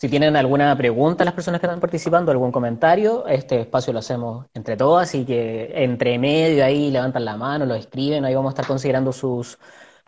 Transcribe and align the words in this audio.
Si 0.00 0.08
tienen 0.08 0.34
alguna 0.34 0.74
pregunta 0.78 1.26
las 1.26 1.34
personas 1.34 1.60
que 1.60 1.66
están 1.66 1.78
participando, 1.78 2.32
algún 2.32 2.50
comentario, 2.50 3.26
este 3.26 3.60
espacio 3.60 3.92
lo 3.92 3.98
hacemos 3.98 4.46
entre 4.54 4.74
todos, 4.74 5.02
así 5.02 5.26
que 5.26 5.70
entre 5.74 6.18
medio 6.18 6.64
ahí 6.64 6.90
levantan 6.90 7.22
la 7.26 7.36
mano, 7.36 7.66
lo 7.66 7.74
escriben, 7.74 8.24
ahí 8.24 8.34
vamos 8.34 8.48
a 8.48 8.54
estar 8.54 8.66
considerando 8.66 9.12
sus 9.12 9.58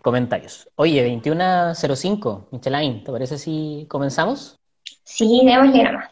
comentarios. 0.01 0.67
Oye, 0.77 1.07
21.05, 1.07 2.47
Michelain, 2.53 3.05
¿te 3.05 3.13
parece 3.13 3.37
si 3.37 3.85
comenzamos? 3.87 4.59
Sí, 5.05 5.43
démosle 5.45 5.85
nomás. 5.85 6.09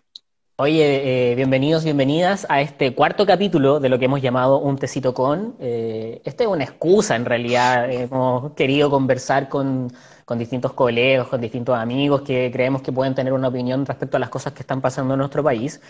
Oye, 0.56 1.30
eh, 1.30 1.34
bienvenidos, 1.34 1.82
bienvenidas 1.82 2.46
a 2.50 2.60
este 2.60 2.94
cuarto 2.94 3.24
capítulo 3.24 3.80
de 3.80 3.88
lo 3.88 3.98
que 3.98 4.04
hemos 4.04 4.20
llamado 4.20 4.58
Un 4.58 4.76
Tecito 4.76 5.14
Con. 5.14 5.56
Eh, 5.58 6.20
esta 6.26 6.44
es 6.44 6.50
una 6.50 6.64
excusa, 6.64 7.16
en 7.16 7.24
realidad. 7.24 7.90
Hemos 7.90 8.52
querido 8.52 8.90
conversar 8.90 9.48
con 9.48 9.90
con 10.30 10.38
distintos 10.38 10.74
colegas, 10.74 11.26
con 11.26 11.40
distintos 11.40 11.76
amigos 11.76 12.20
que 12.22 12.52
creemos 12.52 12.82
que 12.82 12.92
pueden 12.92 13.16
tener 13.16 13.32
una 13.32 13.48
opinión 13.48 13.84
respecto 13.84 14.16
a 14.16 14.20
las 14.20 14.28
cosas 14.28 14.52
que 14.52 14.60
están 14.60 14.80
pasando 14.80 15.14
en 15.14 15.18
nuestro 15.18 15.42
país. 15.42 15.80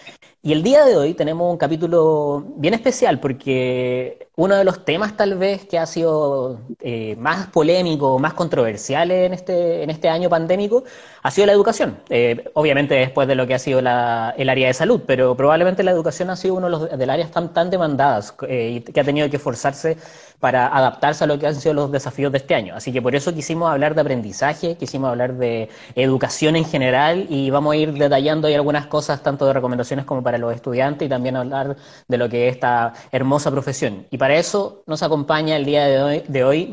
Y 0.43 0.53
el 0.53 0.63
día 0.63 0.87
de 0.87 0.97
hoy 0.97 1.13
tenemos 1.13 1.53
un 1.53 1.59
capítulo 1.59 2.43
bien 2.57 2.73
especial 2.73 3.21
porque 3.21 4.31
uno 4.37 4.57
de 4.57 4.65
los 4.65 4.87
temas 4.87 5.15
tal 5.15 5.37
vez 5.37 5.67
que 5.67 5.79
ha 5.79 5.85
sido 5.85 6.61
eh, 6.81 7.15
más 7.17 7.49
polémico, 7.49 8.19
más 8.19 8.33
controversial 8.33 9.11
en 9.11 9.35
este, 9.35 9.83
en 9.83 9.91
este 9.91 10.09
año 10.09 10.31
pandémico 10.31 10.85
ha 11.23 11.31
sido 11.31 11.47
la 11.47 11.53
educación. 11.53 11.99
Eh, 12.09 12.43
obviamente 12.55 12.95
después 12.95 13.29
de 13.29 13.35
lo 13.35 13.47
que 13.47 13.53
ha 13.53 13.59
sido 13.59 13.81
el 13.81 13.87
área 13.87 14.67
de 14.69 14.73
salud, 14.73 15.03
pero 15.07 15.37
probablemente 15.37 15.83
la 15.83 15.91
educación 15.91 16.31
ha 16.31 16.37
sido 16.37 16.55
uno 16.55 16.69
de 16.69 16.71
los 16.71 16.99
del 16.99 17.11
áreas 17.11 17.31
tan, 17.31 17.53
tan 17.53 17.69
demandadas 17.69 18.35
eh, 18.49 18.83
que 18.83 19.01
ha 19.01 19.05
tenido 19.05 19.29
que 19.29 19.37
esforzarse 19.37 19.99
para 20.39 20.75
adaptarse 20.75 21.25
a 21.25 21.27
lo 21.27 21.39
que 21.39 21.47
han 21.47 21.55
sido 21.55 21.75
los 21.75 21.93
desafíos 21.93 22.33
de 22.33 22.39
este 22.39 22.55
año. 22.55 22.75
Así 22.75 22.93
que 22.93 23.03
por 23.03 23.15
eso 23.15 23.35
quisimos 23.35 23.71
hablar 23.71 23.95
de 23.95 24.01
aprendizaje, 24.01 24.30
quisimos 24.79 25.11
hablar 25.11 25.35
de 25.35 25.69
educación 25.95 26.57
en 26.57 26.65
general 26.65 27.27
y 27.29 27.51
vamos 27.51 27.75
a 27.75 27.77
ir 27.77 27.93
detallando 27.93 28.49
algunas 28.55 28.87
cosas, 28.87 29.23
tanto 29.23 29.47
de 29.47 29.53
recomendaciones 29.53 30.05
como 30.05 30.23
para 30.23 30.39
los 30.39 30.55
estudiantes 30.55 31.07
y 31.07 31.09
también 31.09 31.37
hablar 31.37 31.77
de 32.09 32.19
lo 32.19 32.29
que 32.29 32.49
es 32.49 32.55
esta 32.55 32.93
hermosa 33.13 33.51
profesión. 33.51 34.07
Y 34.11 34.19
para 34.19 34.37
eso 34.37 34.83
nos 34.87 35.03
acompaña 35.03 35.57
el 35.57 35.65
día 35.65 35.87
de 35.87 36.03
hoy, 36.03 36.23
de 36.27 36.45
hoy 36.45 36.67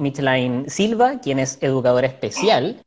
Silva, 0.68 1.20
quien 1.22 1.40
es 1.40 1.58
educadora 1.62 2.08
especial 2.08 2.84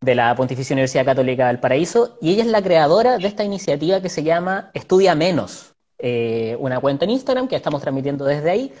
de 0.00 0.14
la 0.14 0.34
Pontificia 0.34 0.74
Universidad 0.74 1.04
Católica 1.04 1.46
del 1.46 1.60
Paraíso, 1.60 2.18
y 2.20 2.32
ella 2.32 2.42
es 2.42 2.48
la 2.48 2.62
creadora 2.62 3.18
de 3.18 3.28
esta 3.28 3.44
iniciativa 3.44 4.00
que 4.00 4.08
se 4.08 4.22
llama 4.22 4.70
Estudia 4.74 5.14
Menos, 5.14 5.74
eh, 5.98 6.56
una 6.58 6.80
cuenta 6.80 7.04
en 7.04 7.12
Instagram 7.12 7.46
que 7.46 7.54
estamos 7.54 7.80
transmitiendo 7.80 8.24
desde 8.24 8.50
ahí, 8.50 8.72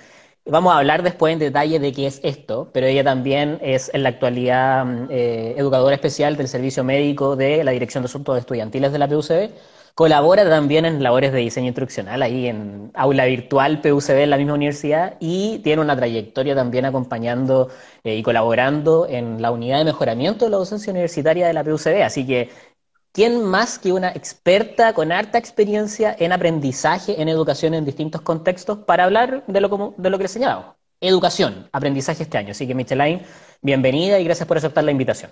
Vamos 0.44 0.74
a 0.74 0.78
hablar 0.78 1.04
después 1.04 1.32
en 1.32 1.38
detalle 1.38 1.78
de 1.78 1.92
qué 1.92 2.06
es 2.08 2.20
esto, 2.24 2.68
pero 2.72 2.86
ella 2.88 3.04
también 3.04 3.58
es 3.62 3.90
en 3.94 4.02
la 4.02 4.08
actualidad 4.08 4.84
mm, 4.84 5.06
eh, 5.10 5.54
educadora 5.56 5.94
especial 5.94 6.36
del 6.36 6.48
servicio 6.48 6.82
médico 6.82 7.36
de 7.36 7.62
la 7.62 7.70
Dirección 7.70 8.02
de 8.02 8.06
Asuntos 8.06 8.36
Estudiantiles 8.38 8.90
de 8.90 8.98
la 8.98 9.06
PUCB. 9.08 9.50
Colabora 9.94 10.48
también 10.48 10.84
en 10.84 11.02
labores 11.02 11.32
de 11.32 11.38
diseño 11.38 11.68
instruccional 11.68 12.22
ahí 12.22 12.48
en 12.48 12.90
aula 12.94 13.26
virtual 13.26 13.80
PUCB 13.82 14.22
en 14.22 14.30
la 14.30 14.36
misma 14.36 14.54
universidad 14.54 15.16
y 15.20 15.60
tiene 15.60 15.82
una 15.82 15.94
trayectoria 15.94 16.54
también 16.56 16.86
acompañando 16.86 17.68
eh, 18.02 18.16
y 18.16 18.22
colaborando 18.22 19.06
en 19.08 19.40
la 19.42 19.52
unidad 19.52 19.78
de 19.78 19.84
mejoramiento 19.84 20.46
de 20.46 20.50
la 20.50 20.56
docencia 20.56 20.90
universitaria 20.90 21.46
de 21.46 21.52
la 21.52 21.62
PUCB. 21.62 22.02
Así 22.02 22.26
que 22.26 22.50
¿quién 23.12 23.44
más 23.44 23.78
que 23.78 23.92
una 23.92 24.08
experta 24.10 24.92
con 24.92 25.12
harta 25.12 25.38
experiencia 25.38 26.16
en 26.18 26.32
aprendizaje, 26.32 27.20
en 27.20 27.28
educación 27.28 27.74
en 27.74 27.84
distintos 27.84 28.20
contextos, 28.22 28.78
para 28.78 29.04
hablar 29.04 29.44
de 29.46 29.60
lo, 29.60 29.94
de 29.96 30.10
lo 30.10 30.18
que 30.18 30.24
le 30.24 30.28
señalaba? 30.28 30.76
Educación, 31.00 31.68
aprendizaje 31.72 32.22
este 32.22 32.38
año. 32.38 32.52
Así 32.52 32.66
que, 32.66 32.74
Micheline, 32.74 33.22
bienvenida 33.60 34.18
y 34.18 34.24
gracias 34.24 34.46
por 34.46 34.56
aceptar 34.56 34.84
la 34.84 34.92
invitación. 34.92 35.30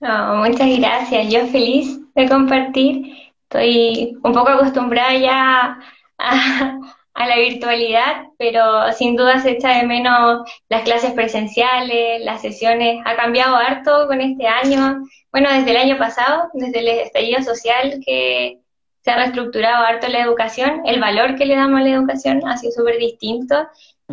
muchas 0.00 0.78
gracias. 0.78 1.32
Yo 1.32 1.46
feliz 1.46 2.00
de 2.14 2.28
compartir. 2.28 3.12
Estoy 3.44 4.18
un 4.22 4.32
poco 4.32 4.48
acostumbrada 4.48 5.16
ya 5.16 5.78
a, 6.18 6.78
a 7.16 7.26
la 7.26 7.36
virtualidad, 7.36 8.26
pero 8.38 8.92
sin 8.92 9.16
duda 9.16 9.38
se 9.40 9.52
echa 9.52 9.78
de 9.78 9.86
menos 9.86 10.48
las 10.68 10.82
clases 10.82 11.12
presenciales, 11.12 12.24
las 12.24 12.42
sesiones. 12.42 13.02
Ha 13.04 13.16
cambiado 13.16 13.56
harto 13.56 14.06
con 14.06 14.20
este 14.20 14.46
año 14.46 15.00
bueno, 15.36 15.52
desde 15.52 15.72
el 15.72 15.76
año 15.76 15.98
pasado, 15.98 16.48
desde 16.54 16.78
el 16.78 16.88
estallido 16.88 17.42
social 17.42 18.00
que 18.02 18.58
se 19.02 19.10
ha 19.10 19.16
reestructurado 19.16 19.84
harto 19.84 20.08
la 20.08 20.22
educación, 20.22 20.80
el 20.86 20.98
valor 20.98 21.36
que 21.36 21.44
le 21.44 21.56
damos 21.56 21.78
a 21.78 21.84
la 21.84 21.90
educación 21.90 22.40
ha 22.48 22.56
sido 22.56 22.72
súper 22.72 22.96
distinto 22.96 23.54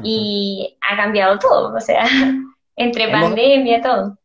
y 0.04 0.76
ha 0.82 0.98
cambiado 0.98 1.40
todo, 1.40 1.74
o 1.74 1.80
sea, 1.80 2.06
entre 2.76 3.08
pandemia, 3.08 3.82
todo. 3.82 4.18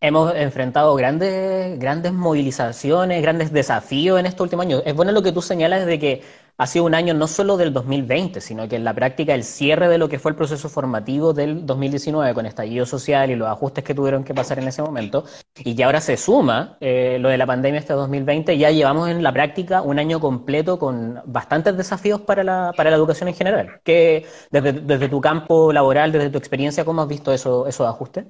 Hemos 0.00 0.32
enfrentado 0.36 0.94
grandes, 0.94 1.76
grandes 1.80 2.12
movilizaciones, 2.12 3.20
grandes 3.20 3.52
desafíos 3.52 4.20
en 4.20 4.26
estos 4.26 4.42
últimos 4.44 4.66
años. 4.66 4.82
Es 4.86 4.94
bueno 4.94 5.10
lo 5.10 5.24
que 5.24 5.32
tú 5.32 5.42
señalas 5.42 5.86
de 5.86 5.98
que 5.98 6.22
ha 6.56 6.66
sido 6.66 6.84
un 6.84 6.94
año 6.94 7.14
no 7.14 7.26
solo 7.26 7.56
del 7.56 7.72
2020, 7.72 8.40
sino 8.40 8.68
que 8.68 8.76
en 8.76 8.84
la 8.84 8.94
práctica 8.94 9.34
el 9.34 9.42
cierre 9.42 9.88
de 9.88 9.98
lo 9.98 10.08
que 10.08 10.18
fue 10.18 10.30
el 10.30 10.36
proceso 10.36 10.68
formativo 10.68 11.32
del 11.32 11.66
2019 11.66 12.32
con 12.32 12.46
estallido 12.46 12.86
social 12.86 13.30
y 13.30 13.36
los 13.36 13.48
ajustes 13.48 13.82
que 13.82 13.94
tuvieron 13.94 14.22
que 14.22 14.34
pasar 14.34 14.58
en 14.60 14.68
ese 14.68 14.82
momento, 14.82 15.24
y 15.58 15.74
que 15.74 15.84
ahora 15.84 16.00
se 16.00 16.16
suma 16.16 16.76
eh, 16.80 17.18
lo 17.20 17.28
de 17.28 17.38
la 17.38 17.46
pandemia 17.46 17.80
este 17.80 17.92
2020, 17.92 18.56
ya 18.56 18.70
llevamos 18.70 19.08
en 19.08 19.22
la 19.22 19.32
práctica 19.32 19.82
un 19.82 19.98
año 19.98 20.20
completo 20.20 20.78
con 20.78 21.20
bastantes 21.26 21.76
desafíos 21.76 22.20
para 22.20 22.44
la, 22.44 22.72
para 22.76 22.90
la 22.90 22.96
educación 22.96 23.28
en 23.28 23.34
general. 23.34 23.80
Que 23.82 24.26
desde, 24.50 24.72
desde 24.72 25.08
tu 25.08 25.20
campo 25.20 25.72
laboral, 25.72 26.12
desde 26.12 26.30
tu 26.30 26.38
experiencia, 26.38 26.84
¿cómo 26.84 27.02
has 27.02 27.08
visto 27.08 27.32
eso, 27.32 27.66
esos 27.66 27.86
ajustes? 27.88 28.26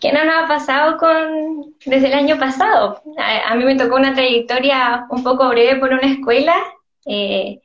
¿Qué 0.00 0.12
no 0.12 0.24
nos 0.24 0.44
ha 0.44 0.46
pasado 0.46 0.98
con 0.98 1.74
desde 1.84 2.08
el 2.08 2.14
año 2.14 2.38
pasado? 2.38 3.02
A, 3.18 3.54
mí 3.54 3.64
me 3.64 3.76
tocó 3.76 3.96
una 3.96 4.14
trayectoria 4.14 5.06
un 5.10 5.22
poco 5.22 5.48
breve 5.48 5.80
por 5.80 5.92
una 5.92 6.12
escuela 6.12 6.54
eh, 7.06 7.60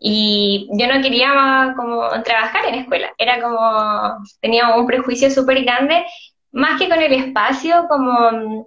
y 0.00 0.68
yo 0.72 0.86
no 0.86 1.00
quería 1.02 1.74
como 1.76 2.08
trabajar 2.24 2.66
en 2.66 2.76
escuela. 2.76 3.12
Era 3.18 3.40
como, 3.40 4.24
tenía 4.40 4.76
un 4.76 4.86
prejuicio 4.86 5.30
súper 5.30 5.62
grande, 5.64 6.04
más 6.52 6.80
que 6.80 6.88
con 6.88 7.00
el 7.00 7.12
espacio, 7.12 7.86
como 7.88 8.66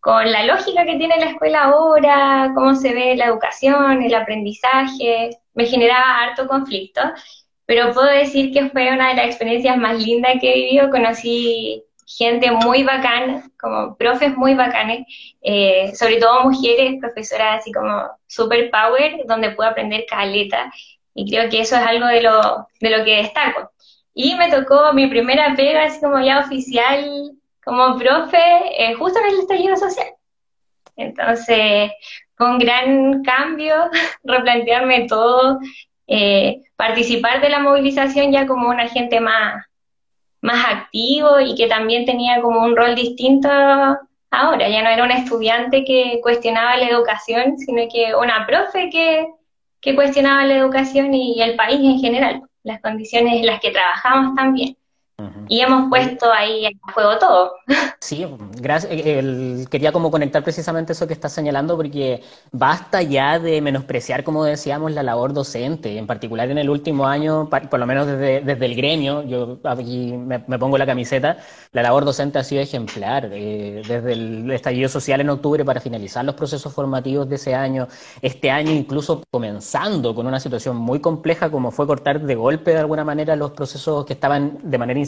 con 0.00 0.30
la 0.30 0.44
lógica 0.44 0.84
que 0.84 0.96
tiene 0.96 1.16
la 1.18 1.30
escuela 1.30 1.64
ahora, 1.64 2.52
cómo 2.54 2.74
se 2.74 2.92
ve 2.92 3.16
la 3.16 3.26
educación, 3.26 4.02
el 4.02 4.14
aprendizaje, 4.14 5.30
me 5.54 5.66
generaba 5.66 6.22
harto 6.22 6.48
conflicto, 6.48 7.00
pero 7.66 7.92
puedo 7.92 8.08
decir 8.08 8.52
que 8.52 8.68
fue 8.70 8.92
una 8.92 9.10
de 9.10 9.14
las 9.14 9.26
experiencias 9.26 9.76
más 9.76 10.02
lindas 10.04 10.34
que 10.40 10.50
he 10.52 10.54
vivido, 10.56 10.90
conocí 10.90 11.84
gente 12.16 12.50
muy 12.50 12.82
bacana, 12.82 13.48
como 13.60 13.96
profes 13.96 14.36
muy 14.36 14.54
bacanes, 14.54 15.06
eh, 15.42 15.92
sobre 15.94 16.16
todo 16.16 16.44
mujeres, 16.44 17.00
profesoras 17.00 17.60
así 17.60 17.72
como 17.72 18.08
super 18.26 18.70
power, 18.70 19.22
donde 19.26 19.50
puedo 19.50 19.70
aprender 19.70 20.04
caleta, 20.08 20.72
y 21.14 21.30
creo 21.30 21.48
que 21.50 21.60
eso 21.60 21.76
es 21.76 21.82
algo 21.82 22.06
de 22.06 22.22
lo, 22.22 22.66
de 22.80 22.90
lo 22.90 23.04
que 23.04 23.16
destaco. 23.16 23.70
Y 24.14 24.34
me 24.34 24.50
tocó 24.50 24.92
mi 24.92 25.06
primera 25.06 25.54
pega, 25.56 25.84
así 25.84 26.00
como 26.00 26.20
ya 26.20 26.40
oficial, 26.40 27.32
como 27.64 27.96
profe, 27.96 28.38
eh, 28.78 28.94
justo 28.94 29.18
en 29.20 29.26
el 29.26 29.40
estallido 29.40 29.76
social. 29.76 30.08
Entonces, 30.96 31.90
fue 32.36 32.50
un 32.50 32.58
gran 32.58 33.22
cambio, 33.22 33.90
replantearme 34.24 35.06
todo, 35.06 35.58
eh, 36.06 36.62
participar 36.76 37.40
de 37.40 37.48
la 37.48 37.60
movilización 37.60 38.32
ya 38.32 38.46
como 38.46 38.68
una 38.68 38.88
gente 38.88 39.20
más, 39.20 39.64
más 40.42 40.66
activo 40.66 41.40
y 41.40 41.54
que 41.54 41.68
también 41.68 42.04
tenía 42.04 42.42
como 42.42 42.60
un 42.60 42.76
rol 42.76 42.94
distinto 42.94 43.48
ahora. 43.48 44.68
Ya 44.68 44.82
no 44.82 44.90
era 44.90 45.04
una 45.04 45.18
estudiante 45.18 45.84
que 45.84 46.20
cuestionaba 46.22 46.76
la 46.76 46.88
educación, 46.88 47.58
sino 47.58 47.82
que 47.90 48.14
una 48.14 48.46
profe 48.46 48.90
que, 48.90 49.28
que 49.80 49.94
cuestionaba 49.94 50.44
la 50.44 50.56
educación 50.56 51.14
y 51.14 51.40
el 51.40 51.56
país 51.56 51.80
en 51.80 51.98
general, 51.98 52.42
las 52.64 52.80
condiciones 52.80 53.34
en 53.34 53.46
las 53.46 53.60
que 53.60 53.70
trabajamos 53.70 54.34
también. 54.34 54.76
Y 55.48 55.60
hemos 55.60 55.88
puesto 55.88 56.32
ahí 56.32 56.66
en 56.66 56.78
juego 56.80 57.18
todo. 57.18 57.52
Sí, 58.02 58.26
gracias. 58.60 58.92
Eh, 58.92 59.64
quería 59.70 59.92
como 59.92 60.10
conectar 60.10 60.42
precisamente 60.42 60.92
eso 60.92 61.06
que 61.06 61.12
estás 61.12 61.32
señalando, 61.32 61.76
porque 61.76 62.20
basta 62.50 63.00
ya 63.00 63.38
de 63.38 63.60
menospreciar, 63.60 64.24
como 64.24 64.44
decíamos, 64.44 64.90
la 64.90 65.04
labor 65.04 65.32
docente, 65.32 65.96
en 65.96 66.08
particular 66.08 66.50
en 66.50 66.58
el 66.58 66.68
último 66.68 67.06
año, 67.06 67.48
por 67.48 67.78
lo 67.78 67.86
menos 67.86 68.08
desde, 68.08 68.40
desde 68.40 68.66
el 68.66 68.74
gremio, 68.74 69.22
yo 69.22 69.58
aquí 69.64 70.14
me, 70.14 70.40
pongo 70.40 70.78
la 70.78 70.84
camiseta, 70.84 71.38
la 71.70 71.82
labor 71.82 72.04
docente 72.04 72.40
ha 72.40 72.44
sido 72.44 72.60
ejemplar. 72.60 73.30
Eh, 73.32 73.82
desde 73.86 74.12
el 74.12 74.50
estallido 74.50 74.88
social 74.88 75.20
en 75.20 75.30
octubre 75.30 75.64
para 75.64 75.80
finalizar 75.80 76.24
los 76.24 76.34
procesos 76.34 76.72
formativos 76.72 77.28
de 77.28 77.36
ese 77.36 77.54
año, 77.54 77.86
este 78.20 78.50
año 78.50 78.72
incluso 78.72 79.22
comenzando 79.30 80.14
con 80.14 80.26
una 80.26 80.40
situación 80.40 80.76
muy 80.76 81.00
compleja 81.00 81.50
como 81.50 81.70
fue 81.70 81.86
cortar 81.86 82.20
de 82.20 82.34
golpe 82.34 82.72
de 82.72 82.78
alguna 82.78 83.04
manera 83.04 83.36
los 83.36 83.52
procesos 83.52 84.04
que 84.04 84.14
estaban 84.14 84.58
de 84.62 84.78
manera 84.78 84.98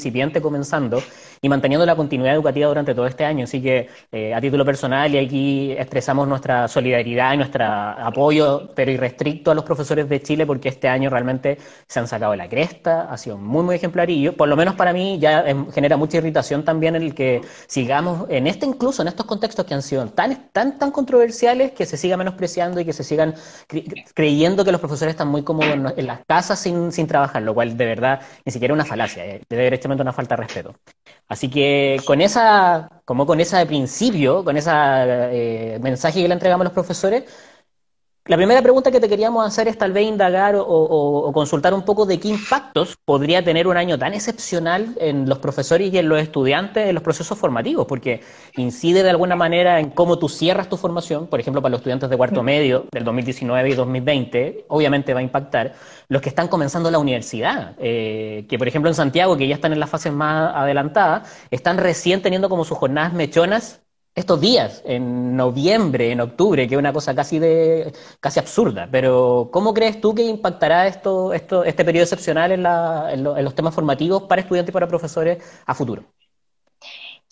comenzando 0.41 1.03
y 1.41 1.49
manteniendo 1.49 1.85
la 1.87 1.97
continuidad 1.97 2.35
educativa 2.35 2.69
durante 2.69 2.95
todo 2.95 3.07
este 3.07 3.25
año. 3.25 3.45
Así 3.45 3.61
que 3.61 3.89
eh, 4.13 4.35
a 4.35 4.41
título 4.41 4.65
personal 4.65 5.15
y 5.15 5.19
aquí 5.19 5.73
expresamos 5.73 6.27
nuestra 6.29 6.69
solidaridad 6.69 7.35
y 7.35 7.37
nuestro 7.37 7.65
apoyo, 7.65 8.71
pero 8.75 8.91
irrestricto 8.91 9.51
a 9.51 9.55
los 9.55 9.65
profesores 9.65 10.09
de 10.09 10.21
Chile 10.23 10.47
porque 10.47 10.69
este 10.69 10.89
año 10.89 11.11
realmente 11.11 11.59
se 11.87 12.01
han 12.01 12.09
sacado 12.09 12.35
la 12.35 12.49
cresta, 12.49 13.09
ha 13.11 13.17
sido 13.17 13.39
muy, 13.39 13.63
muy 13.63 13.77
ejemplar 13.77 14.11
y 14.11 14.31
por 14.31 14.49
lo 14.49 14.57
menos 14.57 14.75
para 14.75 14.93
mí 14.93 15.19
ya 15.19 15.41
em, 15.47 15.71
genera 15.71 15.97
mucha 15.97 16.19
irritación 16.19 16.65
también 16.65 16.97
el 16.97 17.15
que 17.15 17.41
sigamos 17.67 18.27
en 18.29 18.47
este 18.47 18.67
incluso, 18.67 19.03
en 19.03 19.09
estos 19.09 19.27
contextos 19.27 19.65
que 19.65 19.75
han 19.75 19.83
sido 19.83 20.07
tan, 20.09 20.49
tan, 20.53 20.79
tan 20.79 20.91
controversiales 20.91 21.73
que 21.73 21.87
se 21.87 21.97
siga 21.97 22.17
menospreciando 22.17 22.81
y 22.81 22.85
que 22.85 22.93
se 22.93 23.05
sigan 23.05 23.35
creyendo 24.15 24.65
que 24.65 24.73
los 24.73 24.81
profesores 24.81 25.13
están 25.13 25.29
muy 25.29 25.43
cómodos 25.43 25.95
en, 25.97 26.07
las 26.07 26.21
casas 26.27 26.59
sin, 26.59 26.93
sin 26.93 27.07
trabajar, 27.07 27.43
lo 27.43 27.55
cual 27.55 27.77
de 27.77 27.87
verdad 27.87 28.21
ni 28.45 28.53
siquiera 28.53 28.75
una 28.75 28.85
falacia, 28.85 29.25
eh, 29.25 29.43
de 29.49 29.57
derechamente 29.85 30.03
una 30.03 30.13
falta 30.13 30.37
de 30.37 30.43
respeto. 30.43 30.75
Así 31.29 31.51
que 31.51 32.01
con 32.07 32.21
esa, 32.21 33.03
como 33.05 33.27
con 33.27 33.41
ese 33.41 33.65
principio, 33.67 34.45
con 34.45 34.57
ese 34.57 34.71
eh, 34.73 35.79
mensaje 35.81 36.23
que 36.23 36.29
le 36.29 36.35
entregamos 36.35 36.63
a 36.63 36.69
los 36.69 36.73
profesores, 36.73 37.25
la 38.27 38.39
primera 38.39 38.63
pregunta 38.63 38.91
que 38.91 39.01
te 39.01 39.09
queríamos 39.09 39.47
hacer 39.47 39.69
es 39.69 39.77
tal 39.77 39.93
vez 39.93 40.07
indagar 40.09 40.55
o, 40.57 41.31
consultar 41.35 41.75
un 41.75 41.83
poco 41.83 42.07
de 42.07 42.19
qué 42.19 42.29
impactos 42.29 42.97
podría 43.05 43.45
tener 43.45 43.67
un 43.67 43.77
año 43.77 43.99
tan 43.99 44.15
excepcional 44.15 44.95
en 44.99 45.29
los 45.29 45.41
profesores 45.41 45.93
y 45.93 45.99
en 45.99 46.09
los 46.09 46.19
estudiantes 46.19 46.89
en 46.89 46.95
los 46.95 47.03
procesos 47.03 47.37
formativos, 47.37 47.87
porque 47.87 48.23
incide 48.57 49.03
de 49.03 49.11
alguna 49.11 49.37
manera 49.37 49.79
en 49.79 49.91
cómo 49.91 50.19
tú 50.19 50.31
cierras 50.31 50.71
tu 50.71 50.79
formación, 50.79 51.27
por 51.27 51.39
ejemplo, 51.39 51.61
para 51.61 51.73
los 51.73 51.81
estudiantes 51.81 52.09
de 52.09 52.17
cuarto 52.17 52.43
medio 52.43 52.87
del 52.91 53.05
2019 53.05 53.69
y 53.69 53.75
2020, 53.75 54.65
obviamente 54.69 55.13
va 55.13 55.21
a 55.21 55.23
impactar 55.23 55.75
los 56.09 56.23
que 56.23 56.31
están 56.31 56.49
comenzando 56.49 56.91
la 56.91 56.99
universidad, 56.99 57.75
eh, 57.79 58.47
que 58.49 58.57
por 58.57 58.69
ejemplo 58.69 58.89
en 58.89 58.95
Santiago, 58.95 59.37
que 59.37 59.47
ya 59.47 59.55
están 59.55 59.75
en 59.75 59.81
las 59.81 59.91
fases 59.91 60.15
más 60.15 60.51
adelantadas, 60.55 61.31
están 61.51 61.77
recién 61.77 62.23
teniendo 62.23 62.49
como 62.49 62.65
sus 62.65 62.79
jornadas 62.79 63.13
mechonas 63.13 63.84
estos 64.15 64.41
días, 64.41 64.83
en 64.87 65.37
noviembre, 65.37 66.13
en 66.13 66.21
octubre, 66.21 66.69
que 66.69 66.75
es 66.75 66.79
una 66.79 66.93
cosa 66.93 67.15
casi 67.15 67.41
de 67.41 67.93
casi 68.21 68.39
absurda. 68.39 68.89
Pero, 68.91 69.49
¿cómo 69.53 69.75
crees 69.75 70.01
tú 70.01 70.15
que 70.15 70.23
impactará 70.23 70.87
esto, 70.87 71.33
esto, 71.33 71.65
este 71.65 71.85
periodo 71.85 72.05
excepcional 72.05 72.53
en, 72.53 72.63
los 73.25 73.55
temas 73.55 73.75
formativos 73.75 74.23
para 74.25 74.43
estudiantes 74.43 74.71
y 74.71 74.73
para 74.73 74.87
profesores 74.87 75.63
a 75.67 75.75
futuro? 75.75 76.05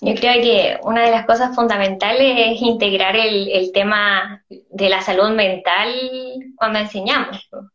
Yo 0.00 0.14
creo 0.17 0.43
que 0.43 0.81
una 0.82 1.05
de 1.05 1.12
las 1.12 1.25
cosas 1.26 1.55
fundamentales 1.55 2.34
es 2.37 2.61
integrar 2.61 3.14
el, 3.14 3.49
el 3.50 3.70
tema 3.70 4.43
de 4.49 4.88
la 4.88 5.00
salud 5.00 5.31
mental 5.31 5.94
cuando 6.56 6.81
enseñamos. 6.81 7.49
O 7.52 7.69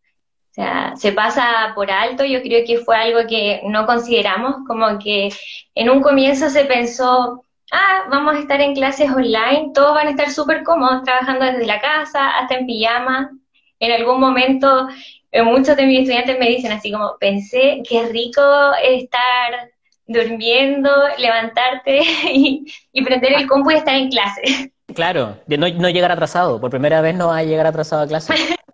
sea, 0.52 0.94
se 0.98 1.14
pasa 1.14 1.72
por 1.76 1.90
alto, 1.90 2.26
yo 2.26 2.42
creo 2.42 2.66
que 2.66 2.80
fue 2.80 2.98
algo 2.98 3.20
que 3.30 3.62
no 3.64 3.86
consideramos, 3.86 4.56
como 4.68 5.00
que 5.00 5.30
en 5.76 5.90
un 5.90 6.02
comienzo 6.02 6.50
se 6.50 6.66
pensó, 6.66 7.46
ah, 7.72 8.06
vamos 8.10 8.36
a 8.36 8.40
estar 8.40 8.62
en 8.62 8.74
clases 8.74 9.10
online, 9.10 9.72
todos 9.74 9.94
van 9.94 10.08
a 10.08 10.12
estar 10.12 10.32
súper 10.32 10.64
cómodos 10.64 11.04
trabajando 11.04 11.46
desde 11.46 11.66
la 11.66 11.80
casa, 11.80 12.38
hasta 12.38 12.56
en 12.56 12.66
pijama. 12.66 13.32
En 13.80 13.92
algún 13.92 14.20
momento, 14.20 14.88
eh, 15.32 15.44
muchos 15.44 15.76
de 15.76 15.86
mis 15.86 16.00
estudiantes 16.00 16.40
me 16.40 16.50
dicen 16.50 16.72
así 16.72 16.92
como, 16.92 17.18
pensé 17.20 17.82
qué 17.88 18.08
rico 18.08 18.42
estar 18.82 19.72
durmiendo, 20.08 20.90
levantarte 21.18 22.00
y, 22.32 22.66
prender 23.04 23.34
el 23.34 23.48
compu 23.48 23.72
y 23.72 23.76
estar 23.76 23.96
en 23.96 24.10
clase. 24.10 24.74
Claro, 24.96 25.38
no, 25.48 25.70
no 25.70 25.90
llegar 25.90 26.12
atrasado, 26.12 26.60
por 26.60 26.72
primera 26.72 27.02
vez 27.02 27.16
no 27.16 27.28
va 27.28 27.38
a 27.38 27.44
llegar 27.44 27.68
atrasado 27.68 28.04
a 28.04 28.08
clase. 28.08 28.34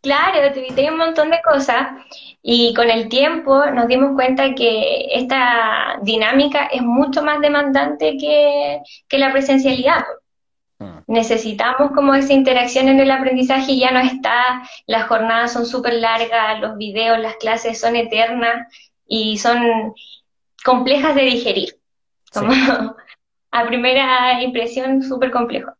claro, 0.00 0.52
te 0.52 0.90
un 0.90 0.98
montón 0.98 1.30
de 1.30 1.40
cosas 1.42 1.88
y 2.42 2.74
con 2.74 2.90
el 2.90 3.08
tiempo 3.08 3.66
nos 3.66 3.88
dimos 3.88 4.14
cuenta 4.14 4.54
que 4.54 5.08
esta 5.12 5.98
dinámica 6.02 6.66
es 6.66 6.82
mucho 6.82 7.22
más 7.22 7.40
demandante 7.40 8.16
que, 8.16 8.80
la 9.18 9.32
presencialidad. 9.32 10.04
Mm. 10.78 10.98
Necesitamos 11.08 11.92
como 11.92 12.14
esa 12.14 12.32
interacción 12.32 12.88
en 12.88 13.00
el 13.00 13.10
aprendizaje 13.10 13.72
y 13.72 13.80
ya 13.80 13.90
no 13.90 14.00
está, 14.00 14.62
las 14.86 15.06
jornadas 15.08 15.52
son 15.52 15.66
súper 15.66 15.94
largas, 15.94 16.60
los 16.60 16.76
videos, 16.76 17.18
las 17.18 17.36
clases 17.36 17.80
son 17.80 17.96
eternas 17.96 18.68
y 19.06 19.38
son 19.38 19.94
complejas 20.64 21.14
de 21.14 21.22
digerir. 21.22 21.76
Como 22.32 22.52
a 23.50 23.66
primera 23.66 24.42
impresión, 24.42 25.02
súper 25.02 25.30
complejo 25.30 25.77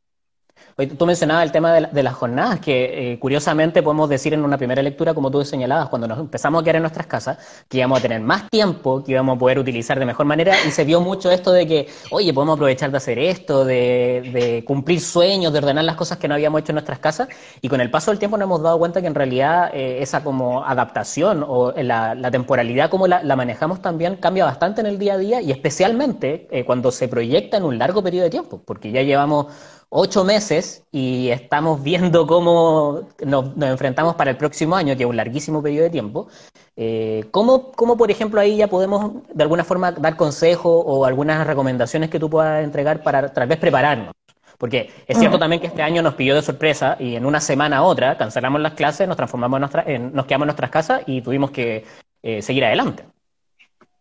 tú 0.86 1.06
mencionabas 1.06 1.44
el 1.44 1.50
tema 1.50 1.72
de, 1.72 2.02
las 2.02 2.14
jornadas, 2.14 2.60
que 2.60 3.12
eh, 3.12 3.18
curiosamente 3.18 3.82
podemos 3.82 4.08
decir 4.08 4.32
en 4.32 4.44
una 4.44 4.56
primera 4.56 4.80
lectura, 4.80 5.12
como 5.12 5.28
tú 5.28 5.44
señalabas, 5.44 5.88
cuando 5.88 6.06
nos 6.06 6.20
empezamos 6.20 6.60
a 6.60 6.64
quedar 6.64 6.76
en 6.76 6.82
nuestras 6.82 7.06
casas, 7.08 7.38
que 7.68 7.78
íbamos 7.78 7.98
a 7.98 8.02
tener 8.02 8.20
más 8.20 8.48
tiempo, 8.48 9.02
que 9.02 9.12
íbamos 9.12 9.36
a 9.36 9.38
poder 9.40 9.58
utilizar 9.58 9.98
de 9.98 10.06
mejor 10.06 10.26
manera, 10.26 10.54
y 10.66 10.70
se 10.70 10.84
vio 10.84 11.00
mucho 11.00 11.32
esto 11.32 11.50
de 11.50 11.66
que, 11.66 11.88
oye, 12.12 12.32
podemos 12.32 12.54
aprovechar 12.54 12.92
de 12.92 12.96
hacer 12.96 13.18
esto, 13.18 13.64
de, 13.64 14.62
cumplir 14.66 15.00
sueños, 15.00 15.52
de 15.52 15.58
ordenar 15.58 15.84
las 15.84 15.96
cosas 15.96 16.18
que 16.18 16.28
no 16.28 16.34
habíamos 16.34 16.60
hecho 16.60 16.70
en 16.70 16.76
nuestras 16.76 17.00
casas, 17.00 17.28
y 17.60 17.68
con 17.68 17.80
el 17.80 17.90
paso 17.90 18.12
del 18.12 18.20
tiempo 18.20 18.36
nos 18.36 18.46
hemos 18.46 18.62
dado 18.62 18.78
cuenta 18.78 19.00
que 19.00 19.08
en 19.08 19.16
realidad 19.16 19.70
eh, 19.74 20.00
esa 20.00 20.22
como 20.22 20.64
adaptación 20.64 21.44
o 21.46 21.72
la, 21.72 22.30
temporalidad 22.30 22.88
como 22.88 23.08
la, 23.08 23.36
manejamos 23.36 23.82
también 23.82 24.16
cambia 24.16 24.44
bastante 24.44 24.80
en 24.80 24.86
el 24.86 24.98
día 24.98 25.14
a 25.14 25.18
día, 25.18 25.40
y 25.40 25.50
especialmente 25.50 26.46
eh, 26.52 26.64
cuando 26.64 26.92
se 26.92 27.08
proyecta 27.08 27.56
en 27.56 27.64
un 27.64 27.78
largo 27.78 28.00
periodo 28.00 28.24
de 28.24 28.30
tiempo, 28.30 28.62
porque 28.64 28.92
ya 28.92 29.02
llevamos 29.02 29.46
ocho 29.90 30.24
meses 30.24 30.84
y 30.92 31.28
estamos 31.30 31.82
viendo 31.82 32.26
cómo 32.26 33.08
nos, 33.24 33.56
enfrentamos 33.60 34.14
para 34.14 34.30
el 34.30 34.36
próximo 34.36 34.76
año, 34.76 34.96
que 34.96 35.04
es 35.04 35.08
un 35.08 35.16
larguísimo 35.16 35.62
periodo 35.62 35.84
de 35.84 35.90
tiempo. 35.90 36.28
Eh, 36.76 37.24
¿cómo, 37.30 37.72
¿cómo, 37.72 37.96
por 37.96 38.10
ejemplo, 38.10 38.40
ahí 38.40 38.56
ya 38.56 38.68
podemos 38.68 39.24
de 39.32 39.42
alguna 39.42 39.64
forma 39.64 39.92
dar 39.92 40.16
consejos 40.16 40.82
o 40.86 41.04
algunas 41.04 41.46
recomendaciones 41.46 42.10
que 42.10 42.20
tú 42.20 42.28
puedas 42.30 42.62
entregar 42.62 43.02
para 43.02 43.32
tal 43.32 43.48
vez 43.48 43.58
prepararnos? 43.58 44.12
Porque 44.58 44.90
es 45.06 45.16
cierto 45.16 45.38
también 45.38 45.60
que 45.60 45.68
este 45.68 45.82
año 45.82 46.02
nos 46.02 46.14
pilló 46.14 46.34
de 46.34 46.42
sorpresa 46.42 46.96
y 46.98 47.14
en 47.14 47.24
una 47.24 47.40
semana 47.40 47.78
a 47.78 47.82
otra 47.82 48.18
cancelamos 48.18 48.60
las 48.60 48.74
clases, 48.74 49.06
nos 49.06 49.16
transformamos 49.16 49.56
en 49.56 49.60
nuestra, 49.60 49.84
nos 50.12 50.26
quedamos 50.26 50.44
en 50.44 50.48
nuestras 50.48 50.70
casas 50.70 51.02
y 51.06 51.22
tuvimos 51.22 51.52
que 51.52 51.84
eh, 52.24 52.42
seguir 52.42 52.64
adelante. 52.64 53.04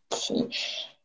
Sí, 0.09 0.49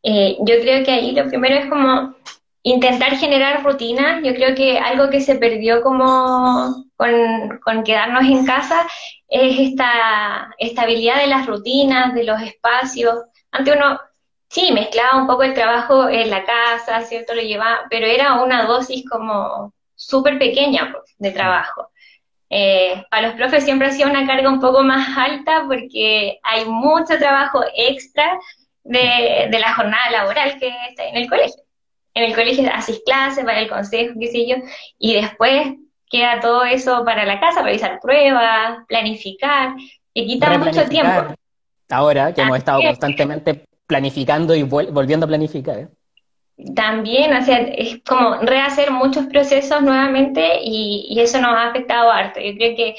eh, 0.03 0.37
yo 0.39 0.55
creo 0.63 0.85
que 0.85 0.91
ahí 0.91 1.13
lo 1.13 1.29
primero 1.29 1.57
es 1.57 1.67
como 1.69 2.15
intentar 2.63 3.17
generar 3.17 3.65
rutinas, 3.65 4.23
yo 4.23 4.35
creo 4.35 4.55
que 4.55 4.79
algo 4.79 5.11
que 5.11 5.21
se 5.21 5.37
perdió 5.37 5.83
como 5.83 6.85
con, 6.97 7.85
quedarnos 7.85 8.25
en 8.25 8.47
casa 8.47 8.87
es 9.29 9.59
esta 9.59 10.55
estabilidad 10.59 11.21
de 11.21 11.27
las 11.27 11.47
rutinas, 11.47 12.15
de 12.15 12.25
los 12.25 12.41
espacios. 12.41 13.17
Antes 13.51 13.75
uno, 13.77 13.99
sí, 14.49 14.71
mezclaba 14.73 15.21
un 15.21 15.27
poco 15.27 15.43
el 15.43 15.55
trabajo 15.55 16.09
en 16.09 16.31
la 16.31 16.45
casa, 16.45 17.01
¿cierto? 17.03 17.35
Lo 17.35 17.43
llevaba, 17.43 17.83
pero 17.91 18.07
era 18.07 18.43
una 18.43 18.65
dosis 18.67 19.09
como 19.11 19.75
súper 19.97 20.39
pequeña 20.39 20.93
pues, 20.93 21.15
de 21.19 21.33
trabajo. 21.33 21.89
Eh, 22.49 23.03
para 23.11 23.29
los 23.29 23.37
profes 23.37 23.65
siempre 23.65 23.89
ha 23.89 23.93
sido 23.93 24.11
una 24.11 24.27
carga 24.27 24.51
un 24.51 24.61
poco 24.61 24.83
más 24.83 25.17
alta 25.17 25.65
porque 25.67 26.39
hay 26.43 26.67
mucho 26.67 27.19
trabajo 27.19 27.63
extra 27.75 28.39
de, 28.85 29.49
de 29.51 29.59
la 29.59 29.75
jornada 29.75 30.11
laboral 30.11 30.59
que 30.59 30.69
está 30.91 31.07
en 31.07 31.17
el 31.17 31.31
colegio 31.31 31.62
en 32.15 32.25
el 32.25 32.35
colegio 32.35 32.69
haces 32.73 33.03
clases, 33.05 33.45
para 33.45 33.61
el 33.61 33.69
consejo, 33.69 34.15
qué 34.19 34.29
sé 34.29 34.47
yo, 34.47 34.57
y 34.99 35.15
después 35.15 35.75
queda 36.11 36.41
todo 36.41 36.65
eso 36.65 37.05
para 37.05 37.25
la 37.25 37.41
casa, 37.41 37.63
revisar 37.63 37.99
pruebas, 38.01 38.79
planificar, 38.87 39.75
y 40.13 40.27
quita 40.27 40.59
mucho 40.59 40.85
tiempo. 40.89 41.35
Ahora 41.89 42.33
que 42.33 42.43
hemos 42.43 42.59
estado 42.59 42.81
constantemente 42.83 43.65
planificando 43.87 44.55
y 44.55 44.63
volviendo 44.63 45.25
a 45.25 45.29
planificar. 45.29 45.79
¿eh? 45.79 45.89
También, 46.75 47.35
o 47.35 47.43
sea, 47.43 47.59
es 47.59 48.03
como 48.05 48.37
rehacer 48.37 48.91
muchos 48.91 49.27
procesos 49.27 49.83
nuevamente 49.83 50.61
y, 50.63 51.07
y 51.11 51.21
eso 51.21 51.41
nos 51.41 51.55
ha 51.55 51.69
afectado 51.69 52.11
harto. 52.11 52.41
Yo 52.41 52.55
creo 52.55 52.77
que 52.77 52.95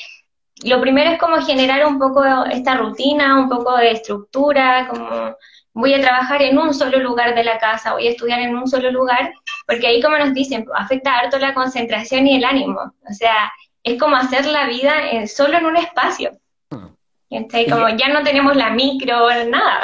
lo 0.64 0.82
primero 0.82 1.12
es 1.12 1.20
como 1.20 1.38
generar 1.42 1.86
un 1.86 2.00
poco 2.00 2.24
esta 2.46 2.76
rutina, 2.76 3.40
un 3.40 3.50
poco 3.50 3.76
de 3.78 3.92
estructura, 3.92 4.88
como 4.88 5.36
voy 5.74 5.94
a 5.94 6.02
trabajar 6.02 6.42
en 6.42 6.58
un 6.58 6.74
solo 6.74 7.00
lugar 7.00 7.36
de 7.36 7.44
la 7.44 7.58
casa, 7.58 7.94
voy 7.94 8.08
a 8.08 8.12
estudiar 8.12 8.40
en 8.40 8.56
un 8.56 8.68
solo 8.68 8.92
lugar, 8.92 9.34
porque 9.68 9.88
ahí, 9.88 10.02
como 10.02 10.18
nos 10.18 10.34
dicen, 10.34 10.66
afecta 10.76 11.18
harto 11.18 11.40
la 11.40 11.54
concentración 11.54 12.28
y 12.28 12.38
el 12.38 12.46
ánimo. 12.46 12.80
O 12.80 13.14
sea, 13.14 13.52
es 13.84 14.00
como 14.00 14.16
hacer 14.16 14.46
la 14.46 14.68
vida 14.68 15.12
en, 15.12 15.28
solo 15.28 15.58
en 15.58 15.66
un 15.66 15.78
espacio. 15.78 16.32
Hmm. 16.70 17.48
como 17.70 17.90
ya 17.90 18.10
no 18.10 18.24
tenemos 18.24 18.56
la 18.56 18.70
micro, 18.70 19.28
nada. 19.50 19.82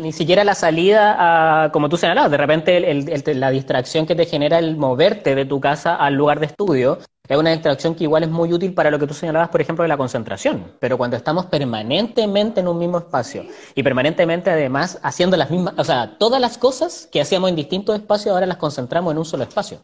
Ni 0.00 0.12
siquiera 0.12 0.44
la 0.44 0.54
salida, 0.54 1.64
a, 1.64 1.70
como 1.72 1.88
tú 1.88 1.96
señalabas, 1.96 2.30
de 2.30 2.36
repente 2.36 3.34
la 3.34 3.50
distracción 3.50 4.06
que 4.06 4.14
te 4.14 4.24
genera 4.24 4.58
el 4.58 4.76
moverte 4.76 5.34
de 5.34 5.44
tu 5.44 5.60
casa 5.60 5.96
al 5.96 6.14
lugar 6.14 6.40
de 6.40 6.46
estudio 6.46 6.98
es 7.30 7.38
una 7.38 7.50
distracción 7.52 7.94
que 7.94 8.04
igual 8.04 8.24
es 8.24 8.28
muy 8.28 8.52
útil 8.52 8.74
para 8.74 8.90
lo 8.90 8.98
que 8.98 9.06
tú 9.06 9.14
señalabas, 9.14 9.50
por 9.50 9.60
ejemplo, 9.60 9.84
de 9.84 9.88
la 9.88 9.96
concentración. 9.96 10.72
Pero 10.80 10.98
cuando 10.98 11.16
estamos 11.16 11.46
permanentemente 11.46 12.58
en 12.58 12.66
un 12.66 12.76
mismo 12.76 12.98
espacio 12.98 13.44
y 13.72 13.84
permanentemente 13.84 14.50
además 14.50 14.98
haciendo 15.04 15.36
las 15.36 15.48
mismas, 15.48 15.74
o 15.76 15.84
sea, 15.84 16.18
todas 16.18 16.40
las 16.40 16.58
cosas 16.58 17.08
que 17.12 17.20
hacíamos 17.20 17.48
en 17.48 17.54
distintos 17.54 17.94
espacios 17.94 18.34
ahora 18.34 18.46
las 18.46 18.56
concentramos 18.56 19.12
en 19.12 19.18
un 19.18 19.24
solo 19.24 19.44
espacio. 19.44 19.80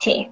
Sí, 0.00 0.30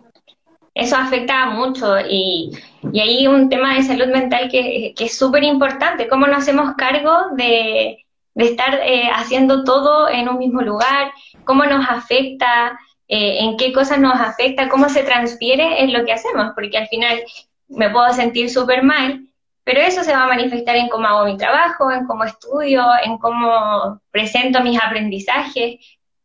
eso 0.74 0.96
afecta 0.96 1.44
mucho 1.50 2.00
y, 2.08 2.52
y 2.90 3.00
hay 3.00 3.26
un 3.26 3.50
tema 3.50 3.74
de 3.74 3.82
salud 3.82 4.06
mental 4.06 4.48
que, 4.50 4.94
que 4.96 5.04
es 5.04 5.18
súper 5.18 5.44
importante, 5.44 6.08
cómo 6.08 6.26
nos 6.26 6.38
hacemos 6.38 6.74
cargo 6.74 7.12
de, 7.36 7.98
estar 8.34 8.80
eh, 8.82 9.10
haciendo 9.14 9.62
todo 9.64 10.08
en 10.08 10.26
un 10.26 10.38
mismo 10.38 10.62
lugar, 10.62 11.12
cómo 11.44 11.64
nos 11.64 11.86
afecta, 11.86 12.78
eh, 13.12 13.40
en 13.40 13.56
qué 13.56 13.72
cosas 13.72 13.98
nos 13.98 14.14
afecta, 14.20 14.68
cómo 14.68 14.88
se 14.88 15.02
transfiere 15.02 15.82
en 15.82 15.92
lo 15.92 16.04
que 16.04 16.12
hacemos, 16.12 16.52
porque 16.54 16.78
al 16.78 16.86
final 16.86 17.20
me 17.66 17.90
puedo 17.90 18.12
sentir 18.12 18.48
súper 18.48 18.84
mal, 18.84 19.26
pero 19.64 19.80
eso 19.80 20.04
se 20.04 20.12
va 20.12 20.22
a 20.22 20.28
manifestar 20.28 20.76
en 20.76 20.88
cómo 20.88 21.08
hago 21.08 21.24
mi 21.24 21.36
trabajo, 21.36 21.90
en 21.90 22.06
cómo 22.06 22.22
estudio, 22.22 22.84
en 23.04 23.18
cómo 23.18 24.00
presento 24.12 24.62
mis 24.62 24.80
aprendizajes, 24.80 25.80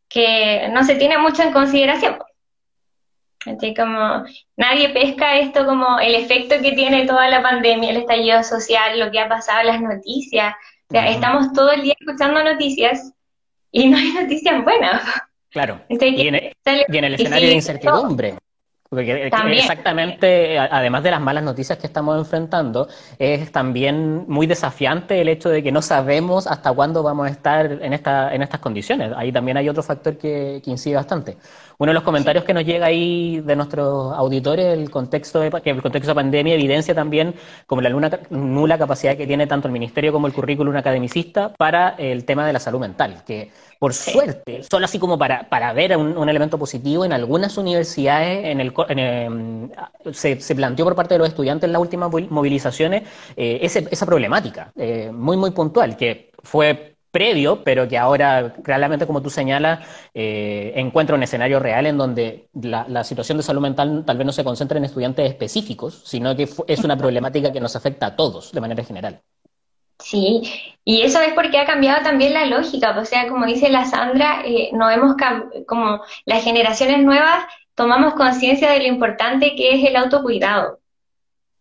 que 0.08 0.68
no 0.70 0.84
se 0.84 0.94
tiene 0.94 1.18
mucho 1.18 1.42
en 1.42 1.52
consideración. 1.52 2.18
Así 3.44 3.74
como 3.74 4.22
nadie 4.56 4.90
pesca 4.90 5.38
esto 5.38 5.66
como 5.66 5.98
el 5.98 6.14
efecto 6.14 6.54
que 6.62 6.70
tiene 6.70 7.04
toda 7.04 7.28
la 7.28 7.42
pandemia, 7.42 7.90
el 7.90 7.96
estallido 7.96 8.44
social, 8.44 9.00
lo 9.00 9.10
que 9.10 9.18
ha 9.18 9.28
pasado 9.28 9.62
en 9.62 9.66
las 9.66 9.80
noticias. 9.80 10.54
O 10.88 10.92
sea, 10.92 11.10
estamos 11.10 11.52
todo 11.52 11.72
el 11.72 11.82
día 11.82 11.94
escuchando 11.98 12.44
noticias 12.44 13.12
y 13.72 13.88
no 13.88 13.96
hay 13.96 14.12
noticias 14.12 14.62
buenas. 14.62 15.02
Claro. 15.56 15.80
y, 15.88 16.28
en 16.28 16.34
el, 16.34 17.14
escenario 17.14 17.48
de 17.48 17.54
incertidumbre. 17.54 18.34
Porque 18.90 19.26
exactamente, 19.26 20.58
además 20.58 21.02
de 21.02 21.10
las 21.10 21.20
malas 21.20 21.42
noticias 21.42 21.78
que 21.78 21.86
estamos 21.86 22.18
enfrentando, 22.18 22.88
es 23.18 23.50
también 23.50 24.26
muy 24.28 24.46
desafiante 24.46 25.18
el 25.18 25.28
hecho 25.28 25.48
de 25.48 25.62
que 25.62 25.72
no 25.72 25.80
sabemos 25.80 26.46
hasta 26.46 26.72
cuándo 26.72 27.02
vamos 27.02 27.26
a 27.26 27.30
estar 27.30 27.72
en, 27.82 27.94
esta, 27.94 28.34
en 28.34 28.42
estas 28.42 28.60
condiciones. 28.60 29.12
Ahí 29.16 29.32
también 29.32 29.56
hay 29.56 29.68
otro 29.70 29.82
factor 29.82 30.18
que, 30.18 30.60
que 30.62 30.70
incide 30.70 30.94
bastante. 30.94 31.38
Uno 31.78 31.90
de 31.90 31.94
los 31.94 32.04
comentarios 32.04 32.44
que 32.44 32.54
nos 32.54 32.64
llega 32.64 32.86
ahí 32.86 33.40
de 33.40 33.56
nuestros 33.56 34.14
auditores, 34.14 34.78
el 34.78 34.90
contexto 34.90 35.40
de, 35.40 35.50
que 35.62 35.70
el 35.70 35.82
contexto 35.82 36.10
de 36.10 36.14
pandemia 36.14 36.54
evidencia 36.54 36.94
también 36.94 37.34
como 37.66 37.82
la 37.82 37.90
nula 38.30 38.78
capacidad 38.78 39.16
que 39.16 39.26
tiene 39.26 39.46
tanto 39.46 39.68
el 39.68 39.72
ministerio 39.72 40.12
como 40.12 40.26
el 40.26 40.32
currículum 40.32 40.76
academicista 40.76 41.52
para 41.54 41.90
el 41.98 42.24
tema 42.24 42.46
de 42.46 42.52
la 42.52 42.60
salud 42.60 42.80
mental, 42.80 43.24
que 43.26 43.50
por 43.78 43.94
suerte, 43.94 44.62
solo 44.62 44.84
así 44.84 44.98
como 44.98 45.18
para, 45.18 45.48
para 45.48 45.72
ver 45.72 45.96
un, 45.96 46.28
elemento 46.28 46.58
positivo, 46.58 47.04
en 47.04 47.12
algunas 47.12 47.56
universidades 47.58 48.46
en 48.46 48.60
el, 48.60 48.72
em, 48.88 49.70
se, 50.12 50.40
se, 50.40 50.54
planteó 50.54 50.84
por 50.84 50.94
parte 50.94 51.14
de 51.14 51.18
los 51.18 51.28
estudiantes 51.28 51.68
en 51.68 51.72
las 51.72 51.82
últimas 51.82 52.10
movilizaciones 52.30 53.02
eh, 53.36 53.58
esa 53.62 54.06
problemática, 54.06 54.72
eh, 54.76 55.10
muy, 55.12 55.36
muy 55.36 55.50
puntual, 55.50 55.96
que 55.96 56.30
fue 56.42 56.96
previo, 57.16 57.64
pero 57.64 57.88
que 57.88 57.96
ahora, 57.96 58.52
claramente, 58.62 59.06
como 59.06 59.22
tú 59.22 59.30
señalas, 59.30 59.86
eh, 60.12 60.74
encuentra 60.76 61.16
un 61.16 61.22
escenario 61.22 61.58
real 61.58 61.86
en 61.86 61.96
donde 61.96 62.50
la, 62.52 63.04
situación 63.04 63.38
de 63.38 63.42
salud 63.42 63.62
mental 63.62 64.04
tal 64.06 64.18
vez 64.18 64.26
no 64.26 64.32
se 64.32 64.44
concentra 64.44 64.76
en 64.76 64.84
estudiantes 64.84 65.26
específicos, 65.30 66.02
sino 66.04 66.36
que 66.36 66.46
es 66.66 66.84
una 66.84 66.98
problemática 66.98 67.52
que 67.52 67.60
nos 67.60 67.74
afecta 67.74 68.08
a 68.08 68.16
todos 68.16 68.52
de 68.52 68.60
manera 68.60 68.84
general. 68.84 69.22
Sí, 69.98 70.42
y 70.84 71.02
eso 71.02 71.20
es 71.20 71.32
porque 71.32 71.58
ha 71.58 71.64
cambiado 71.64 72.02
también 72.02 72.34
la 72.34 72.46
lógica, 72.46 72.96
o 72.98 73.04
sea, 73.04 73.28
como 73.28 73.46
dice 73.46 73.70
la 73.70 73.86
Sandra, 73.86 74.42
eh, 74.44 74.70
no 74.72 74.90
hemos 74.90 75.16
como 75.66 76.02
las 76.26 76.44
generaciones 76.44 77.02
nuevas 77.02 77.46
tomamos 77.76 78.14
conciencia 78.14 78.70
de 78.72 78.80
lo 78.80 78.86
importante 78.86 79.54
que 79.54 79.74
es 79.74 79.84
el 79.88 79.96
autocuidado, 79.96 80.80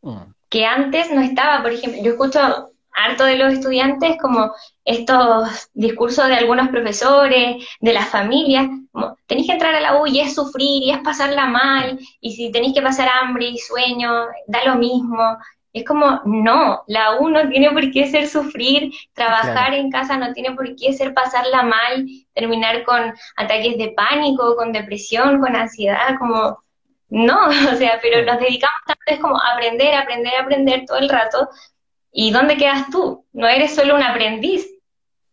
mm. 0.01 0.31
que 0.49 0.65
antes 0.65 1.11
no 1.11 1.21
estaba, 1.21 1.61
por 1.61 1.71
ejemplo, 1.71 2.01
yo 2.01 2.11
escucho 2.11 2.71
harto 2.95 3.25
de 3.25 3.35
los 3.35 3.53
estudiantes 3.53 4.17
como 4.21 4.53
estos 4.85 5.69
discursos 5.73 6.27
de 6.27 6.35
algunos 6.35 6.69
profesores, 6.69 7.67
de 7.81 7.93
las 7.93 8.07
familias, 8.07 8.67
como 8.91 9.17
tenéis 9.27 9.47
que 9.47 9.53
entrar 9.53 9.75
a 9.75 9.81
la 9.81 10.01
U 10.01 10.07
y 10.07 10.21
es 10.21 10.33
sufrir 10.33 10.83
y 10.83 10.91
es 10.91 10.99
pasarla 10.99 11.45
mal, 11.45 11.99
y 12.21 12.31
si 12.33 12.51
tenéis 12.51 12.73
que 12.73 12.81
pasar 12.81 13.09
hambre 13.21 13.47
y 13.47 13.57
sueño, 13.57 14.27
da 14.47 14.63
lo 14.65 14.75
mismo. 14.75 15.37
Es 15.75 15.83
como, 15.83 16.21
no, 16.25 16.83
la 16.87 17.19
U 17.19 17.29
no 17.29 17.49
tiene 17.49 17.69
por 17.71 17.91
qué 17.91 18.07
ser 18.07 18.27
sufrir, 18.27 18.93
trabajar 19.13 19.73
en 19.73 19.91
casa 19.91 20.17
no 20.17 20.31
tiene 20.33 20.55
por 20.55 20.73
qué 20.75 20.93
ser 20.93 21.13
pasarla 21.13 21.63
mal, 21.63 22.07
terminar 22.33 22.83
con 22.83 23.13
ataques 23.35 23.77
de 23.77 23.89
pánico, 23.89 24.55
con 24.55 24.71
depresión, 24.71 25.41
con 25.41 25.55
ansiedad, 25.55 26.17
como, 26.17 26.63
no, 27.09 27.47
o 27.73 27.75
sea, 27.75 27.99
pero 28.01 28.25
nos 28.25 28.39
dedicamos 28.39 28.79
tanto 28.87 29.01
es 29.07 29.19
como 29.19 29.37
aprender, 29.37 29.93
aprender, 29.95 30.33
aprender 30.39 30.83
todo 30.87 30.97
el 30.97 31.09
rato, 31.09 31.49
¿Y 32.17 32.31
dónde 32.31 32.55
quedas 32.55 32.89
tú? 32.89 33.25
No 33.33 33.45
eres 33.45 33.75
solo 33.75 33.93
un 33.93 34.01
aprendiz, 34.01 34.65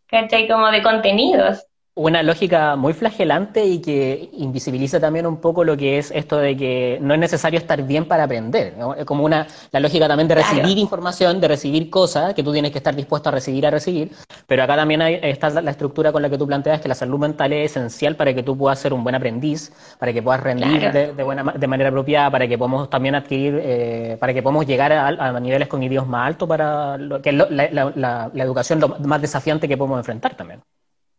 ¿cachai? 0.08 0.48
Como 0.48 0.68
de 0.72 0.82
contenidos 0.82 1.64
una 1.94 2.22
lógica 2.22 2.74
muy 2.74 2.94
flagelante 2.94 3.66
y 3.66 3.80
que 3.80 4.30
invisibiliza 4.32 4.98
también 4.98 5.26
un 5.26 5.36
poco 5.36 5.62
lo 5.62 5.76
que 5.76 5.98
es 5.98 6.10
esto 6.10 6.38
de 6.38 6.56
que 6.56 6.98
no 7.02 7.12
es 7.12 7.20
necesario 7.20 7.58
estar 7.58 7.82
bien 7.82 8.06
para 8.06 8.24
aprender. 8.24 8.74
Es 8.96 9.04
como 9.04 9.24
una, 9.24 9.46
la 9.70 9.80
lógica 9.80 10.08
también 10.08 10.26
de 10.26 10.36
recibir 10.36 10.78
información, 10.78 11.38
de 11.38 11.48
recibir 11.48 11.90
cosas 11.90 12.32
que 12.32 12.42
tú 12.42 12.50
tienes 12.52 12.72
que 12.72 12.78
estar 12.78 12.96
dispuesto 12.96 13.28
a 13.28 13.32
recibir, 13.32 13.66
a 13.66 13.70
recibir. 13.70 14.10
Pero 14.46 14.62
acá 14.62 14.74
también 14.74 15.02
hay, 15.02 15.18
está 15.22 15.50
la 15.50 15.70
estructura 15.70 16.12
con 16.12 16.22
la 16.22 16.30
que 16.30 16.38
tú 16.38 16.46
planteas 16.46 16.80
que 16.80 16.88
la 16.88 16.94
salud 16.94 17.18
mental 17.18 17.52
es 17.52 17.72
esencial 17.72 18.16
para 18.16 18.32
que 18.32 18.42
tú 18.42 18.56
puedas 18.56 18.78
ser 18.78 18.94
un 18.94 19.04
buen 19.04 19.14
aprendiz, 19.14 19.70
para 19.98 20.14
que 20.14 20.22
puedas 20.22 20.42
rendir 20.42 20.90
de, 20.92 21.22
buena, 21.22 21.42
de 21.44 21.66
manera 21.66 21.90
apropiada, 21.90 22.30
para 22.30 22.48
que 22.48 22.56
podamos 22.56 22.88
también 22.88 23.16
adquirir, 23.16 23.60
eh, 23.62 24.16
para 24.18 24.32
que 24.32 24.42
podamos 24.42 24.66
llegar 24.66 24.92
a, 24.92 25.40
niveles 25.40 25.68
cognitivos 25.68 26.06
más 26.06 26.28
altos 26.28 26.48
para 26.48 26.96
lo, 26.96 27.20
que 27.20 27.30
es 27.30 27.36
la, 27.36 27.46
la, 27.50 28.30
la 28.32 28.44
educación 28.44 28.80
lo 28.80 28.88
más 28.88 29.20
desafiante 29.20 29.68
que 29.68 29.76
podemos 29.76 29.98
enfrentar 29.98 30.34
también. 30.36 30.62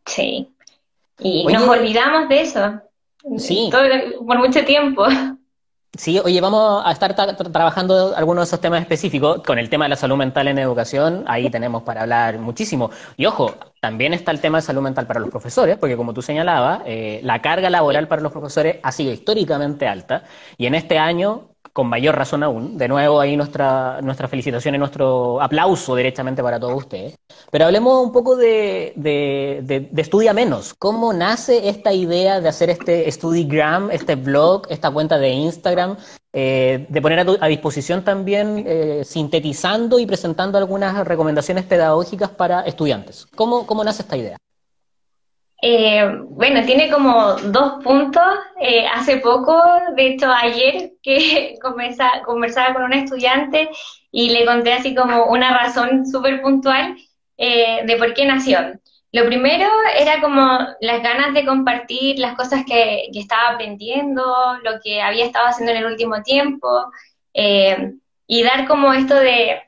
Sí, 0.05 0.52
y 1.20 1.46
nos 1.46 1.67
olvidamos 1.67 2.29
de 2.29 2.41
eso. 2.41 2.82
Sí. 3.38 3.70
por 4.25 4.38
mucho 4.38 4.65
tiempo. 4.65 5.05
Sí, 5.96 6.17
oye, 6.17 6.41
vamos 6.41 6.82
a 6.84 6.91
estar 6.91 7.15
trabajando 7.15 8.15
algunos 8.15 8.46
de 8.46 8.48
esos 8.48 8.60
temas 8.60 8.82
específicos. 8.82 9.43
Con 9.43 9.60
el 9.60 9.70
tema 9.70 9.86
de 9.86 9.89
la 9.89 9.96
salud 9.96 10.17
mental 10.17 10.48
en 10.48 10.58
educación, 10.58 11.24
ahí 11.27 11.51
tenemos 11.51 11.84
para 11.84 12.01
hablar 12.01 12.39
muchísimo. 12.39 12.89
Y 13.15 13.27
ojo, 13.27 13.53
también 13.79 14.12
está 14.12 14.32
el 14.32 14.41
tema 14.41 14.58
de 14.58 14.63
salud 14.63 14.82
mental 14.82 15.05
para 15.05 15.20
los 15.20 15.29
profesores, 15.29 15.77
porque 15.77 15.96
como 15.96 16.12
tú 16.12 16.24
señalabas, 16.24 16.82
eh, 16.88 17.20
la 17.24 17.43
carga 17.43 17.70
laboral 17.70 18.08
para 18.08 18.24
los 18.24 18.32
profesores 18.32 18.77
ha 18.82 18.91
sido 18.91 19.13
históricamente 19.13 19.88
alta. 19.88 20.24
Y 20.58 20.65
en 20.65 20.74
este 20.74 20.98
año 20.98 21.52
con 21.73 21.87
mayor 21.87 22.15
razón 22.15 22.43
aún. 22.43 22.77
De 22.77 22.87
nuevo, 22.87 23.19
ahí 23.19 23.35
nuestra, 23.35 23.99
nuestra 24.01 24.27
felicitación 24.27 24.75
y 24.75 24.77
nuestro 24.77 25.41
aplauso 25.41 25.95
directamente 25.95 26.43
para 26.43 26.59
todos 26.59 26.77
ustedes. 26.77 27.15
Pero 27.51 27.65
hablemos 27.65 28.05
un 28.05 28.11
poco 28.11 28.35
de, 28.35 28.93
de, 28.95 29.89
Estudia 29.97 30.33
Menos. 30.33 30.75
¿Cómo 30.75 31.11
nace 31.13 31.67
esta 31.69 31.91
idea 31.91 32.39
de 32.39 32.47
hacer 32.47 32.69
este 32.69 33.11
StudyGram, 33.11 33.89
este 33.89 34.15
blog, 34.15 34.67
esta 34.69 34.91
cuenta 34.91 35.17
de 35.17 35.29
Instagram, 35.29 35.97
eh, 36.31 36.85
de 36.87 37.01
poner 37.01 37.19
a, 37.19 37.47
disposición 37.47 38.03
también, 38.03 38.63
eh, 38.67 39.01
sintetizando 39.03 39.97
y 39.97 40.05
presentando 40.05 40.59
algunas 40.59 41.07
recomendaciones 41.07 41.65
pedagógicas 41.65 42.29
para 42.29 42.61
estudiantes? 42.61 43.25
¿Cómo, 43.35 43.65
cómo 43.65 43.83
nace 43.83 44.03
esta 44.03 44.15
idea? 44.15 44.37
Eh, 45.65 46.03
bueno, 46.27 46.65
tiene 46.65 46.91
como 46.91 47.36
dos 47.36 47.82
puntos. 47.86 48.22
Eh, 48.60 48.86
hace 48.86 49.17
poco, 49.17 49.63
de 49.96 50.08
hecho 50.08 50.29
ayer, 50.29 50.91
que 51.01 51.58
conversaba 52.25 52.74
con 52.74 52.84
una 52.84 52.98
estudiante 52.98 53.70
y 54.12 54.32
le 54.32 54.46
conté 54.46 54.74
así 54.74 54.93
como 54.93 55.27
una 55.27 55.58
razón 55.58 56.05
súper 56.05 56.41
puntual 56.41 56.98
eh, 57.38 57.82
de 57.86 57.96
por 57.96 58.13
qué 58.13 58.25
nació. 58.25 58.60
Lo 59.13 59.25
primero 59.25 59.70
era 59.98 60.20
como 60.20 60.60
las 60.82 61.01
ganas 61.01 61.34
de 61.34 61.46
compartir 61.46 62.20
las 62.20 62.36
cosas 62.36 62.65
que, 62.65 63.08
estaba 63.13 63.51
aprendiendo, 63.51 64.22
lo 64.63 64.82
que 64.84 65.01
había 65.01 65.25
estado 65.25 65.48
haciendo 65.48 65.72
en 65.72 65.77
el 65.77 65.86
último 65.86 66.22
tiempo, 66.24 66.91
y 68.27 68.43
dar 68.43 68.67
como 68.67 68.91
esto 68.93 69.15
de, 69.15 69.62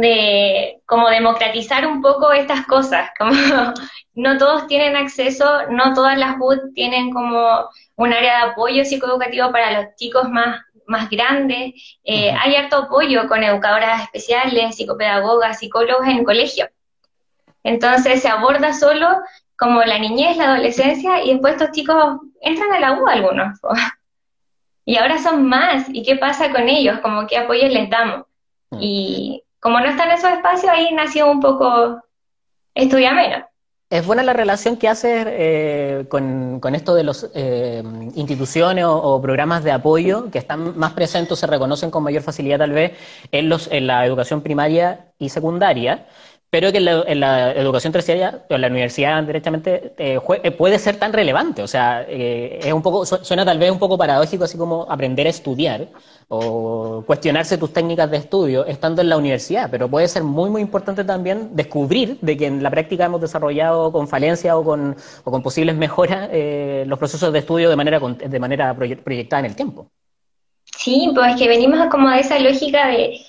de 0.00 0.80
como 0.86 1.08
democratizar 1.08 1.86
un 1.86 2.02
poco 2.02 2.32
estas 2.32 2.66
cosas, 2.66 3.10
como 3.18 3.32
no 4.14 4.38
todos 4.38 4.66
tienen 4.66 4.96
acceso, 4.96 5.68
no 5.70 5.94
todas 5.94 6.18
las 6.18 6.36
UD 6.40 6.72
tienen 6.74 7.10
como 7.12 7.68
un 7.96 8.12
área 8.12 8.44
de 8.46 8.52
apoyo 8.52 8.84
psicoeducativo 8.84 9.50
para 9.52 9.72
los 9.72 9.94
chicos 9.96 10.28
más, 10.28 10.60
más 10.86 11.10
grandes. 11.10 11.74
Eh, 12.04 12.30
hay 12.30 12.56
harto 12.56 12.76
apoyo 12.76 13.28
con 13.28 13.42
educadoras 13.42 14.02
especiales, 14.02 14.76
psicopedagogas, 14.76 15.58
psicólogos 15.58 16.06
en 16.06 16.24
colegio. 16.24 16.68
Entonces 17.64 18.22
se 18.22 18.28
aborda 18.28 18.72
solo 18.72 19.08
como 19.58 19.82
la 19.82 19.98
niñez, 19.98 20.36
la 20.36 20.54
adolescencia, 20.54 21.22
y 21.22 21.32
después 21.32 21.54
estos 21.54 21.72
chicos 21.72 22.20
entran 22.40 22.72
a 22.72 22.80
la 22.80 22.92
U 22.92 23.06
algunos. 23.08 23.58
y 24.84 24.96
ahora 24.96 25.18
son 25.18 25.44
más, 25.46 25.86
¿y 25.92 26.02
qué 26.02 26.16
pasa 26.16 26.50
con 26.52 26.68
ellos? 26.68 27.00
Como 27.00 27.26
qué 27.26 27.38
apoyo 27.38 27.66
les 27.68 27.90
damos. 27.90 28.26
Y 28.78 29.42
como 29.60 29.80
no 29.80 29.86
están 29.86 30.10
esos 30.10 30.30
espacios, 30.30 30.70
ahí 30.72 30.92
nació 30.94 31.30
un 31.30 31.40
poco 31.40 32.00
estudia 32.74 33.12
menos. 33.12 33.44
Es 33.90 34.06
buena 34.06 34.22
la 34.22 34.34
relación 34.34 34.76
que 34.76 34.86
haces 34.86 35.26
eh, 35.26 36.04
con, 36.10 36.60
esto 36.74 36.94
de 36.94 37.04
las 37.04 37.26
eh, 37.34 37.82
instituciones 38.16 38.84
o, 38.86 39.20
programas 39.22 39.64
de 39.64 39.72
apoyo 39.72 40.30
que 40.30 40.36
están 40.38 40.76
más 40.78 40.92
presentes, 40.92 41.38
se 41.38 41.46
reconocen 41.46 41.90
con 41.90 42.02
mayor 42.02 42.22
facilidad 42.22 42.58
tal 42.58 42.72
vez 42.72 42.92
en, 43.32 43.48
los, 43.48 43.66
en 43.72 43.86
la 43.86 44.04
educación 44.04 44.42
primaria 44.42 45.06
y 45.18 45.30
secundaria, 45.30 46.06
pero 46.50 46.72
que 46.72 46.78
en 46.78 47.20
la, 47.20 47.52
educación 47.52 47.92
terciaria 47.92 48.42
en 48.48 48.60
la 48.60 48.68
universidad 48.68 49.22
directamente 49.22 49.92
eh, 49.98 50.18
eh, 50.42 50.50
puede 50.50 50.78
ser 50.78 50.96
tan 50.96 51.12
relevante. 51.12 51.62
O 51.62 51.66
sea, 51.66 52.06
eh, 52.08 52.60
es 52.62 52.72
un 52.72 52.80
poco, 52.80 53.04
suena 53.04 53.44
tal 53.44 53.58
vez 53.58 53.70
un 53.70 53.78
poco 53.78 53.98
paradójico, 53.98 54.44
así 54.44 54.56
como 54.56 54.86
aprender 54.88 55.26
a 55.26 55.30
estudiar 55.30 55.88
o 56.28 57.04
cuestionarse 57.06 57.58
tus 57.58 57.72
técnicas 57.72 58.10
de 58.10 58.18
estudio 58.18 58.64
estando 58.66 59.02
en 59.02 59.10
la 59.10 59.18
universidad, 59.18 59.70
pero 59.70 59.88
puede 59.88 60.08
ser 60.08 60.24
muy, 60.24 60.48
muy 60.48 60.62
importante 60.62 61.04
también 61.04 61.54
descubrir 61.54 62.18
de 62.20 62.36
que 62.36 62.46
en 62.46 62.62
la 62.62 62.70
práctica 62.70 63.04
hemos 63.06 63.20
desarrollado 63.20 63.92
con 63.92 64.08
falencia 64.08 64.56
o 64.56 64.64
con, 64.64 64.96
o 65.24 65.30
con 65.30 65.42
posibles 65.42 65.76
mejoras 65.76 66.28
los 66.86 66.98
procesos 66.98 67.32
de 67.32 67.38
estudio 67.38 67.70
de 67.70 67.76
manera, 67.76 67.98
de 67.98 68.40
manera 68.40 68.74
proyectada 68.74 69.40
en 69.40 69.46
el 69.46 69.56
tiempo. 69.56 69.90
Sí, 70.64 71.10
pues 71.14 71.36
que 71.36 71.48
venimos 71.48 71.86
como 71.90 72.10
de 72.10 72.20
esa 72.20 72.38
lógica 72.38 72.88
de 72.88 73.20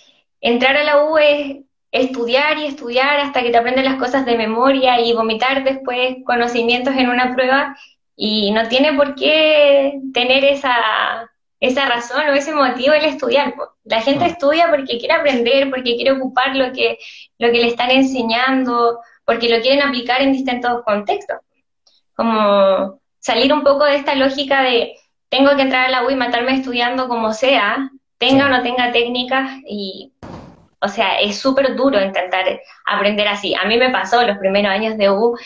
entrar 0.41 0.75
a 0.75 0.83
la 0.83 1.05
U 1.05 1.17
es 1.17 1.68
estudiar 1.91 2.57
y 2.59 2.65
estudiar 2.65 3.19
hasta 3.19 3.41
que 3.41 3.49
te 3.49 3.57
aprendes 3.57 3.85
las 3.85 3.95
cosas 3.95 4.25
de 4.25 4.37
memoria 4.37 4.99
y 5.01 5.13
vomitar 5.13 5.63
después 5.63 6.17
conocimientos 6.25 6.95
en 6.95 7.09
una 7.09 7.33
prueba 7.33 7.75
y 8.15 8.51
no 8.51 8.67
tiene 8.67 8.93
por 8.93 9.15
qué 9.15 9.99
tener 10.13 10.43
esa, 10.43 10.75
esa 11.59 11.85
razón 11.87 12.27
o 12.29 12.33
ese 12.33 12.53
motivo 12.53 12.93
el 12.93 13.05
estudiar. 13.05 13.53
La 13.85 14.01
gente 14.01 14.25
estudia 14.25 14.69
porque 14.69 14.99
quiere 14.99 15.13
aprender, 15.13 15.69
porque 15.69 15.95
quiere 15.95 16.11
ocupar 16.11 16.55
lo 16.55 16.71
que, 16.73 16.99
lo 17.37 17.51
que 17.51 17.59
le 17.59 17.67
están 17.67 17.91
enseñando, 17.91 18.99
porque 19.25 19.49
lo 19.49 19.61
quieren 19.61 19.81
aplicar 19.81 20.21
en 20.21 20.33
distintos 20.33 20.83
contextos. 20.83 21.37
Como 22.15 22.99
salir 23.19 23.53
un 23.53 23.63
poco 23.63 23.85
de 23.85 23.95
esta 23.95 24.15
lógica 24.15 24.61
de 24.63 24.95
tengo 25.29 25.55
que 25.55 25.61
entrar 25.61 25.85
a 25.85 25.89
la 25.89 26.05
U 26.05 26.09
y 26.09 26.15
matarme 26.15 26.55
estudiando 26.55 27.07
como 27.07 27.33
sea, 27.33 27.89
tenga 28.17 28.47
o 28.47 28.49
no 28.49 28.61
tenga 28.63 28.91
técnicas 28.91 29.51
y 29.65 30.11
o 30.81 30.87
sea, 30.87 31.19
es 31.19 31.37
súper 31.37 31.75
duro 31.75 32.01
intentar 32.01 32.45
aprender 32.85 33.27
así. 33.27 33.53
A 33.55 33.65
mí 33.65 33.77
me 33.77 33.89
pasó 33.89 34.25
los 34.25 34.37
primeros 34.37 34.71
años 34.71 34.97
de 34.97 35.09
U. 35.09 35.37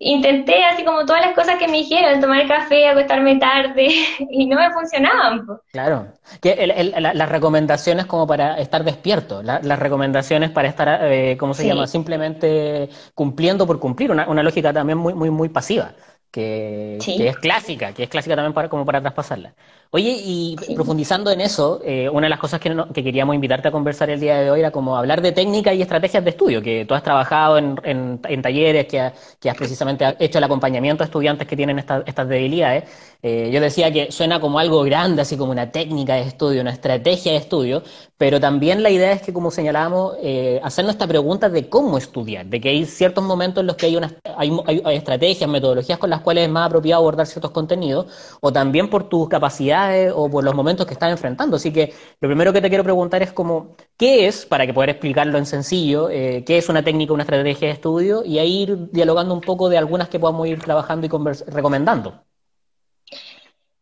Intenté 0.00 0.64
así 0.64 0.84
como 0.84 1.04
todas 1.04 1.26
las 1.26 1.34
cosas 1.34 1.56
que 1.56 1.66
me 1.66 1.78
dijeron, 1.78 2.20
tomar 2.20 2.46
café, 2.46 2.86
acostarme 2.86 3.36
tarde, 3.36 3.88
y 4.30 4.46
no 4.46 4.56
me 4.56 4.70
funcionaban. 4.72 5.44
Claro. 5.72 6.06
Que 6.40 6.92
las 7.00 7.28
recomendaciones 7.28 8.06
como 8.06 8.26
para 8.26 8.58
estar 8.58 8.84
despierto, 8.84 9.42
las 9.42 9.78
recomendaciones 9.78 10.50
para 10.50 10.68
estar, 10.68 11.00
eh, 11.02 11.36
¿cómo 11.36 11.52
se 11.52 11.66
llama? 11.66 11.86
Simplemente 11.86 12.88
cumpliendo 13.14 13.66
por 13.66 13.80
cumplir, 13.80 14.12
una, 14.12 14.28
una 14.28 14.42
lógica 14.42 14.72
también 14.72 14.98
muy, 14.98 15.14
muy, 15.14 15.30
muy 15.30 15.48
pasiva. 15.48 15.92
Que, 16.30 16.98
que, 17.02 17.28
es 17.28 17.38
clásica, 17.38 17.94
que 17.94 18.02
es 18.02 18.08
clásica 18.10 18.36
también 18.36 18.52
para, 18.52 18.68
como 18.68 18.84
para 18.84 19.00
traspasarla. 19.00 19.54
Oye, 19.90 20.20
y 20.22 20.54
profundizando 20.74 21.30
en 21.30 21.40
eso, 21.40 21.80
eh, 21.82 22.10
una 22.10 22.26
de 22.26 22.28
las 22.28 22.38
cosas 22.38 22.60
que, 22.60 22.76
que, 22.92 23.02
queríamos 23.02 23.34
invitarte 23.34 23.68
a 23.68 23.70
conversar 23.70 24.10
el 24.10 24.20
día 24.20 24.36
de 24.36 24.50
hoy 24.50 24.60
era 24.60 24.70
como 24.70 24.94
hablar 24.94 25.22
de 25.22 25.32
técnicas 25.32 25.74
y 25.74 25.80
estrategias 25.80 26.22
de 26.22 26.30
estudio, 26.30 26.60
que 26.60 26.84
tú 26.84 26.92
has 26.92 27.02
trabajado 27.02 27.56
en, 27.56 27.80
en, 27.84 28.42
talleres, 28.42 28.86
que, 28.86 29.00
has 29.00 29.56
precisamente 29.56 30.04
hecho 30.18 30.36
el 30.38 30.44
acompañamiento 30.44 31.02
a 31.02 31.06
estudiantes 31.06 31.48
que 31.48 31.56
tienen 31.56 31.78
estas 31.78 32.28
debilidades. 32.28 32.84
Eh, 33.20 33.50
yo 33.52 33.60
decía 33.60 33.92
que 33.92 34.12
suena 34.12 34.40
como 34.40 34.60
algo 34.60 34.82
grande, 34.84 35.22
así 35.22 35.36
como 35.36 35.50
una 35.50 35.72
técnica 35.72 36.14
de 36.14 36.22
estudio, 36.22 36.60
una 36.60 36.70
estrategia 36.70 37.32
de 37.32 37.38
estudio, 37.38 37.82
pero 38.16 38.38
también 38.38 38.82
la 38.82 38.90
idea 38.90 39.10
es 39.12 39.22
que, 39.22 39.32
como 39.32 39.50
señalábamos, 39.50 40.14
eh, 40.22 40.60
hacernos 40.62 40.94
esta 40.94 41.06
pregunta 41.08 41.48
de 41.48 41.68
cómo 41.68 41.98
estudiar, 41.98 42.46
de 42.46 42.60
que 42.60 42.68
hay 42.68 42.84
ciertos 42.86 43.24
momentos 43.24 43.62
en 43.62 43.66
los 43.66 43.76
que 43.76 43.86
hay, 43.86 43.96
unas, 43.96 44.14
hay, 44.36 44.56
hay, 44.66 44.96
estrategias, 44.96 45.50
metodologías 45.50 45.98
con 45.98 46.10
las 46.10 46.20
cuales 46.20 46.44
es 46.44 46.50
más 46.50 46.66
apropiado 46.66 47.00
abordar 47.00 47.26
ciertos 47.26 47.50
contenidos, 47.50 48.06
o 48.40 48.52
también 48.52 48.88
por 48.88 49.08
tus 49.08 49.28
capacidades 49.28 50.12
o 50.14 50.30
por 50.30 50.44
los 50.44 50.54
momentos 50.54 50.86
que 50.86 50.92
estás 50.94 51.10
enfrentando. 51.10 51.56
Así 51.56 51.72
que 51.72 51.92
lo 52.20 52.28
primero 52.28 52.52
que 52.52 52.60
te 52.60 52.68
quiero 52.68 52.84
preguntar 52.84 53.22
es 53.22 53.32
como, 53.32 53.76
¿qué 53.96 54.26
es, 54.28 54.46
para 54.46 54.64
que 54.66 54.74
poder 54.74 54.90
explicarlo 54.90 55.38
en 55.38 55.46
sencillo, 55.46 56.08
eh, 56.10 56.44
qué 56.46 56.58
es 56.58 56.68
una 56.68 56.84
técnica, 56.84 57.12
una 57.12 57.24
estrategia 57.24 57.68
de 57.68 57.74
estudio, 57.74 58.22
y 58.24 58.38
ahí 58.38 58.62
ir 58.62 58.90
dialogando 58.92 59.34
un 59.34 59.40
poco 59.40 59.68
de 59.68 59.78
algunas 59.78 60.08
que 60.08 60.20
podamos 60.20 60.46
ir 60.46 60.60
trabajando 60.60 61.06
y 61.06 61.10
recomendando? 61.50 62.27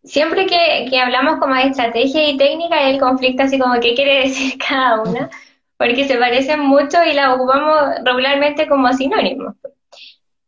Siempre 0.06 0.46
que, 0.46 0.98
hablamos 0.98 1.38
como 1.38 1.54
de 1.54 1.64
estrategia 1.64 2.30
y 2.30 2.36
técnica, 2.36 2.88
el 2.88 2.98
conflicto 2.98 3.42
así 3.42 3.58
como 3.58 3.78
qué 3.80 3.94
quiere 3.94 4.20
decir 4.28 4.58
cada 4.58 5.02
una, 5.02 5.30
porque 5.76 6.06
se 6.06 6.16
parecen 6.16 6.60
mucho 6.60 7.02
y 7.04 7.12
la 7.12 7.34
ocupamos 7.34 7.96
regularmente 8.04 8.66
como 8.68 8.92
sinónimos. 8.92 9.54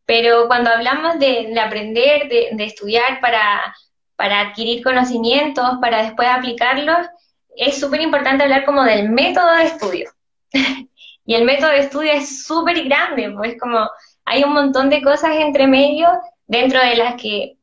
Pero 0.06 0.46
cuando 0.46 0.70
hablamos 0.70 1.18
de, 1.18 1.54
aprender, 1.60 2.28
de, 2.28 2.64
estudiar 2.64 3.20
para, 3.20 3.74
para 4.16 4.40
adquirir 4.40 4.82
conocimientos, 4.82 5.68
para 5.82 6.04
después 6.04 6.28
aplicarlos, 6.28 7.06
es 7.54 7.78
súper 7.78 8.00
importante 8.00 8.44
hablar 8.44 8.64
como 8.64 8.84
del 8.84 9.10
método 9.10 9.52
de 9.52 9.64
estudio. 9.64 10.10
y 11.26 11.34
el 11.34 11.44
método 11.44 11.70
de 11.70 11.80
estudio 11.80 12.12
es 12.12 12.46
súper 12.46 12.84
grande, 12.84 13.30
pues 13.32 13.60
como 13.60 13.86
hay 14.24 14.44
un 14.44 14.54
montón 14.54 14.88
de 14.88 15.02
cosas 15.02 15.32
entre 15.36 15.66
medio 15.66 16.08
dentro 16.46 16.80
de 16.80 16.96
las 16.96 17.20
que 17.20 17.57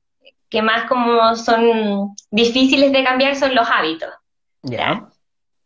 que 0.56 0.62
más 0.62 0.88
como 0.88 1.36
son 1.36 2.16
difíciles 2.32 2.94
de 2.94 3.04
cambiar 3.04 3.36
son 3.36 3.54
los 3.54 3.68
hábitos. 3.70 4.08
Ya. 4.62 5.06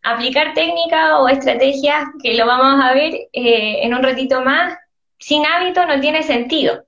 Aplicar 0.01 0.55
técnicas 0.55 1.11
o 1.19 1.29
estrategias, 1.29 2.05
que 2.23 2.33
lo 2.33 2.47
vamos 2.47 2.83
a 2.83 2.91
ver 2.95 3.13
eh, 3.31 3.83
en 3.83 3.93
un 3.93 4.01
ratito 4.01 4.41
más, 4.41 4.75
sin 5.19 5.45
hábito 5.45 5.85
no 5.85 5.99
tiene 5.99 6.23
sentido, 6.23 6.85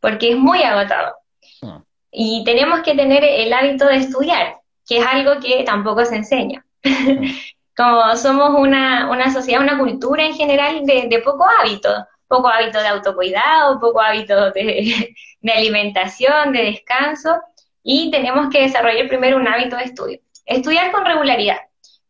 porque 0.00 0.32
es 0.32 0.36
muy 0.36 0.64
agotado. 0.64 1.14
Ah. 1.62 1.80
Y 2.10 2.42
tenemos 2.44 2.80
que 2.80 2.96
tener 2.96 3.22
el 3.22 3.52
hábito 3.52 3.86
de 3.86 3.98
estudiar, 3.98 4.56
que 4.84 4.98
es 4.98 5.06
algo 5.06 5.40
que 5.40 5.62
tampoco 5.62 6.04
se 6.04 6.16
enseña. 6.16 6.66
Ah. 6.84 6.90
Como 7.76 8.16
somos 8.16 8.50
una, 8.58 9.10
una, 9.10 9.32
sociedad, 9.32 9.62
una 9.62 9.78
cultura 9.78 10.24
en 10.24 10.34
general 10.34 10.84
de, 10.84 11.06
de 11.08 11.18
poco 11.20 11.46
hábito, 11.60 11.88
poco 12.26 12.48
hábito 12.48 12.80
de 12.80 12.88
autocuidado, 12.88 13.78
poco 13.78 14.00
hábito 14.00 14.50
de, 14.50 15.14
de 15.40 15.52
alimentación, 15.52 16.52
de 16.52 16.64
descanso, 16.64 17.40
y 17.84 18.10
tenemos 18.10 18.48
que 18.50 18.62
desarrollar 18.62 19.06
primero 19.06 19.36
un 19.36 19.46
hábito 19.46 19.76
de 19.76 19.84
estudio. 19.84 20.18
Estudiar 20.46 20.90
con 20.90 21.04
regularidad, 21.04 21.58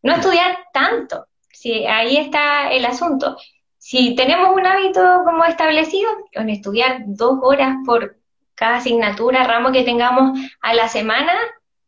no 0.03 0.15
estudiar 0.15 0.57
tanto, 0.73 1.27
si 1.53 1.85
ahí 1.87 2.17
está 2.17 2.71
el 2.71 2.85
asunto. 2.85 3.37
Si 3.79 4.15
tenemos 4.15 4.55
un 4.55 4.65
hábito 4.65 5.23
como 5.25 5.45
establecido, 5.45 6.09
con 6.35 6.49
estudiar 6.49 7.03
dos 7.07 7.39
horas 7.43 7.77
por 7.85 8.17
cada 8.55 8.77
asignatura, 8.77 9.45
ramo 9.45 9.73
que 9.73 9.83
tengamos 9.83 10.39
a 10.61 10.75
la 10.75 10.89
semana, 10.89 11.33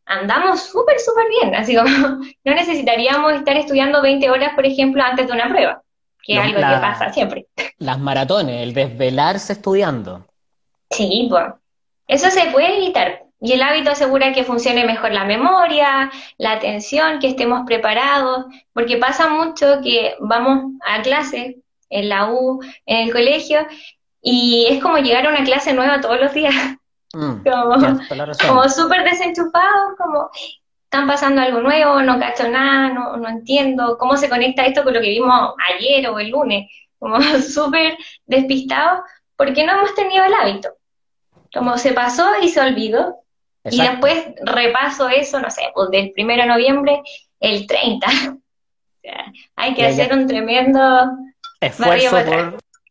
andamos 0.05 0.62
súper, 0.62 0.99
súper 0.99 1.27
bien. 1.29 1.55
Así 1.55 1.77
como 1.77 1.88
no 2.44 2.55
necesitaríamos 2.55 3.33
estar 3.35 3.57
estudiando 3.57 4.03
20 4.03 4.31
horas, 4.31 4.55
por 4.55 4.66
ejemplo, 4.66 5.03
antes 5.03 5.27
de 5.27 5.33
una 5.33 5.49
prueba, 5.49 5.83
que 6.22 6.35
es 6.35 6.40
algo 6.40 6.59
que 6.59 6.81
pasa 6.81 7.12
siempre. 7.12 7.46
Las 7.79 7.99
maratones, 7.99 8.62
el 8.62 8.75
desvelarse 8.75 9.53
estudiando. 9.53 10.27
Sí, 10.90 11.27
pues. 11.31 11.44
Eso 12.09 12.31
se 12.31 12.51
puede 12.51 12.77
evitar. 12.77 13.25
Y 13.40 13.53
el 13.53 13.62
hábito 13.62 13.90
asegura 13.90 14.33
que 14.33 14.44
funcione 14.44 14.85
mejor 14.85 15.12
la 15.12 15.25
memoria, 15.25 16.11
la 16.38 16.53
atención, 16.53 17.18
que 17.18 17.29
estemos 17.29 17.62
preparados, 17.66 18.46
porque 18.72 18.96
pasa 18.96 19.29
mucho 19.29 19.81
que 19.83 20.16
vamos 20.20 20.72
a 20.87 21.03
clase, 21.03 21.59
en 21.90 22.09
la 22.09 22.31
U, 22.31 22.61
en 22.87 23.07
el 23.07 23.12
colegio, 23.12 23.66
y 24.22 24.66
es 24.70 24.83
como 24.83 24.99
llegar 24.99 25.27
a 25.27 25.31
una 25.31 25.44
clase 25.44 25.72
nueva 25.72 26.01
todos 26.01 26.20
los 26.20 26.33
días. 26.33 26.55
Mm, 27.12 27.42
como, 28.46 28.68
súper 28.68 29.05
desenchufados, 29.05 29.94
como 29.96 30.31
están 30.85 31.07
pasando 31.07 31.42
algo 31.42 31.61
nuevo, 31.61 32.03
no 32.03 32.18
cacho 32.18 32.49
nada, 32.49 32.88
no, 32.92 33.16
no 33.16 33.29
entiendo 33.29 33.96
cómo 33.99 34.16
se 34.16 34.29
conecta 34.29 34.66
esto 34.66 34.83
con 34.83 34.94
lo 34.94 35.01
que 35.01 35.11
vimos 35.11 35.53
ayer 35.75 36.09
o 36.09 36.18
el 36.18 36.31
lunes, 36.31 36.70
como 36.99 37.20
súper 37.42 37.96
despistados, 38.27 39.01
porque 39.37 39.64
no 39.64 39.72
hemos 39.72 39.94
tenido 39.94 40.25
el 40.25 40.35
hábito. 40.35 40.70
Como 41.53 41.79
se 41.79 41.92
pasó 41.92 42.27
y 42.42 42.49
se 42.49 42.61
olvidó. 42.61 43.22
Y 43.70 43.81
después 43.81 44.26
repaso 44.42 45.09
eso, 45.09 45.40
no 45.40 45.50
sé, 45.50 45.62
pues 45.74 45.90
del 45.90 46.12
primero 46.12 46.42
de 46.42 46.48
noviembre, 46.48 47.02
el 47.40 47.66
30. 47.66 48.07
hay 49.57 49.74
que 49.74 49.87
hacer 49.87 50.12
un 50.12 50.26
tremendo 50.26 51.11
esfuerzo 51.61 52.16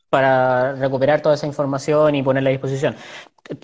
para, 0.09 0.73
recuperar 0.73 1.21
toda 1.21 1.35
esa 1.35 1.47
información 1.47 2.15
y 2.15 2.23
ponerla 2.23 2.49
a 2.49 2.51
disposición. 2.51 2.95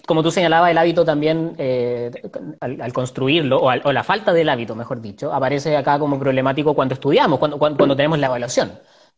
Como 0.05 0.21
tú 0.21 0.29
señalabas, 0.29 0.69
el 0.69 0.77
hábito 0.77 1.03
también, 1.03 1.55
eh, 1.57 2.11
al, 2.59 2.93
construirlo, 2.93 3.59
o, 3.59 3.71
o, 3.71 3.91
la 3.91 4.03
falta 4.03 4.31
del 4.31 4.49
hábito, 4.49 4.75
mejor 4.75 5.01
dicho, 5.01 5.33
aparece 5.33 5.75
acá 5.75 5.97
como 5.97 6.19
problemático 6.19 6.73
cuando 6.75 6.93
estudiamos, 6.93 7.39
cuando, 7.39 7.57
cuando 7.57 7.95
tenemos 7.95 8.19
la 8.19 8.27
evaluación 8.27 8.71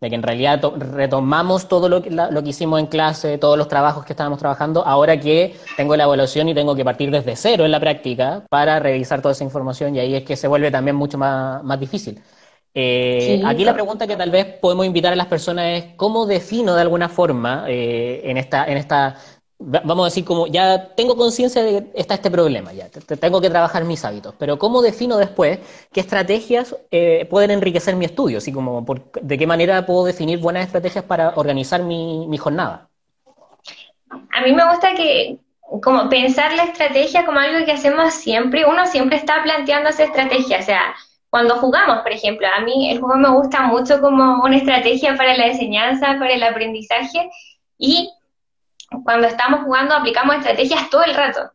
de 0.03 0.09
que 0.09 0.15
en 0.15 0.23
realidad 0.23 0.61
retomamos 0.77 1.67
todo 1.67 1.89
lo 1.89 2.01
que, 2.01 2.11
lo 2.11 2.43
que 2.43 2.49
hicimos 2.49 2.79
en 2.79 2.87
clase, 2.87 3.37
todos 3.37 3.57
los 3.57 3.67
trabajos 3.67 4.05
que 4.05 4.13
estábamos 4.13 4.37
trabajando, 4.37 4.85
ahora 4.85 5.19
que 5.19 5.55
tengo 5.77 5.95
la 5.95 6.03
evaluación 6.03 6.49
y 6.49 6.53
tengo 6.53 6.75
que 6.75 6.83
partir 6.83 7.09
desde 7.09 7.35
cero 7.35 7.65
en 7.65 7.71
la 7.71 7.79
práctica 7.79 8.43
para 8.49 8.79
revisar 8.79 9.21
toda 9.21 9.31
esa 9.31 9.45
información 9.45 9.95
y 9.95 9.99
ahí 9.99 10.15
es 10.15 10.23
que 10.23 10.35
se 10.35 10.47
vuelve 10.47 10.69
también 10.69 10.95
mucho 10.95 11.17
más, 11.17 11.63
más 11.63 11.79
difícil. 11.79 12.21
Eh, 12.75 13.41
aquí 13.45 13.63
la 13.63 13.73
pregunta 13.73 14.07
que 14.07 14.15
tal 14.15 14.31
vez 14.31 14.45
podemos 14.59 14.85
invitar 14.85 15.13
a 15.13 15.15
las 15.15 15.27
personas 15.27 15.65
es 15.77 15.85
cómo 15.95 16.25
defino 16.25 16.73
de 16.73 16.81
alguna 16.81 17.07
forma 17.07 17.65
eh, 17.67 18.21
en 18.23 18.37
esta, 18.37 18.65
en 18.65 18.77
esta 18.77 19.15
vamos 19.65 20.03
a 20.03 20.09
decir 20.09 20.25
como, 20.25 20.47
ya 20.47 20.89
tengo 20.95 21.15
conciencia 21.15 21.63
de 21.63 21.71
que 21.71 21.91
está 21.95 22.15
este 22.15 22.29
problema, 22.29 22.73
ya 22.73 22.89
tengo 22.89 23.41
que 23.41 23.49
trabajar 23.49 23.83
mis 23.85 24.03
hábitos, 24.03 24.35
pero 24.37 24.57
¿cómo 24.57 24.81
defino 24.81 25.17
después 25.17 25.59
qué 25.91 25.99
estrategias 25.99 26.75
eh, 26.91 27.25
pueden 27.29 27.51
enriquecer 27.51 27.95
mi 27.95 28.05
estudio? 28.05 28.39
Así 28.39 28.51
como, 28.51 28.85
¿de 29.21 29.37
qué 29.37 29.47
manera 29.47 29.85
puedo 29.85 30.05
definir 30.05 30.39
buenas 30.39 30.65
estrategias 30.65 31.03
para 31.05 31.33
organizar 31.35 31.83
mi, 31.83 32.27
mi 32.27 32.37
jornada? 32.37 32.89
A 34.09 34.41
mí 34.41 34.53
me 34.53 34.67
gusta 34.69 34.93
que, 34.95 35.39
como 35.81 36.09
pensar 36.09 36.53
la 36.53 36.63
estrategia 36.63 37.25
como 37.25 37.39
algo 37.39 37.65
que 37.65 37.71
hacemos 37.71 38.13
siempre, 38.13 38.65
uno 38.65 38.85
siempre 38.85 39.17
está 39.17 39.41
planteando 39.43 39.89
esa 39.89 40.03
estrategia, 40.03 40.59
o 40.59 40.63
sea, 40.63 40.95
cuando 41.29 41.55
jugamos, 41.55 42.03
por 42.03 42.11
ejemplo, 42.11 42.47
a 42.55 42.61
mí 42.61 42.91
el 42.91 42.99
juego 42.99 43.15
me 43.15 43.29
gusta 43.29 43.61
mucho 43.63 43.99
como 44.01 44.43
una 44.43 44.57
estrategia 44.57 45.15
para 45.15 45.35
la 45.35 45.47
enseñanza, 45.47 46.17
para 46.19 46.33
el 46.33 46.43
aprendizaje, 46.43 47.27
y 47.79 48.11
cuando 49.03 49.27
estamos 49.27 49.61
jugando 49.61 49.95
aplicamos 49.95 50.35
estrategias 50.35 50.89
todo 50.89 51.03
el 51.03 51.15
rato, 51.15 51.51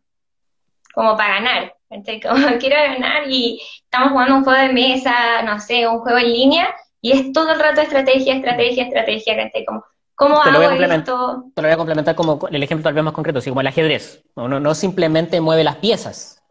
como 0.94 1.16
para 1.16 1.35
ganar. 1.35 1.74
Como 2.22 2.59
quiero 2.59 2.77
ganar 2.77 3.31
y 3.31 3.62
estamos 3.83 4.11
jugando 4.11 4.37
un 4.37 4.44
juego 4.44 4.61
de 4.61 4.74
mesa, 4.74 5.40
no 5.42 5.59
sé, 5.59 5.88
un 5.88 6.01
juego 6.01 6.18
en 6.18 6.31
línea, 6.31 6.74
y 7.01 7.12
es 7.12 7.33
todo 7.33 7.53
el 7.53 7.59
rato 7.59 7.81
estrategia, 7.81 8.35
estrategia, 8.35 8.85
estrategia, 8.85 9.51
Como, 9.66 9.85
¿Cómo 10.14 10.42
te 10.42 10.51
hago 10.51 10.74
lo 10.74 10.94
esto? 10.94 11.44
Te 11.55 11.62
lo 11.62 11.68
voy 11.68 11.72
a 11.72 11.77
complementar 11.77 12.14
como 12.14 12.46
el 12.51 12.62
ejemplo 12.62 12.83
tal 12.83 12.94
vez 12.94 13.05
más 13.05 13.14
concreto, 13.14 13.38
así 13.38 13.51
como 13.51 13.61
el 13.61 13.68
ajedrez. 13.68 14.22
Uno 14.35 14.61
no 14.61 14.74
simplemente 14.74 15.40
mueve 15.40 15.64
las 15.64 15.77
piezas. 15.77 16.42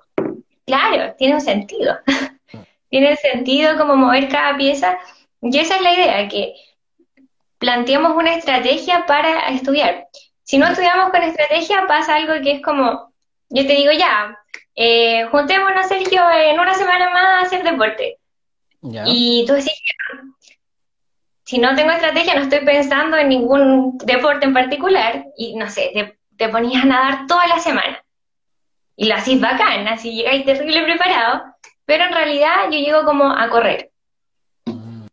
Claro, 0.65 1.13
tiene 1.17 1.35
un 1.35 1.41
sentido. 1.41 1.97
tiene 2.89 3.15
sentido 3.17 3.77
como 3.77 3.95
mover 3.95 4.29
cada 4.29 4.57
pieza. 4.57 4.97
Y 5.41 5.57
esa 5.59 5.75
es 5.75 5.81
la 5.81 5.93
idea, 5.93 6.27
que 6.29 6.55
planteemos 7.59 8.15
una 8.15 8.35
estrategia 8.35 9.05
para 9.05 9.49
estudiar. 9.49 10.07
Si 10.47 10.57
no 10.57 10.65
estudiamos 10.65 11.09
con 11.09 11.21
estrategia, 11.23 11.87
pasa 11.87 12.15
algo 12.15 12.41
que 12.41 12.53
es 12.53 12.61
como, 12.61 13.11
yo 13.49 13.67
te 13.67 13.73
digo 13.73 13.91
ya, 13.91 14.39
eh, 14.75 15.25
juntémonos, 15.25 15.87
Sergio, 15.87 16.21
en 16.31 16.57
una 16.57 16.73
semana 16.73 17.09
más 17.09 17.23
a 17.23 17.39
hacer 17.41 17.63
deporte. 17.63 18.17
Y 18.81 19.43
tú 19.45 19.55
decís, 19.55 19.73
si 21.43 21.57
no 21.57 21.75
tengo 21.75 21.91
estrategia, 21.91 22.35
no 22.35 22.43
estoy 22.43 22.63
pensando 22.63 23.17
en 23.17 23.27
ningún 23.27 23.97
deporte 23.97 24.45
en 24.45 24.53
particular, 24.53 25.25
y 25.35 25.53
no 25.57 25.69
sé, 25.69 25.91
te, 25.93 26.17
te 26.37 26.47
ponías 26.47 26.83
a 26.83 26.87
nadar 26.87 27.27
toda 27.27 27.45
la 27.47 27.59
semana. 27.59 28.01
Y 28.95 29.09
lo 29.09 29.15
hacís 29.15 29.41
bacán, 29.41 29.85
así 29.89 30.15
llegáis 30.15 30.45
terrible 30.45 30.83
preparado, 30.83 31.43
pero 31.83 32.05
en 32.05 32.13
realidad 32.13 32.71
yo 32.71 32.79
llego 32.79 33.03
como 33.03 33.29
a 33.29 33.49
correr. 33.49 33.91
Mm. 34.63 35.07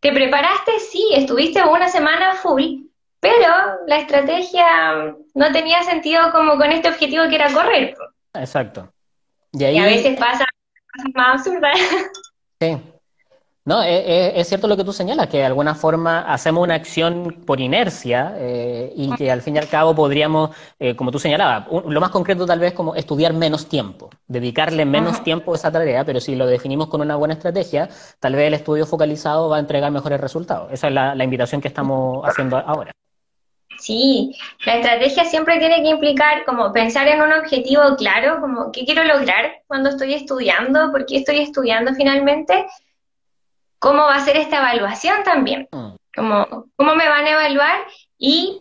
¿Te 0.00 0.12
preparaste? 0.12 0.80
Sí, 0.80 1.10
estuviste 1.14 1.62
una 1.62 1.88
semana 1.88 2.34
full, 2.34 2.89
pero 3.20 3.52
la 3.86 3.98
estrategia 3.98 5.14
no 5.34 5.52
tenía 5.52 5.82
sentido 5.82 6.32
como 6.32 6.56
con 6.56 6.72
este 6.72 6.88
objetivo 6.88 7.28
que 7.28 7.34
era 7.34 7.52
correr. 7.52 7.94
Exacto. 8.34 8.92
Y, 9.52 9.64
a 9.78 9.84
veces 9.84 10.18
pasa 10.18 10.46
cosas 10.92 11.12
más 11.14 11.40
absurdas. 11.40 11.78
Sí. 12.60 12.78
No, 13.64 13.82
e, 13.82 13.94
e, 13.94 14.40
es, 14.40 14.48
cierto 14.48 14.66
lo 14.68 14.76
que 14.76 14.84
tú 14.84 14.92
señalas, 14.92 15.28
que 15.28 15.36
de 15.36 15.44
alguna 15.44 15.74
forma 15.74 16.20
hacemos 16.22 16.64
una 16.64 16.74
acción 16.74 17.42
por 17.46 17.60
inercia 17.60 18.34
eh, 18.36 18.92
y 18.96 19.14
que 19.16 19.30
al 19.30 19.42
fin 19.42 19.56
y 19.56 19.58
al 19.58 19.68
cabo 19.68 19.94
podríamos, 19.94 20.50
eh, 20.78 20.96
como 20.96 21.10
tú 21.10 21.18
señalabas, 21.18 21.66
lo 21.86 22.00
más 22.00 22.10
concreto 22.10 22.46
tal 22.46 22.58
vez 22.58 22.72
como 22.72 22.94
estudiar 22.94 23.34
menos 23.34 23.66
tiempo, 23.68 24.10
dedicarle 24.26 24.86
menos 24.86 25.22
tiempo 25.22 25.52
a 25.52 25.56
esa 25.56 25.70
tarea, 25.70 26.04
pero 26.04 26.20
si 26.20 26.36
lo 26.36 26.46
definimos 26.46 26.88
con 26.88 27.02
una 27.02 27.16
buena 27.16 27.34
estrategia, 27.34 27.88
tal 28.18 28.34
vez 28.34 28.48
el 28.48 28.54
estudio 28.54 28.86
focalizado 28.86 29.50
va 29.50 29.58
a 29.58 29.60
entregar 29.60 29.92
mejores 29.92 30.20
resultados. 30.20 30.72
Esa 30.72 30.88
es 30.88 30.94
la 30.94 31.24
invitación 31.24 31.60
que 31.60 31.68
estamos 31.68 32.26
haciendo 32.26 32.56
ahora. 32.56 32.92
Sí, 33.80 34.36
la 34.66 34.74
estrategia 34.76 35.24
siempre 35.24 35.58
tiene 35.58 35.82
que 35.82 35.88
implicar 35.88 36.44
como 36.44 36.70
pensar 36.70 37.08
en 37.08 37.22
un 37.22 37.32
objetivo 37.32 37.96
claro, 37.96 38.38
como 38.40 38.70
qué 38.72 38.84
quiero 38.84 39.04
lograr 39.04 39.62
cuando 39.66 39.88
estoy 39.88 40.12
estudiando, 40.12 40.92
por 40.92 41.06
qué 41.06 41.16
estoy 41.16 41.38
estudiando 41.38 41.94
finalmente, 41.94 42.66
cómo 43.78 44.02
va 44.02 44.16
a 44.16 44.24
ser 44.24 44.36
esta 44.36 44.58
evaluación 44.58 45.22
también, 45.24 45.66
mm. 45.72 45.94
como 46.14 46.66
cómo 46.76 46.94
me 46.94 47.08
van 47.08 47.24
a 47.24 47.30
evaluar 47.30 47.80
y 48.18 48.60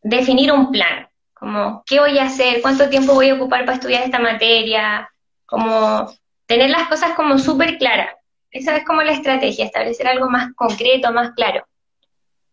definir 0.00 0.52
un 0.52 0.70
plan, 0.70 1.08
como 1.34 1.82
qué 1.84 1.98
voy 1.98 2.18
a 2.18 2.26
hacer, 2.26 2.62
cuánto 2.62 2.88
tiempo 2.88 3.14
voy 3.14 3.30
a 3.30 3.34
ocupar 3.34 3.64
para 3.64 3.74
estudiar 3.74 4.04
esta 4.04 4.20
materia, 4.20 5.10
como 5.44 6.08
tener 6.46 6.70
las 6.70 6.86
cosas 6.86 7.14
como 7.14 7.36
súper 7.36 7.78
claras. 7.78 8.14
Esa 8.52 8.76
es 8.76 8.84
como 8.84 9.02
la 9.02 9.12
estrategia, 9.12 9.64
establecer 9.64 10.06
algo 10.06 10.30
más 10.30 10.54
concreto, 10.54 11.10
más 11.12 11.32
claro. 11.32 11.66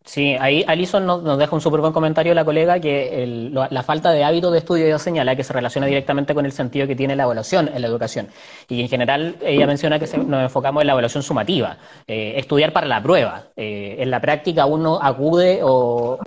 Sí, 0.05 0.35
ahí 0.39 0.63
Alison 0.65 1.05
nos, 1.05 1.37
deja 1.37 1.53
un 1.53 1.61
súper 1.61 1.81
buen 1.81 1.93
comentario 1.93 2.33
la 2.33 2.45
colega 2.45 2.79
que 2.79 3.27
la 3.51 3.83
falta 3.83 4.11
de 4.11 4.23
hábito 4.23 4.49
de 4.49 4.59
estudio 4.59 4.85
ella 4.85 4.97
señala 4.97 5.35
que 5.35 5.43
se 5.43 5.53
relaciona 5.53 5.85
directamente 5.87 6.33
con 6.33 6.45
el 6.45 6.51
sentido 6.51 6.87
que 6.87 6.95
tiene 6.95 7.15
la 7.15 7.23
evaluación 7.23 7.69
en 7.73 7.81
la 7.81 7.87
educación. 7.87 8.29
Y 8.69 8.81
en 8.81 8.89
general 8.89 9.35
ella 9.41 9.67
menciona 9.67 9.99
que 9.99 10.07
nos 10.17 10.41
enfocamos 10.41 10.81
en 10.81 10.87
la 10.87 10.93
evaluación 10.93 11.21
sumativa, 11.21 11.77
eh, 12.07 12.33
estudiar 12.37 12.73
para 12.73 12.87
la 12.87 13.03
prueba. 13.03 13.49
Eh, 13.55 13.97
en 13.99 14.09
la 14.09 14.19
práctica 14.19 14.65
uno 14.65 14.99
acude 15.01 15.59
o, 15.61 16.17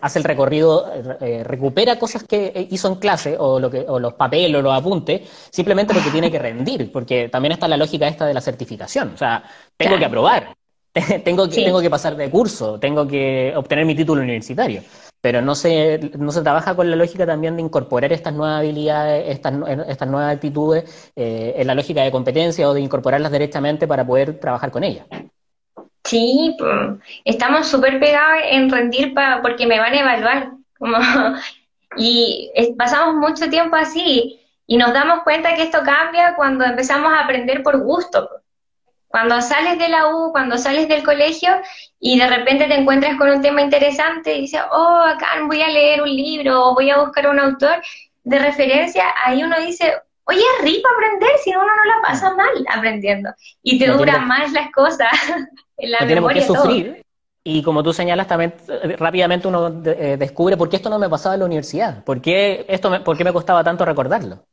hace 0.00 0.18
el 0.18 0.24
recorrido, 0.24 0.92
eh, 1.20 1.42
recupera 1.44 1.98
cosas 1.98 2.22
que 2.24 2.68
hizo 2.70 2.88
en 2.88 2.96
clase 2.96 3.36
o, 3.38 3.58
lo 3.58 3.70
que, 3.70 3.84
o 3.88 3.98
los 3.98 4.14
papeles 4.14 4.56
o 4.58 4.62
los 4.62 4.74
apuntes, 4.74 5.28
simplemente 5.50 5.94
porque 5.94 6.10
tiene 6.10 6.30
que 6.30 6.38
rendir, 6.38 6.92
porque 6.92 7.28
también 7.28 7.52
está 7.52 7.66
la 7.66 7.76
lógica 7.76 8.06
esta 8.06 8.26
de 8.26 8.34
la 8.34 8.40
certificación. 8.40 9.12
O 9.14 9.16
sea, 9.16 9.42
tengo 9.76 9.98
que 9.98 10.04
aprobar. 10.04 10.61
tengo, 11.24 11.48
que, 11.48 11.64
tengo 11.64 11.80
que 11.80 11.90
pasar 11.90 12.16
de 12.16 12.30
curso, 12.30 12.78
tengo 12.78 13.06
que 13.06 13.52
obtener 13.56 13.86
mi 13.86 13.94
título 13.94 14.22
universitario. 14.22 14.82
Pero 15.20 15.40
no 15.40 15.54
se, 15.54 16.10
no 16.18 16.32
se 16.32 16.42
trabaja 16.42 16.74
con 16.74 16.90
la 16.90 16.96
lógica 16.96 17.24
también 17.24 17.54
de 17.54 17.62
incorporar 17.62 18.12
estas 18.12 18.34
nuevas 18.34 18.58
habilidades, 18.58 19.28
estas, 19.28 19.54
estas 19.88 20.08
nuevas 20.08 20.34
actitudes 20.34 21.12
eh, 21.14 21.54
en 21.56 21.66
la 21.68 21.76
lógica 21.76 22.02
de 22.02 22.10
competencia 22.10 22.68
o 22.68 22.74
de 22.74 22.80
incorporarlas 22.80 23.30
directamente 23.30 23.86
para 23.86 24.04
poder 24.04 24.40
trabajar 24.40 24.72
con 24.72 24.82
ellas. 24.82 25.06
Sí, 26.04 26.56
estamos 27.24 27.68
súper 27.68 28.00
pegados 28.00 28.42
en 28.50 28.68
rendir 28.68 29.14
porque 29.42 29.66
me 29.66 29.78
van 29.78 29.92
a 29.94 30.00
evaluar. 30.00 30.50
y 31.96 32.50
pasamos 32.76 33.14
mucho 33.14 33.48
tiempo 33.48 33.76
así 33.76 34.40
y 34.66 34.76
nos 34.76 34.92
damos 34.92 35.22
cuenta 35.22 35.54
que 35.54 35.62
esto 35.62 35.78
cambia 35.84 36.34
cuando 36.34 36.64
empezamos 36.64 37.12
a 37.12 37.20
aprender 37.20 37.62
por 37.62 37.78
gusto. 37.80 38.41
Cuando 39.12 39.42
sales 39.42 39.78
de 39.78 39.90
la 39.90 40.08
U, 40.08 40.32
cuando 40.32 40.56
sales 40.56 40.88
del 40.88 41.04
colegio 41.04 41.50
y 42.00 42.18
de 42.18 42.26
repente 42.26 42.66
te 42.66 42.74
encuentras 42.74 43.18
con 43.18 43.28
un 43.28 43.42
tema 43.42 43.60
interesante 43.60 44.34
y 44.34 44.40
dices, 44.40 44.62
oh, 44.72 45.02
acá 45.06 45.26
voy 45.46 45.60
a 45.60 45.68
leer 45.68 46.00
un 46.00 46.08
libro 46.08 46.64
o 46.64 46.74
voy 46.74 46.88
a 46.88 46.98
buscar 46.98 47.28
un 47.28 47.38
autor 47.38 47.82
de 48.24 48.38
referencia, 48.38 49.04
ahí 49.22 49.44
uno 49.44 49.60
dice, 49.60 49.92
oye, 50.24 50.40
es 50.40 50.64
rico 50.64 50.88
aprender 50.94 51.30
si 51.44 51.50
uno 51.50 51.66
no 51.66 51.84
la 51.84 52.02
pasa 52.02 52.34
mal 52.34 52.48
aprendiendo. 52.74 53.28
Y 53.62 53.78
te 53.78 53.88
duran 53.88 54.26
más 54.26 54.50
las 54.52 54.72
cosas 54.72 55.10
en 55.76 55.90
la 55.90 56.00
memoria. 56.06 56.40
que 56.40 56.46
sufrir. 56.46 57.02
Y 57.44 57.62
como 57.62 57.82
tú 57.82 57.92
señalas, 57.92 58.28
también 58.28 58.54
eh, 58.66 58.96
rápidamente 58.98 59.46
uno 59.46 59.82
eh, 59.84 60.16
descubre 60.18 60.56
por 60.56 60.70
qué 60.70 60.76
esto 60.76 60.88
no 60.88 60.98
me 60.98 61.10
pasaba 61.10 61.34
en 61.34 61.40
la 61.40 61.46
universidad, 61.46 62.02
por 62.02 62.22
qué, 62.22 62.64
esto 62.66 62.88
me, 62.88 63.00
por 63.00 63.18
qué 63.18 63.24
me 63.24 63.32
costaba 63.32 63.62
tanto 63.62 63.84
recordarlo. 63.84 64.46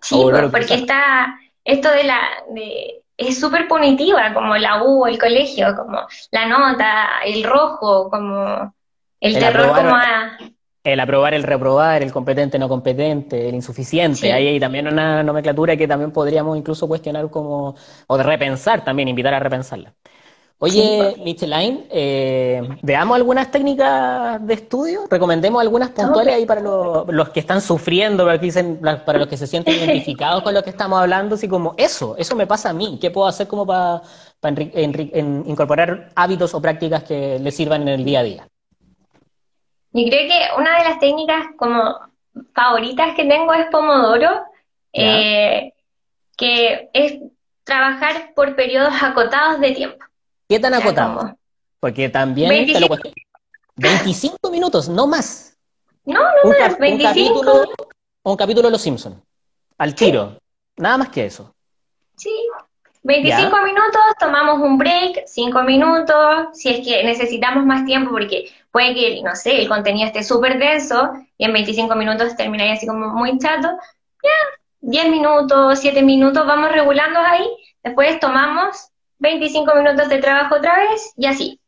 Sí, 0.00 0.22
porque 0.52 0.74
está 0.74 1.34
esto 1.64 1.90
de 1.90 2.04
la, 2.04 2.20
de, 2.50 3.02
es 3.18 3.40
súper 3.40 3.66
punitiva, 3.66 4.32
como 4.32 4.56
la 4.56 4.82
U, 4.84 5.04
el 5.06 5.18
colegio, 5.18 5.74
como 5.76 6.06
la 6.30 6.46
nota, 6.46 7.08
el 7.26 7.42
rojo, 7.42 8.08
como 8.08 8.72
el, 9.20 9.38
terror 9.38 9.74
como 9.74 9.94
a... 9.96 10.38
El 10.84 11.00
aprobar, 11.00 11.34
el 11.34 11.42
reprobar, 11.42 12.02
el 12.02 12.12
competente, 12.12 12.58
no 12.58 12.68
competente, 12.68 13.48
el 13.48 13.56
insuficiente. 13.56 14.32
Ahí 14.32 14.46
hay 14.46 14.60
también 14.60 14.86
una 14.86 15.24
nomenclatura 15.24 15.76
que 15.76 15.88
también 15.88 16.12
podríamos 16.12 16.56
incluso 16.56 16.86
cuestionar 16.86 17.28
como, 17.28 17.74
o 18.06 18.16
de 18.16 18.22
repensar 18.22 18.84
también, 18.84 19.08
invitar 19.08 19.34
a 19.34 19.40
repensarla. 19.40 19.92
Oye, 20.60 21.14
Micheline, 21.22 21.86
eh, 21.88 22.60
veamos 22.82 23.14
algunas 23.14 23.48
técnicas 23.48 24.44
de 24.44 24.54
estudio, 24.54 25.04
recomendemos 25.08 25.62
algunas 25.62 25.90
puntuales 25.90 26.34
ahí 26.34 26.46
para 26.46 26.60
los 26.60 27.28
que 27.28 27.38
están 27.38 27.60
sufriendo, 27.60 28.24
para, 28.24 28.40
que 28.40 28.50
para 29.06 29.20
los 29.20 29.28
que 29.28 29.36
se 29.36 29.46
sienten 29.46 29.74
identificados 29.78 30.42
con 30.42 30.52
lo 30.52 30.64
que 30.64 30.70
estamos 30.70 31.00
hablando, 31.00 31.36
así 31.36 31.46
como 31.46 31.76
eso, 31.76 32.16
eso 32.18 32.34
me 32.34 32.48
pasa 32.48 32.70
a 32.70 32.72
mí, 32.72 32.98
¿qué 33.00 33.12
puedo 33.12 33.28
hacer 33.28 33.46
como 33.46 33.64
para, 33.64 34.02
incorporar 35.46 36.10
hábitos 36.16 36.52
o 36.54 36.60
prácticas 36.60 37.04
que 37.04 37.38
les 37.38 37.54
sirvan 37.54 37.82
en 37.82 37.88
el 37.88 38.04
día 38.04 38.18
a 38.18 38.24
día? 38.24 38.48
Yo 39.92 40.04
creo 40.08 40.28
que 40.28 40.60
una 40.60 40.76
de 40.78 40.84
las 40.84 40.98
técnicas 40.98 41.46
como 41.56 42.00
favoritas 42.52 43.14
que 43.14 43.24
tengo 43.26 43.54
es 43.54 43.66
Pomodoro, 43.66 44.42
eh, 44.92 45.72
que 46.36 46.90
es 46.92 47.20
trabajar 47.62 48.32
por 48.34 48.56
periodos 48.56 48.94
acotados 49.00 49.60
de 49.60 49.70
tiempo. 49.70 50.04
¿Qué 50.48 50.58
tan 50.58 50.74
acotado? 50.74 51.36
Porque 51.78 52.08
también 52.08 52.48
25. 52.48 52.96
te 52.96 53.10
lo 53.10 53.14
25 53.76 54.50
minutos, 54.50 54.88
no 54.88 55.06
más. 55.06 55.56
No, 56.04 56.20
no 56.20 56.50
más, 56.58 56.78
25. 56.78 56.88
Un 56.88 57.02
capítulo, 57.02 57.74
un 58.22 58.36
capítulo 58.36 58.68
de 58.68 58.72
Los 58.72 58.82
Simpsons, 58.82 59.16
al 59.76 59.94
tiro. 59.94 60.38
Nada 60.76 60.96
más 60.96 61.10
que 61.10 61.26
eso. 61.26 61.54
Sí, 62.16 62.32
25 63.02 63.62
minutos, 63.62 64.00
tomamos 64.18 64.58
un 64.60 64.78
break, 64.78 65.24
5 65.26 65.62
minutos, 65.62 66.48
si 66.54 66.70
es 66.70 66.86
que 66.86 67.04
necesitamos 67.04 67.64
más 67.64 67.84
tiempo, 67.84 68.10
porque 68.10 68.50
puede 68.72 68.94
que, 68.94 69.22
no 69.22 69.36
sé, 69.36 69.60
el 69.60 69.68
contenido 69.68 70.06
esté 70.06 70.24
súper 70.24 70.58
denso 70.58 71.12
y 71.36 71.44
en 71.44 71.52
25 71.52 71.94
minutos 71.94 72.36
terminaría 72.36 72.72
así 72.72 72.86
como 72.86 73.08
muy 73.08 73.38
chato, 73.38 73.68
ya, 74.22 74.58
10 74.80 75.10
minutos, 75.10 75.78
7 75.78 76.02
minutos, 76.02 76.46
vamos 76.46 76.72
regulando 76.72 77.20
ahí, 77.20 77.48
después 77.82 78.18
tomamos 78.18 78.90
25 79.18 79.74
minutos 79.74 80.08
de 80.08 80.18
trabajo 80.18 80.56
otra 80.56 80.76
vez 80.78 81.12
y 81.16 81.26
así, 81.26 81.60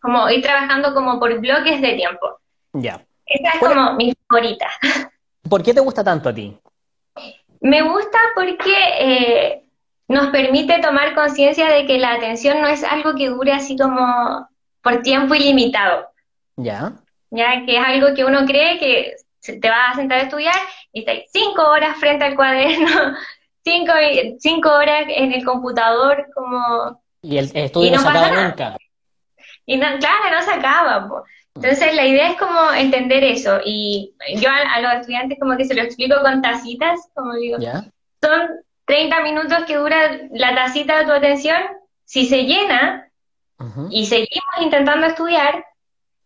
como 0.00 0.28
ir 0.30 0.42
trabajando 0.42 0.94
como 0.94 1.18
por 1.18 1.38
bloques 1.40 1.80
de 1.80 1.94
tiempo. 1.94 2.38
Ya. 2.72 3.04
Esa 3.26 3.50
es 3.54 3.58
como 3.60 3.94
mi 3.94 4.14
favorita. 4.28 4.66
¿Por 5.48 5.62
qué 5.62 5.74
te 5.74 5.80
gusta 5.80 6.04
tanto 6.04 6.28
a 6.28 6.34
ti? 6.34 6.56
Me 7.60 7.82
gusta 7.82 8.18
porque 8.34 8.74
eh, 9.00 9.62
nos 10.08 10.28
permite 10.28 10.80
tomar 10.80 11.14
conciencia 11.14 11.68
de 11.68 11.86
que 11.86 11.98
la 11.98 12.14
atención 12.14 12.60
no 12.60 12.68
es 12.68 12.84
algo 12.84 13.14
que 13.14 13.28
dure 13.28 13.52
así 13.52 13.76
como 13.76 14.48
por 14.82 15.02
tiempo 15.02 15.34
ilimitado. 15.34 16.06
Ya. 16.56 16.92
Ya 17.30 17.64
que 17.64 17.78
es 17.78 17.84
algo 17.84 18.14
que 18.14 18.24
uno 18.24 18.44
cree 18.46 18.78
que 18.78 19.16
te 19.40 19.68
vas 19.68 19.92
a 19.92 19.96
sentar 19.96 20.18
a 20.18 20.22
estudiar 20.22 20.54
y 20.92 21.00
estás 21.00 21.16
cinco 21.32 21.62
horas 21.62 21.98
frente 21.98 22.24
al 22.24 22.36
cuaderno, 22.36 22.88
cinco, 23.66 23.92
cinco 24.38 24.70
horas 24.70 25.06
en 25.08 25.32
el 25.32 25.44
computador, 25.44 26.28
como... 26.34 27.02
Y 27.20 27.38
el 27.38 27.50
estudio 27.52 27.92
no, 27.92 27.98
se 28.00 28.08
acaba 28.08 28.30
nunca. 28.30 28.76
Y 29.66 29.76
no, 29.76 29.86
claro, 29.98 30.36
no 30.36 30.42
se 30.42 30.52
acaba. 30.52 31.08
Entonces 31.56 31.94
la 31.96 32.06
idea 32.06 32.30
es 32.30 32.38
como 32.38 32.72
entender 32.72 33.24
eso. 33.24 33.58
Y 33.64 34.14
yo 34.36 34.48
a, 34.50 34.80
los 34.80 34.92
estudiantes 35.00 35.38
como 35.40 35.56
que 35.56 35.64
se 35.64 35.74
lo 35.74 35.82
explico 35.82 36.20
con 36.22 36.40
tacitas, 36.40 37.00
como 37.14 37.34
digo. 37.34 37.58
Son 38.22 38.48
30 38.84 39.20
minutos 39.22 39.64
que 39.66 39.76
dura 39.76 40.20
la 40.30 40.54
tacita 40.54 40.98
de 40.98 41.06
tu 41.06 41.12
atención. 41.12 41.60
Si 42.04 42.26
se 42.26 42.44
llena 42.44 43.10
y 43.90 44.06
seguimos 44.06 44.54
intentando 44.60 45.08
estudiar, 45.08 45.64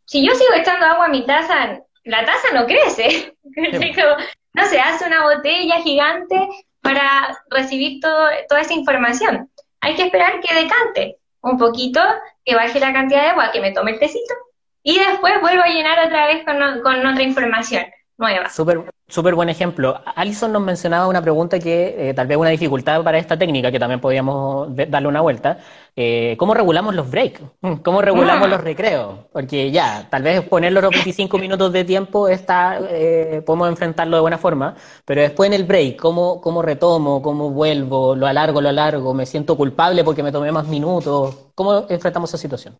si 0.04 0.26
yo 0.26 0.34
sigo 0.34 0.52
echando 0.54 0.84
agua 0.84 1.06
a 1.06 1.10
mi 1.10 1.24
taza, 1.24 1.80
la 2.04 2.24
taza 2.26 2.48
no 2.52 2.66
crece. 2.66 3.34
no 4.52 4.64
se 4.66 4.80
hace 4.80 5.06
una 5.06 5.22
botella 5.22 5.80
gigante 5.82 6.36
para 6.80 7.38
recibir 7.50 8.00
todo, 8.00 8.28
toda 8.48 8.60
esa 8.60 8.74
información. 8.74 9.50
Hay 9.80 9.94
que 9.94 10.04
esperar 10.04 10.40
que 10.40 10.54
decante 10.54 11.18
un 11.42 11.58
poquito, 11.58 12.00
que 12.44 12.54
baje 12.54 12.80
la 12.80 12.92
cantidad 12.92 13.22
de 13.22 13.28
agua, 13.28 13.50
que 13.52 13.60
me 13.60 13.72
tome 13.72 13.92
el 13.92 13.98
tecito 13.98 14.34
y 14.82 14.98
después 14.98 15.40
vuelvo 15.40 15.62
a 15.62 15.68
llenar 15.68 16.06
otra 16.06 16.26
vez 16.26 16.44
con, 16.44 16.56
con 16.82 17.06
otra 17.06 17.22
información 17.22 17.84
nueva. 18.20 18.48
Súper 18.48 18.84
super 19.10 19.34
buen 19.34 19.48
ejemplo. 19.48 20.00
Alison 20.14 20.52
nos 20.52 20.62
mencionaba 20.62 21.08
una 21.08 21.20
pregunta 21.20 21.58
que 21.58 22.10
eh, 22.10 22.14
tal 22.14 22.26
vez 22.26 22.38
una 22.38 22.50
dificultad 22.50 23.02
para 23.02 23.18
esta 23.18 23.36
técnica, 23.36 23.70
que 23.70 23.78
también 23.78 24.00
podríamos 24.00 24.68
darle 24.88 25.08
una 25.08 25.20
vuelta. 25.20 25.58
Eh, 25.96 26.36
¿Cómo 26.38 26.54
regulamos 26.54 26.94
los 26.94 27.10
breaks? 27.10 27.42
¿Cómo 27.82 28.00
regulamos 28.00 28.46
ah. 28.46 28.50
los 28.50 28.60
recreos? 28.60 29.26
Porque 29.32 29.70
ya, 29.70 30.06
tal 30.08 30.22
vez 30.22 30.42
poner 30.42 30.72
los 30.72 30.90
25 30.90 31.38
minutos 31.38 31.72
de 31.72 31.84
tiempo 31.84 32.28
está, 32.28 32.78
eh, 32.88 33.42
podemos 33.44 33.68
enfrentarlo 33.68 34.16
de 34.16 34.20
buena 34.20 34.38
forma, 34.38 34.74
pero 35.04 35.20
después 35.22 35.48
en 35.48 35.54
el 35.54 35.64
break, 35.64 35.96
¿cómo, 35.96 36.40
¿cómo 36.40 36.62
retomo? 36.62 37.20
¿Cómo 37.20 37.50
vuelvo? 37.50 38.14
¿Lo 38.14 38.26
alargo, 38.26 38.60
lo 38.60 38.68
alargo? 38.68 39.12
¿Me 39.14 39.26
siento 39.26 39.56
culpable 39.56 40.04
porque 40.04 40.22
me 40.22 40.32
tomé 40.32 40.52
más 40.52 40.66
minutos? 40.68 41.50
¿Cómo 41.54 41.86
enfrentamos 41.88 42.30
esa 42.30 42.38
situación? 42.38 42.78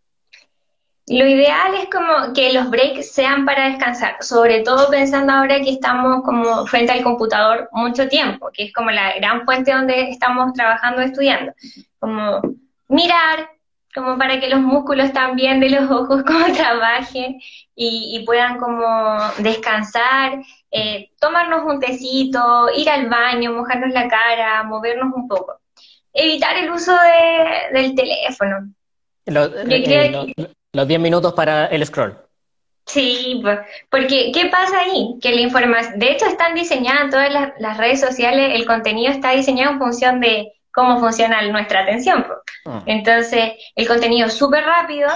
Lo 1.06 1.26
ideal 1.26 1.74
es 1.74 1.88
como 1.90 2.32
que 2.34 2.52
los 2.52 2.70
breaks 2.70 3.12
sean 3.12 3.44
para 3.44 3.68
descansar, 3.68 4.16
sobre 4.20 4.60
todo 4.60 4.88
pensando 4.90 5.32
ahora 5.32 5.60
que 5.60 5.70
estamos 5.70 6.22
como 6.24 6.66
frente 6.66 6.92
al 6.92 7.02
computador 7.02 7.68
mucho 7.72 8.06
tiempo, 8.08 8.50
que 8.52 8.64
es 8.64 8.72
como 8.72 8.90
la 8.90 9.16
gran 9.16 9.44
fuente 9.44 9.72
donde 9.72 10.10
estamos 10.10 10.52
trabajando, 10.52 11.02
estudiando. 11.02 11.52
Como 11.98 12.40
mirar, 12.86 13.48
como 13.94 14.18
para 14.18 14.38
que 14.38 14.48
los 14.48 14.60
músculos 14.60 15.12
también 15.12 15.58
de 15.58 15.70
los 15.70 15.90
ojos 15.90 16.22
como 16.26 16.52
trabajen 16.54 17.40
y, 17.74 18.22
puedan 18.26 18.58
como 18.58 19.18
descansar, 19.38 20.40
eh, 20.70 21.10
tomarnos 21.18 21.64
un 21.64 21.80
tecito, 21.80 22.68
ir 22.76 22.88
al 22.90 23.08
baño, 23.08 23.52
mojarnos 23.52 23.92
la 23.92 24.06
cara, 24.06 24.62
movernos 24.64 25.12
un 25.14 25.26
poco. 25.26 25.60
Evitar 26.12 26.56
el 26.58 26.70
uso 26.70 26.92
del 27.72 27.94
teléfono. 27.94 28.72
Los 30.72 30.86
10 30.86 31.00
minutos 31.00 31.32
para 31.32 31.66
el 31.66 31.84
scroll. 31.84 32.16
Sí, 32.86 33.42
porque 33.88 34.32
¿qué 34.32 34.46
pasa 34.46 34.80
ahí? 34.80 35.16
Que 35.20 35.32
la 35.32 35.42
información, 35.42 35.98
de 35.98 36.12
hecho 36.12 36.26
están 36.26 36.54
diseñadas 36.54 37.10
todas 37.10 37.52
las, 37.58 37.76
redes 37.76 38.00
sociales, 38.00 38.52
el 38.54 38.66
contenido 38.66 39.12
está 39.12 39.30
diseñado 39.30 39.72
en 39.72 39.78
función 39.78 40.20
de 40.20 40.52
cómo 40.72 40.98
funciona 40.98 41.42
nuestra 41.42 41.82
atención. 41.82 42.26
Ah. 42.66 42.82
Entonces, 42.86 43.52
el 43.76 43.86
contenido 43.86 44.26
es 44.26 44.34
súper 44.34 44.64
rápido, 44.64 45.08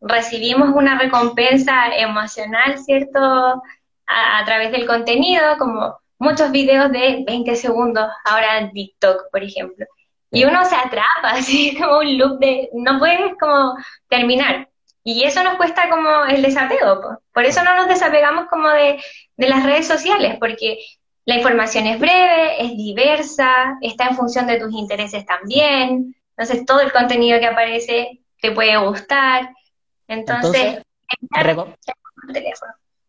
recibimos 0.00 0.70
una 0.74 0.98
recompensa 0.98 1.94
emocional, 1.96 2.78
¿cierto? 2.78 3.18
A, 3.18 4.38
a, 4.38 4.44
través 4.44 4.72
del 4.72 4.86
contenido, 4.86 5.56
como 5.58 5.96
muchos 6.18 6.50
videos 6.50 6.90
de 6.90 7.22
20 7.26 7.54
segundos, 7.56 8.10
ahora 8.24 8.58
en 8.58 8.72
TikTok, 8.72 9.30
por 9.30 9.42
ejemplo. 9.42 9.86
Y 10.30 10.44
uno 10.44 10.64
se 10.64 10.74
atrapa, 10.74 11.06
así 11.30 11.76
como 11.76 11.98
un 11.98 12.18
loop 12.18 12.40
de, 12.40 12.70
no 12.72 12.98
puedes 12.98 13.34
como 13.38 13.76
terminar. 14.08 14.68
Y 15.06 15.24
eso 15.24 15.42
nos 15.44 15.56
cuesta 15.56 15.90
como 15.90 16.24
el 16.24 16.40
desapego. 16.40 17.18
Por 17.32 17.44
eso 17.44 17.62
no 17.62 17.76
nos 17.76 17.88
desapegamos 17.88 18.46
como 18.48 18.70
de, 18.70 18.98
las 19.36 19.62
redes 19.62 19.86
sociales, 19.86 20.36
porque 20.40 20.78
la 21.26 21.36
información 21.36 21.86
es 21.86 22.00
breve, 22.00 22.64
es 22.64 22.76
diversa, 22.76 23.76
está 23.82 24.06
en 24.06 24.16
función 24.16 24.46
de 24.46 24.58
tus 24.58 24.72
intereses 24.72 25.26
también. 25.26 26.16
Entonces 26.36 26.64
todo 26.64 26.80
el 26.80 26.90
contenido 26.90 27.38
que 27.38 27.46
aparece 27.46 28.20
te 28.40 28.50
puede 28.52 28.76
gustar. 28.78 29.50
Entonces, 30.08 30.82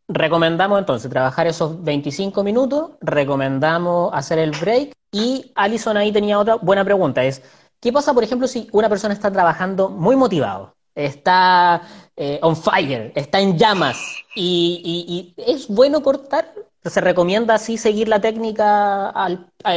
recomendamos 0.07 0.79
entonces 0.79 1.09
trabajar 1.09 1.47
esos 1.47 1.81
25 1.81 2.43
minutos, 2.43 2.91
recomendamos 2.99 4.13
hacer 4.13 4.39
el 4.39 4.51
break 4.51 4.91
y 5.11 5.51
Alison 5.55 5.95
ahí 5.97 6.11
tenía 6.11 6.39
otra 6.39 6.55
buena 6.55 6.83
pregunta, 6.83 7.23
es, 7.23 7.41
¿qué 7.79 7.91
pasa 7.91 8.13
por 8.13 8.23
ejemplo 8.23 8.47
si 8.47 8.67
una 8.71 8.89
persona 8.89 9.13
está 9.13 9.31
trabajando 9.31 9.89
muy 9.89 10.15
motivado? 10.15 10.74
Está 10.95 11.81
eh, 12.15 12.39
on 12.41 12.55
fire, 12.55 13.11
está 13.15 13.39
en 13.39 13.57
llamas 13.57 14.17
y, 14.33 15.33
es 15.37 15.67
bueno 15.67 16.01
cortar. 16.01 16.51
¿Se 16.83 17.01
recomienda 17.01 17.55
así 17.55 17.77
seguir 17.77 18.07
la 18.07 18.21
técnica 18.21 19.11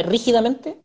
rígidamente? 0.05 0.77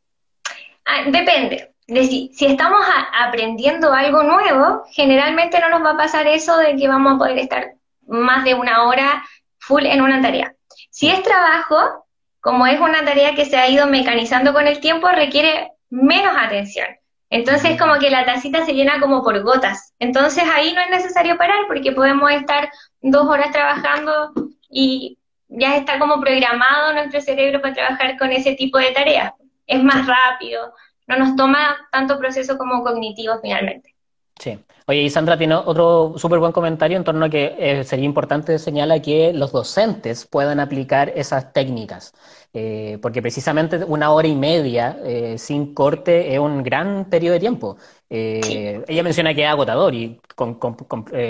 Ah, 0.86 1.02
depende. 1.06 1.74
si, 1.86 2.30
estamos 2.40 2.80
aprendiendo 3.12 3.92
algo 3.92 4.22
nuevo, 4.22 4.84
generalmente 4.90 5.60
no 5.60 5.68
nos 5.68 5.84
va 5.84 5.90
a 5.92 5.96
pasar 5.98 6.26
eso 6.26 6.56
de 6.56 6.76
que 6.76 6.88
vamos 6.88 7.14
a 7.14 7.18
poder 7.18 7.38
estar 7.38 7.74
más 8.06 8.44
de 8.44 8.54
una 8.54 8.84
hora 8.84 9.22
full 9.58 9.84
en 9.84 10.00
una 10.00 10.20
tarea. 10.20 10.54
Si 10.90 11.08
es 11.08 11.22
trabajo, 11.22 12.06
como 12.40 12.66
es 12.66 12.80
una 12.80 13.04
tarea 13.04 13.34
que 13.34 13.44
se 13.44 13.56
ha 13.56 13.68
ido 13.68 13.86
mecanizando 13.86 14.52
con 14.52 14.66
el 14.66 14.80
tiempo, 14.80 15.08
requiere 15.08 15.72
menos 15.90 16.34
atención. 16.36 16.86
Entonces 17.34 17.76
como 17.76 17.98
que 17.98 18.10
la 18.10 18.24
tacita 18.24 18.64
se 18.64 18.74
llena 18.74 19.00
como 19.00 19.24
por 19.24 19.42
gotas. 19.42 19.92
Entonces 19.98 20.44
ahí 20.54 20.72
no 20.72 20.80
es 20.80 20.88
necesario 20.88 21.36
parar 21.36 21.66
porque 21.66 21.90
podemos 21.90 22.30
estar 22.30 22.70
dos 23.00 23.26
horas 23.26 23.50
trabajando 23.50 24.32
y 24.70 25.18
ya 25.48 25.76
está 25.76 25.98
como 25.98 26.20
programado 26.20 26.92
nuestro 26.92 27.20
cerebro 27.20 27.60
para 27.60 27.74
trabajar 27.74 28.16
con 28.18 28.30
ese 28.30 28.54
tipo 28.54 28.78
de 28.78 28.92
tareas. 28.92 29.32
Es 29.66 29.82
más 29.82 30.06
rápido, 30.06 30.72
no 31.08 31.16
nos 31.16 31.34
toma 31.34 31.76
tanto 31.90 32.20
proceso 32.20 32.56
como 32.56 32.84
cognitivo 32.84 33.40
finalmente. 33.42 33.96
Sí. 34.38 34.56
Oye, 34.86 35.02
y 35.02 35.10
Sandra 35.10 35.38
tiene 35.38 35.54
otro 35.54 36.14
súper 36.16 36.38
buen 36.38 36.52
comentario 36.52 36.98
en 36.98 37.04
torno 37.04 37.24
a 37.24 37.30
que 37.30 37.54
eh, 37.58 37.84
sería 37.84 38.04
importante 38.04 38.58
señalar 38.58 39.00
que 39.00 39.32
los 39.32 39.50
docentes 39.52 40.26
puedan 40.26 40.60
aplicar 40.60 41.10
esas 41.16 41.52
técnicas. 41.54 42.12
Eh, 42.56 42.98
porque 43.02 43.20
precisamente 43.20 43.82
una 43.84 44.12
hora 44.12 44.28
y 44.28 44.36
media 44.36 44.96
eh, 45.02 45.36
sin 45.38 45.74
corte 45.74 46.32
es 46.32 46.38
un 46.38 46.62
gran 46.62 47.06
periodo 47.06 47.34
de 47.34 47.40
tiempo. 47.40 47.76
Eh, 48.08 48.84
ella 48.86 49.02
menciona 49.02 49.34
que 49.34 49.42
es 49.42 49.48
agotador 49.48 49.92
y 49.92 50.20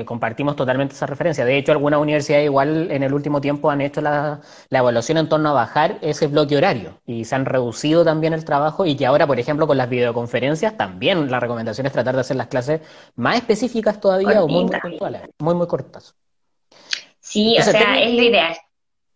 compartimos 0.05 0.55
totalmente 0.55 0.95
esa 0.95 1.07
referencia. 1.07 1.47
De 1.47 1.57
hecho, 1.57 1.73
algunas 1.73 1.99
universidades 1.99 2.45
igual 2.45 2.91
en 2.91 3.03
el 3.03 3.15
último 3.15 3.41
tiempo 3.41 3.71
han 3.71 3.81
hecho 3.81 4.03
la, 4.03 4.43
evaluación 4.71 5.17
en 5.17 5.29
torno 5.31 5.49
a 5.49 5.53
bajar 5.55 5.97
ese 6.03 6.27
bloque 6.27 6.59
horario 6.59 7.01
y 7.07 7.25
se 7.25 7.35
han 7.37 7.47
reducido 7.47 8.05
también 8.05 8.35
el 8.35 8.45
trabajo 8.45 8.85
y 8.85 8.95
que 8.95 9.07
ahora, 9.07 9.27
por 9.27 9.41
ejemplo, 9.41 9.67
con 9.67 9.79
las 9.79 9.89
videoconferencias 9.89 10.77
también 10.77 11.31
la 11.31 11.41
recomendación 11.41 11.87
es 11.87 11.93
tratar 11.95 12.17
de 12.17 12.21
hacer 12.21 12.37
las 12.37 12.49
clases 12.49 12.83
más 13.17 13.37
específicas 13.45 14.01
todavía 14.01 14.43
o 14.43 14.49
muy, 14.49 14.65
muy 14.65 14.81
puntuales, 14.81 15.23
muy, 15.39 15.55
muy 15.55 15.67
cortas. 15.67 16.15
Sí, 17.21 17.57
o 17.59 17.63
sea, 17.63 18.01
es 18.01 18.15
lo 18.15 18.23
ideal. 18.23 18.57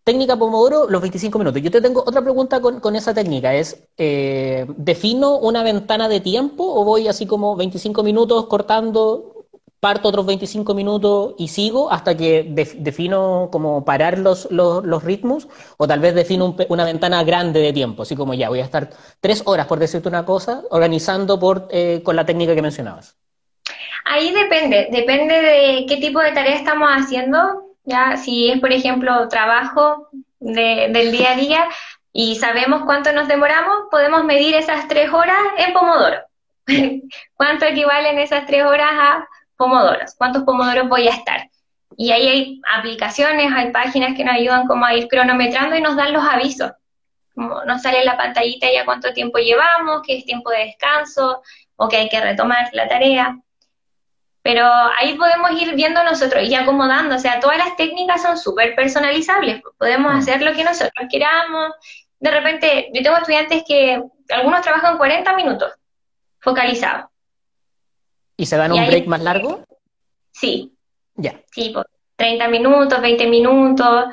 Técnica 0.05 0.37
Pomodoro, 0.37 0.89
los 0.89 1.03
25 1.03 1.39
minutos. 1.39 1.61
Yo 1.61 1.71
te 1.71 1.83
tengo 1.83 2.01
otra 2.01 2.23
pregunta 2.23 2.61
con, 2.63 2.97
esa 2.97 3.13
técnica. 3.13 3.55
Es, 3.55 3.85
eh, 3.99 4.65
¿defino 4.79 5.37
una 5.37 5.63
ventana 5.63 6.09
de 6.09 6.21
tiempo 6.21 6.65
o 6.65 6.83
voy 6.85 7.09
así 7.09 7.27
como 7.27 7.57
25 7.57 8.03
minutos 8.03 8.47
cortando? 8.47 9.35
parto 9.81 10.09
otros 10.09 10.27
25 10.27 10.75
minutos 10.75 11.35
y 11.39 11.49
sigo 11.49 11.91
hasta 11.93 12.17
que 12.17 12.43
defino 12.79 13.49
como 13.53 13.85
parar 13.85 14.19
los, 14.19 14.49
los, 14.51 15.05
ritmos 15.05 15.47
o 15.77 15.87
tal 15.87 16.01
vez 16.01 16.15
defino 16.15 16.57
una 16.69 16.85
ventana 16.85 17.23
grande 17.23 17.61
de 17.61 17.73
tiempo, 17.73 18.03
así 18.03 18.17
como 18.17 18.35
ya 18.35 18.49
voy 18.49 18.61
a 18.61 18.65
estar 18.65 18.91
tres 19.21 19.43
horas, 19.47 19.67
por 19.67 19.79
decirte 19.79 20.09
una 20.09 20.25
cosa, 20.25 20.65
organizando 20.71 21.39
por, 21.39 21.69
eh, 21.71 22.03
con 22.05 22.17
la 22.17 22.27
técnica 22.27 22.55
que 22.55 22.63
mencionabas. 22.63 23.17
Ahí 24.05 24.33
depende, 24.33 24.89
depende 24.91 25.35
de 25.35 25.87
qué 25.89 25.97
tipo 25.99 26.21
de 26.21 26.33
tarea 26.33 26.55
estamos 26.55 26.89
haciendo, 26.91 27.63
ya 27.85 28.17
si 28.17 28.51
es 28.51 28.61
por 28.61 28.73
ejemplo 28.73 29.29
trabajo 29.29 30.09
del 30.41 31.13
día 31.13 31.33
a 31.33 31.37
día 31.37 31.69
y 32.13 32.37
sabemos 32.37 32.83
cuánto 32.85 33.13
nos 33.13 33.29
demoramos, 33.29 33.87
podemos 33.91 34.25
medir 34.25 34.55
esas 34.55 34.89
tres 34.89 35.13
horas 35.13 35.39
en 35.59 35.73
Pomodoro. 35.73 36.19
¿Cuánto 37.35 37.65
equivalen 37.65 38.19
esas 38.19 38.47
tres 38.47 38.65
horas 38.65 38.91
a 38.93 39.29
pomodoros, 39.59 40.15
cuántos 40.17 40.45
pomodoros 40.45 40.89
voy 40.89 41.09
a 41.09 41.11
estar. 41.11 41.51
Y 41.99 42.13
ahí 42.13 42.29
hay 42.29 42.61
aplicaciones, 42.73 43.53
hay 43.53 43.73
páginas 43.73 44.17
que 44.17 44.25
nos 44.25 44.37
ayudan 44.37 44.67
como 44.67 44.87
a 44.87 44.95
ir 44.95 45.09
cronometrando 45.09 45.77
y 45.77 45.83
nos 45.83 45.97
dan 45.97 46.15
los 46.15 46.25
avisos. 46.25 46.71
Como 47.35 47.65
nos 47.65 47.83
sale 47.83 47.99
en 47.99 48.07
la 48.07 48.17
pantallita 48.17 48.73
ya 48.73 48.85
cuánto 48.85 49.13
tiempo 49.13 49.39
llevamos, 49.39 50.03
qué 50.07 50.19
es 50.19 50.25
tiempo 50.25 50.51
de 50.51 50.67
descanso 50.67 51.43
o 51.77 51.89
que 51.89 51.97
hay 51.97 52.09
que 52.09 52.21
retomar 52.21 52.69
la 52.73 52.89
tarea. 52.89 53.37
Pero 54.43 54.65
ahí 54.99 55.15
podemos 55.15 55.51
ir 55.61 55.75
viendo 55.75 56.03
nosotros 56.05 56.45
y 56.49 56.55
acomodando. 56.55 57.17
O 57.17 57.19
sea, 57.19 57.41
todas 57.41 57.59
las 57.59 57.77
técnicas 57.77 58.23
son 58.23 58.39
súper 58.39 58.75
personalizables. 58.75 59.63
Podemos 59.77 60.15
mm. 60.15 60.19
hacer 60.19 60.43
lo 60.43 60.55
que 60.55 60.65
nosotros 60.65 61.07
queramos. 61.11 61.73
De 62.19 62.31
repente, 62.31 62.89
yo 62.93 63.03
tengo 63.03 63.17
estudiantes 63.17 63.63
que 63.67 64.03
algunos 64.31 64.63
trabajan 64.63 64.97
40 64.97 65.37
minutos 65.37 65.73
focalizados 66.41 67.07
¿Y 68.37 68.47
se 68.47 68.57
dan 68.57 68.73
un 68.73 68.87
break 68.87 69.07
más 69.07 69.21
largo? 69.21 69.65
Sí. 70.31 70.73
Ya. 71.17 71.41
Sí, 71.51 71.71
por 71.71 71.89
30 72.17 72.47
minutos, 72.49 73.01
20 73.01 73.27
minutos. 73.27 74.07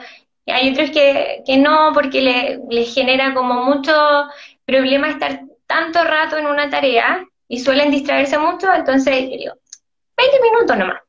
Y 0.46 0.52
hay 0.52 0.72
otros 0.72 0.90
que, 0.90 1.44
que 1.46 1.58
no, 1.58 1.92
porque 1.94 2.22
les 2.22 2.60
le 2.68 2.86
genera 2.86 3.36
como 3.36 3.64
mucho 3.64 3.94
problema 4.66 5.10
estar 5.10 5.42
tanto 5.68 6.04
rato 6.04 6.38
en 6.38 6.48
una 6.48 6.70
tarea 6.70 7.24
y 7.48 7.60
suelen 7.60 7.92
distraerse 7.92 8.38
mucho, 8.38 8.74
entonces 8.74 9.30
digo, 9.30 9.54
20 10.18 10.42
minutos 10.42 10.78
nomás. 10.78 11.02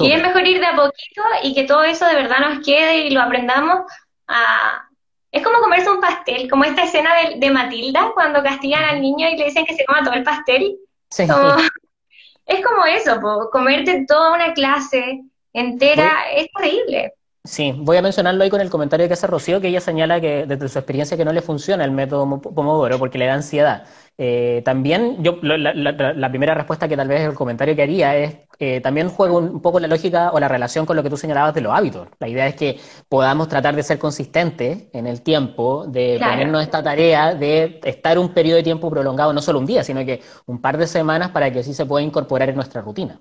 y 0.00 0.12
es 0.12 0.22
mejor 0.22 0.46
ir 0.46 0.60
de 0.60 0.66
a 0.66 0.76
poquito 0.76 1.22
y 1.42 1.54
que 1.54 1.64
todo 1.64 1.84
eso 1.84 2.06
de 2.06 2.14
verdad 2.14 2.38
nos 2.40 2.64
quede 2.64 2.98
y 3.06 3.10
lo 3.10 3.20
aprendamos 3.20 3.80
a... 4.26 4.84
Es 5.30 5.44
como 5.44 5.58
comerse 5.58 5.90
un 5.90 6.00
pastel, 6.00 6.48
como 6.48 6.64
esta 6.64 6.84
escena 6.84 7.10
de, 7.16 7.36
de 7.36 7.50
Matilda, 7.50 8.12
cuando 8.14 8.42
castigan 8.42 8.84
al 8.84 9.02
niño 9.02 9.28
y 9.28 9.36
le 9.36 9.44
dicen 9.44 9.66
que 9.66 9.74
se 9.74 9.84
coma 9.84 10.02
todo 10.02 10.14
el 10.14 10.22
pastel 10.22 10.78
es 12.46 12.64
como 12.64 12.84
eso, 12.86 13.20
comerte 13.50 14.04
toda 14.06 14.34
una 14.34 14.52
clase 14.52 15.20
entera 15.52 16.30
es 16.34 16.48
terrible. 16.56 17.12
Sí, 17.44 17.72
voy 17.76 17.96
a 17.96 18.02
mencionarlo 18.02 18.44
ahí 18.44 18.50
con 18.50 18.60
el 18.60 18.68
comentario 18.68 19.06
que 19.06 19.14
hace 19.14 19.26
Rocío, 19.26 19.60
que 19.60 19.68
ella 19.68 19.80
señala 19.80 20.20
que 20.20 20.44
desde 20.46 20.68
su 20.68 20.78
experiencia 20.78 21.16
que 21.16 21.24
no 21.24 21.32
le 21.32 21.40
funciona 21.40 21.84
el 21.84 21.92
método 21.92 22.40
Pomodoro 22.40 22.98
porque 22.98 23.16
le 23.16 23.26
da 23.26 23.34
ansiedad. 23.34 23.86
Eh, 24.20 24.62
también, 24.64 25.22
yo 25.22 25.38
la, 25.42 26.28
primera 26.28 26.52
respuesta 26.54 26.88
que 26.88 26.96
tal 26.96 27.06
vez 27.06 27.22
el 27.22 27.34
comentario 27.34 27.76
que 27.76 27.82
haría 27.82 28.16
es, 28.16 28.36
eh, 28.58 28.80
también 28.80 29.08
juega 29.08 29.34
un, 29.34 29.62
poco 29.62 29.78
la 29.78 29.86
lógica 29.86 30.32
o 30.32 30.40
la 30.40 30.48
relación 30.48 30.84
con 30.84 30.96
lo 30.96 31.04
que 31.04 31.10
tú 31.10 31.16
señalabas 31.16 31.54
de 31.54 31.60
los 31.60 31.72
hábitos. 31.72 32.08
La 32.18 32.28
idea 32.28 32.48
es 32.48 32.56
que 32.56 32.80
podamos 33.08 33.48
tratar 33.48 33.76
de 33.76 33.84
ser 33.84 33.98
consistentes 33.98 34.88
en 34.92 35.06
el 35.06 35.22
tiempo, 35.22 35.86
de 35.86 36.18
ponernos 36.18 36.62
esta 36.62 36.82
tarea 36.82 37.34
de 37.34 37.80
estar 37.84 38.18
un 38.18 38.34
periodo 38.34 38.56
de 38.56 38.64
tiempo 38.64 38.90
prolongado, 38.90 39.32
no 39.32 39.40
solo 39.40 39.60
un 39.60 39.66
día, 39.66 39.84
sino 39.84 40.04
que 40.04 40.20
un 40.46 40.60
par 40.60 40.76
de 40.76 40.88
semanas 40.88 41.30
para 41.30 41.52
que 41.52 41.60
así 41.60 41.72
se 41.72 41.86
pueda 41.86 42.04
incorporar 42.04 42.48
en 42.48 42.56
nuestra 42.56 42.82
rutina. 42.82 43.20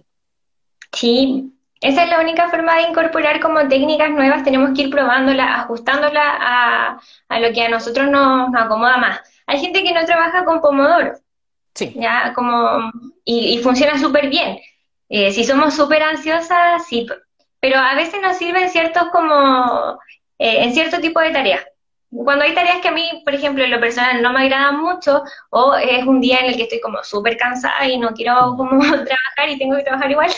Sí, 0.92 1.57
esa 1.82 2.04
es 2.04 2.10
la 2.10 2.20
única 2.20 2.50
forma 2.50 2.76
de 2.76 2.84
incorporar 2.84 3.40
como 3.40 3.68
técnicas 3.68 4.12
nuevas, 4.12 4.44
tenemos 4.44 4.72
que 4.76 4.84
ir 4.84 4.90
probándola, 4.90 5.56
ajustándola 5.56 6.38
a, 6.40 7.00
a 7.30 7.40
lo 7.40 7.54
que 7.54 7.64
a 7.64 7.70
nosotros 7.70 8.10
nos 8.10 8.54
acomoda 8.56 8.98
más 8.98 9.22
hay 9.48 9.60
gente 9.60 9.82
que 9.82 9.94
no 9.94 10.06
trabaja 10.06 10.46
con 10.46 10.62
Pomodoro. 10.62 11.14
Sí. 11.74 11.94
Ya, 11.96 12.34
como, 12.36 12.92
y, 13.24 13.58
funciona 13.64 13.98
súper 13.98 14.30
bien. 14.30 14.60
Eh, 15.10 15.32
si 15.32 15.44
somos 15.46 15.74
súper 15.74 16.04
ansiosas, 16.04 16.86
sí. 16.88 17.08
Pero 17.60 17.78
a 17.80 17.96
veces 17.96 18.22
nos 18.22 18.38
sirven 18.38 18.70
ciertos 18.70 19.08
como, 19.10 19.98
eh, 20.38 20.64
en 20.64 20.74
cierto 20.74 21.00
tipo 21.00 21.20
de 21.22 21.32
tareas. 21.32 21.66
Cuando 22.10 22.44
hay 22.44 22.54
tareas 22.54 22.82
que 22.82 22.90
a 22.90 22.92
mí, 22.92 23.22
por 23.24 23.34
ejemplo, 23.36 23.64
en 23.64 23.72
lo 23.72 23.80
personal 23.80 24.22
no 24.22 24.34
me 24.34 24.42
agradan 24.42 24.82
mucho, 24.82 25.24
o 25.50 25.76
es 25.76 26.06
un 26.06 26.20
día 26.20 26.40
en 26.40 26.48
el 26.48 26.58
que 26.58 26.64
estoy 26.64 26.82
como 26.82 27.04
súper 27.04 27.38
cansada 27.38 27.88
y 27.88 27.98
no 27.98 28.10
quiero 28.12 28.54
como 28.58 28.80
trabajar 28.82 29.50
y 29.50 29.58
tengo 29.58 29.78
que 29.78 29.84
trabajar 29.84 30.12
igual, 30.12 30.32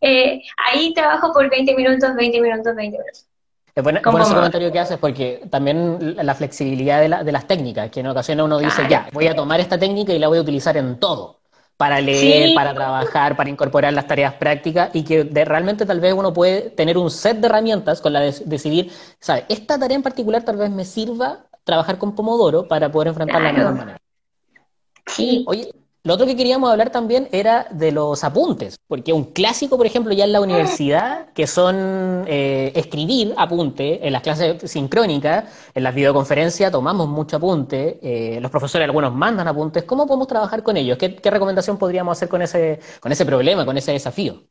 eh, 0.00 0.42
ahí 0.56 0.92
trabajo 0.94 1.32
por 1.32 1.48
20 1.50 1.74
minutos, 1.74 2.14
20 2.14 2.40
minutos, 2.40 2.74
20 2.74 2.98
minutos. 2.98 3.26
Es 3.74 3.82
bueno, 3.82 3.98
ese 3.98 4.34
comentario 4.34 4.70
que 4.70 4.78
haces 4.78 4.98
porque 4.98 5.42
también 5.50 6.14
la 6.24 6.34
flexibilidad 6.36 7.00
de, 7.00 7.32
las 7.32 7.46
técnicas, 7.48 7.90
que 7.90 8.00
en 8.00 8.06
ocasiones 8.06 8.44
uno 8.44 8.58
dice, 8.58 8.86
ya, 8.88 9.08
voy 9.12 9.26
a 9.26 9.34
tomar 9.34 9.58
esta 9.58 9.76
técnica 9.76 10.12
y 10.12 10.20
la 10.20 10.28
voy 10.28 10.38
a 10.38 10.42
utilizar 10.42 10.76
en 10.76 11.00
todo, 11.00 11.40
para 11.76 12.00
leer, 12.00 12.54
para 12.54 12.72
trabajar, 12.72 13.36
para 13.36 13.50
incorporar 13.50 13.92
las 13.92 14.06
tareas 14.06 14.34
prácticas 14.34 14.90
y 14.94 15.02
que 15.02 15.24
realmente 15.24 15.86
tal 15.86 15.98
vez 15.98 16.14
uno 16.14 16.32
puede 16.32 16.70
tener 16.70 16.96
un 16.96 17.10
set 17.10 17.38
de 17.38 17.46
herramientas 17.48 18.00
con 18.00 18.12
la 18.12 18.20
de 18.20 18.32
decidir, 18.44 18.92
¿sabes? 19.18 19.44
Esta 19.48 19.76
tarea 19.76 19.96
en 19.96 20.04
particular 20.04 20.44
tal 20.44 20.56
vez 20.56 20.70
me 20.70 20.84
sirva 20.84 21.46
trabajar 21.64 21.98
con 21.98 22.14
Pomodoro 22.14 22.68
para 22.68 22.92
poder 22.92 23.08
enfrentarla 23.08 23.48
de 23.48 23.58
mejor 23.58 23.74
manera. 23.74 23.98
Sí. 25.06 25.44
Oye, 25.48 25.68
lo 26.06 26.12
otro 26.12 26.26
que 26.26 26.36
queríamos 26.36 26.70
hablar 26.70 26.90
también 26.90 27.28
era 27.32 27.66
de 27.70 27.90
los 27.90 28.24
apuntes, 28.24 28.78
porque 28.86 29.14
un 29.14 29.32
clásico, 29.32 29.78
por 29.78 29.86
ejemplo, 29.86 30.12
ya 30.12 30.24
en 30.24 30.32
la 30.32 30.42
universidad, 30.42 31.32
que 31.32 31.46
son 31.46 32.24
eh, 32.26 32.72
escribir 32.74 33.32
apuntes 33.38 34.00
en 34.02 34.12
las 34.12 34.20
clases 34.20 34.70
sincrónicas, 34.70 35.44
en 35.74 35.82
las 35.82 35.94
videoconferencias 35.94 36.70
tomamos 36.70 37.08
mucho 37.08 37.38
apunte, 37.38 37.98
eh, 38.02 38.38
los 38.38 38.50
profesores 38.50 38.84
algunos 38.84 39.14
mandan 39.14 39.48
apuntes, 39.48 39.84
¿cómo 39.84 40.06
podemos 40.06 40.28
trabajar 40.28 40.62
con 40.62 40.76
ellos? 40.76 40.98
¿Qué, 40.98 41.18
recomendación 41.24 41.78
podríamos 41.78 42.18
hacer 42.18 42.28
con 42.28 42.42
ese, 42.42 42.80
con 43.00 43.10
ese 43.10 43.24
problema, 43.24 43.64
con 43.64 43.78
ese 43.78 43.92
desafío? 43.92 44.42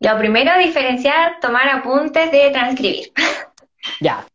Lo 0.00 0.18
primero, 0.18 0.50
diferenciar 0.58 1.40
tomar 1.40 1.66
apuntes 1.70 2.30
de 2.30 2.50
transcribir. 2.50 3.10
Ya. 4.02 4.26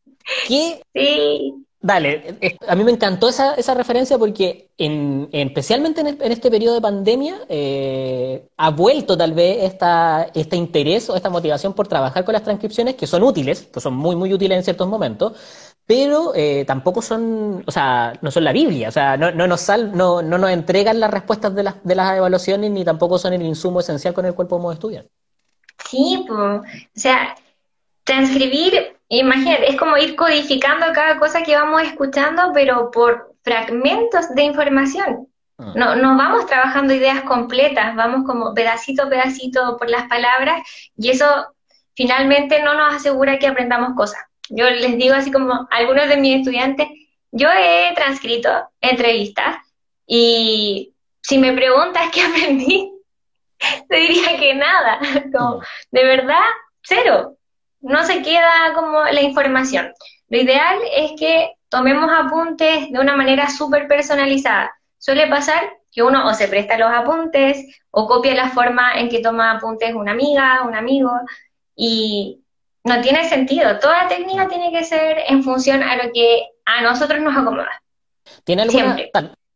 ¿Qué, 0.48 0.82
sí. 0.96 1.66
Dale, 1.82 2.38
a 2.68 2.76
mí 2.76 2.84
me 2.84 2.92
encantó 2.92 3.30
esa, 3.30 3.54
esa 3.54 3.74
referencia 3.74 4.18
porque 4.18 4.70
en, 4.78 5.30
especialmente 5.32 6.02
en, 6.02 6.32
este 6.32 6.52
periodo 6.52 6.76
de 6.76 6.82
pandemia 6.82 7.38
eh, 7.48 8.50
ha 8.58 8.70
vuelto 8.72 9.18
tal 9.18 9.32
vez 9.32 9.64
esta, 9.64 10.30
este 10.34 10.58
interés 10.58 11.10
o 11.10 11.16
esta 11.16 11.30
motivación 11.30 11.74
por 11.74 11.88
trabajar 11.88 12.26
con 12.26 12.34
las 12.34 12.44
transcripciones 12.44 12.96
que 12.96 13.08
son 13.08 13.24
útiles, 13.24 13.70
que 13.74 13.80
son 13.80 13.96
muy, 13.96 14.18
muy 14.18 14.34
útiles 14.34 14.58
en 14.58 14.64
ciertos 14.66 14.90
momentos, 14.90 15.38
pero 15.86 16.34
eh, 16.36 16.66
tampoco 16.68 17.02
son, 17.02 17.64
o 17.66 17.72
sea, 17.72 18.12
no 18.22 18.30
son 18.30 18.44
la 18.44 18.52
Biblia, 18.52 18.90
o 18.90 18.92
sea, 18.92 19.16
no, 19.16 19.32
no, 19.32 19.48
nos, 19.48 19.62
sal, 19.62 19.96
no, 19.96 20.22
no 20.22 20.38
nos 20.38 20.50
entregan 20.52 21.00
las 21.00 21.12
respuestas 21.12 21.56
de 21.56 21.64
las, 21.64 21.82
de 21.82 21.96
las 21.96 22.18
evaluaciones 22.18 22.72
ni 22.72 22.84
tampoco 22.84 23.18
son 23.18 23.32
el 23.32 23.42
insumo 23.42 23.80
esencial 23.80 24.14
con 24.14 24.26
el 24.26 24.36
cual 24.36 24.50
podemos 24.50 24.74
estudiar. 24.74 25.06
Sí, 25.86 26.26
pues, 26.28 26.38
o 26.38 26.64
sea, 26.94 27.36
transcribir 28.04 28.99
Imagínate, 29.10 29.72
es 29.72 29.76
como 29.76 29.98
ir 29.98 30.16
codificando 30.16 30.86
cada 30.94 31.18
cosa 31.18 31.42
que 31.42 31.56
vamos 31.56 31.82
escuchando, 31.82 32.52
pero 32.54 32.92
por 32.92 33.34
fragmentos 33.44 34.34
de 34.36 34.44
información. 34.44 35.28
Ah. 35.58 35.74
No, 35.76 35.96
no 35.96 36.16
vamos 36.16 36.46
trabajando 36.46 36.94
ideas 36.94 37.24
completas, 37.24 37.96
vamos 37.96 38.26
como 38.28 38.54
pedacito 38.54 39.04
a 39.04 39.10
pedacito 39.10 39.78
por 39.78 39.90
las 39.90 40.08
palabras 40.08 40.62
y 40.96 41.10
eso 41.10 41.26
finalmente 41.96 42.62
no 42.62 42.76
nos 42.76 42.94
asegura 42.94 43.40
que 43.40 43.48
aprendamos 43.48 43.96
cosas. 43.96 44.22
Yo 44.50 44.70
les 44.70 44.96
digo 44.98 45.16
así 45.16 45.32
como 45.32 45.68
algunos 45.72 46.08
de 46.08 46.18
mis 46.18 46.38
estudiantes, 46.38 46.88
yo 47.32 47.50
he 47.52 47.94
transcrito 47.96 48.50
entrevistas 48.80 49.58
y 50.06 50.94
si 51.22 51.40
me 51.40 51.54
preguntas 51.54 52.10
qué 52.14 52.22
aprendí, 52.22 52.92
te 53.90 53.96
diría 53.96 54.38
que 54.38 54.54
nada, 54.54 55.00
como, 55.36 55.62
de 55.92 56.04
verdad, 56.04 56.46
cero 56.84 57.39
no 57.82 58.04
se 58.04 58.22
queda 58.22 58.74
como 58.76 59.04
la 59.04 59.22
información. 59.22 59.92
Lo 60.30 60.38
ideal 60.38 60.78
es 60.96 61.12
que 61.20 61.54
tomemos 61.70 62.10
apuntes 62.12 62.92
de 62.92 63.00
una 63.00 63.16
manera 63.16 63.50
súper 63.50 63.88
personalizada. 63.88 64.72
Suele 64.98 65.28
pasar 65.28 65.62
que 65.92 66.04
uno 66.04 66.28
o 66.28 66.34
se 66.34 66.48
presta 66.48 66.78
los 66.78 66.92
apuntes 66.92 67.82
o 67.92 68.08
copia 68.08 68.36
la 68.36 68.50
forma 68.50 68.94
en 69.00 69.10
que 69.10 69.22
toma 69.22 69.52
apuntes 69.52 69.94
una 69.96 70.12
amiga, 70.12 70.64
un 70.68 70.76
amigo, 70.76 71.12
y 71.76 72.44
no 72.84 73.02
tiene 73.02 73.28
sentido. 73.28 73.80
Toda 73.80 74.08
técnica 74.08 74.48
tiene 74.48 74.72
que 74.72 74.84
ser 74.84 75.18
en 75.28 75.44
función 75.44 75.82
a 75.82 75.96
lo 75.96 76.12
que 76.14 76.44
a 76.66 76.82
nosotros 76.82 77.22
nos 77.22 77.36
acomoda. 77.36 77.82
¿Tiene 78.44 78.64
alguna 78.64 78.98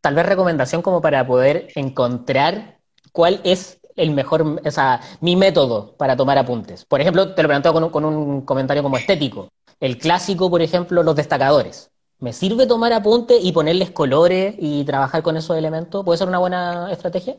tal 0.04 0.16
vez 0.16 0.26
recomendación 0.26 0.82
como 0.82 1.02
para 1.02 1.26
poder 1.26 1.70
encontrar 1.76 2.78
cuál 3.14 3.40
es 3.46 3.80
el 3.96 4.12
mejor, 4.12 4.62
o 4.66 4.72
sea, 4.72 5.02
mi 5.22 5.36
método 5.36 5.94
para 5.98 6.16
tomar 6.16 6.38
apuntes. 6.38 6.86
Por 6.86 7.02
ejemplo, 7.02 7.34
te 7.34 7.44
lo 7.44 7.50
planteo 7.50 7.74
con 7.74 7.84
un, 7.84 7.90
con 7.90 8.06
un 8.06 8.42
comentario 8.42 8.84
como 8.84 8.98
estético. 8.98 9.50
El 9.80 9.98
clásico, 9.98 10.50
por 10.50 10.62
ejemplo, 10.62 11.04
los 11.04 11.16
destacadores. 11.16 11.92
¿Me 12.20 12.32
sirve 12.32 12.66
tomar 12.66 12.94
apuntes 12.94 13.38
y 13.44 13.52
ponerles 13.52 13.92
colores 13.92 14.56
y 14.58 14.86
trabajar 14.86 15.22
con 15.24 15.36
esos 15.36 15.58
elementos? 15.58 16.06
¿Puede 16.06 16.18
ser 16.18 16.28
una 16.28 16.40
buena 16.40 16.92
estrategia? 16.92 17.36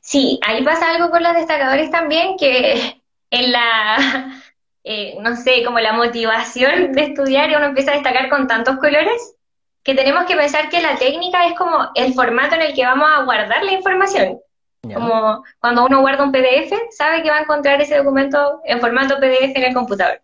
Sí, 0.00 0.38
ahí 0.46 0.62
pasa 0.62 0.90
algo 0.90 1.10
con 1.10 1.22
los 1.22 1.34
destacadores 1.34 1.90
también, 1.90 2.36
que 2.36 3.00
en 3.30 3.52
la, 3.52 4.42
eh, 4.84 5.16
no 5.20 5.36
sé, 5.36 5.64
como 5.64 5.78
la 5.80 5.92
motivación 5.92 6.92
de 6.92 7.02
estudiar, 7.04 7.48
uno 7.56 7.66
empieza 7.66 7.92
a 7.92 7.94
destacar 7.94 8.28
con 8.28 8.46
tantos 8.46 8.76
colores, 8.76 9.36
que 9.82 9.94
tenemos 9.94 10.26
que 10.26 10.36
pensar 10.36 10.68
que 10.68 10.82
la 10.82 10.96
técnica 10.96 11.46
es 11.46 11.54
como 11.56 11.88
el 11.94 12.12
formato 12.12 12.54
en 12.54 12.62
el 12.62 12.74
que 12.74 12.84
vamos 12.84 13.08
a 13.10 13.22
guardar 13.24 13.64
la 13.64 13.72
información. 13.72 14.38
Como 14.82 15.44
cuando 15.58 15.86
uno 15.86 16.00
guarda 16.00 16.24
un 16.24 16.32
PDF, 16.32 16.72
sabe 16.90 17.22
que 17.22 17.30
va 17.30 17.38
a 17.38 17.42
encontrar 17.42 17.80
ese 17.80 17.98
documento 17.98 18.60
en 18.64 18.80
formato 18.80 19.16
PDF 19.16 19.56
en 19.56 19.64
el 19.64 19.74
computador. 19.74 20.20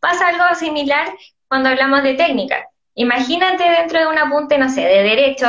Pasa 0.00 0.28
algo 0.28 0.44
similar 0.54 1.08
cuando 1.48 1.68
hablamos 1.68 2.02
de 2.02 2.14
técnica. 2.14 2.68
Imagínate 2.94 3.62
dentro 3.62 4.00
de 4.00 4.06
un 4.06 4.18
apunte, 4.18 4.58
no 4.58 4.68
sé, 4.68 4.82
de 4.82 5.02
derecho. 5.02 5.46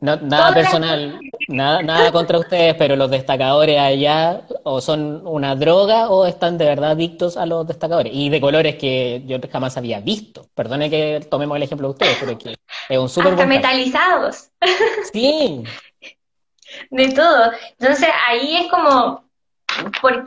nada 0.00 0.52
personal, 0.52 1.18
nada, 1.48 1.82
nada 1.82 2.12
contra 2.12 2.38
ustedes, 2.38 2.74
pero 2.74 2.94
los 2.94 3.10
destacadores 3.10 3.78
allá 3.80 4.42
o 4.62 4.80
son 4.80 5.26
una 5.26 5.56
droga 5.56 6.08
o 6.10 6.26
están 6.26 6.58
de 6.58 6.66
verdad 6.66 6.92
adictos 6.92 7.36
a 7.36 7.46
los 7.46 7.66
destacadores. 7.66 8.12
Y 8.14 8.28
de 8.28 8.40
colores 8.40 8.76
que 8.76 9.22
yo 9.26 9.38
jamás 9.50 9.76
había 9.76 10.00
visto. 10.00 10.46
Perdone 10.54 10.90
que 10.90 11.26
tomemos 11.30 11.56
el 11.56 11.62
ejemplo 11.64 11.88
de 11.88 11.92
ustedes, 11.92 12.16
pero 12.20 12.32
es 12.32 12.38
que 12.38 12.56
es 12.88 12.98
un 12.98 13.08
súper 13.08 13.32
Hasta 13.32 13.46
metalizados. 13.46 14.50
Sí. 15.12 15.64
De 16.90 17.08
todo. 17.12 17.52
Entonces 17.78 18.08
ahí 18.26 18.56
es 18.56 18.70
como, 18.70 19.24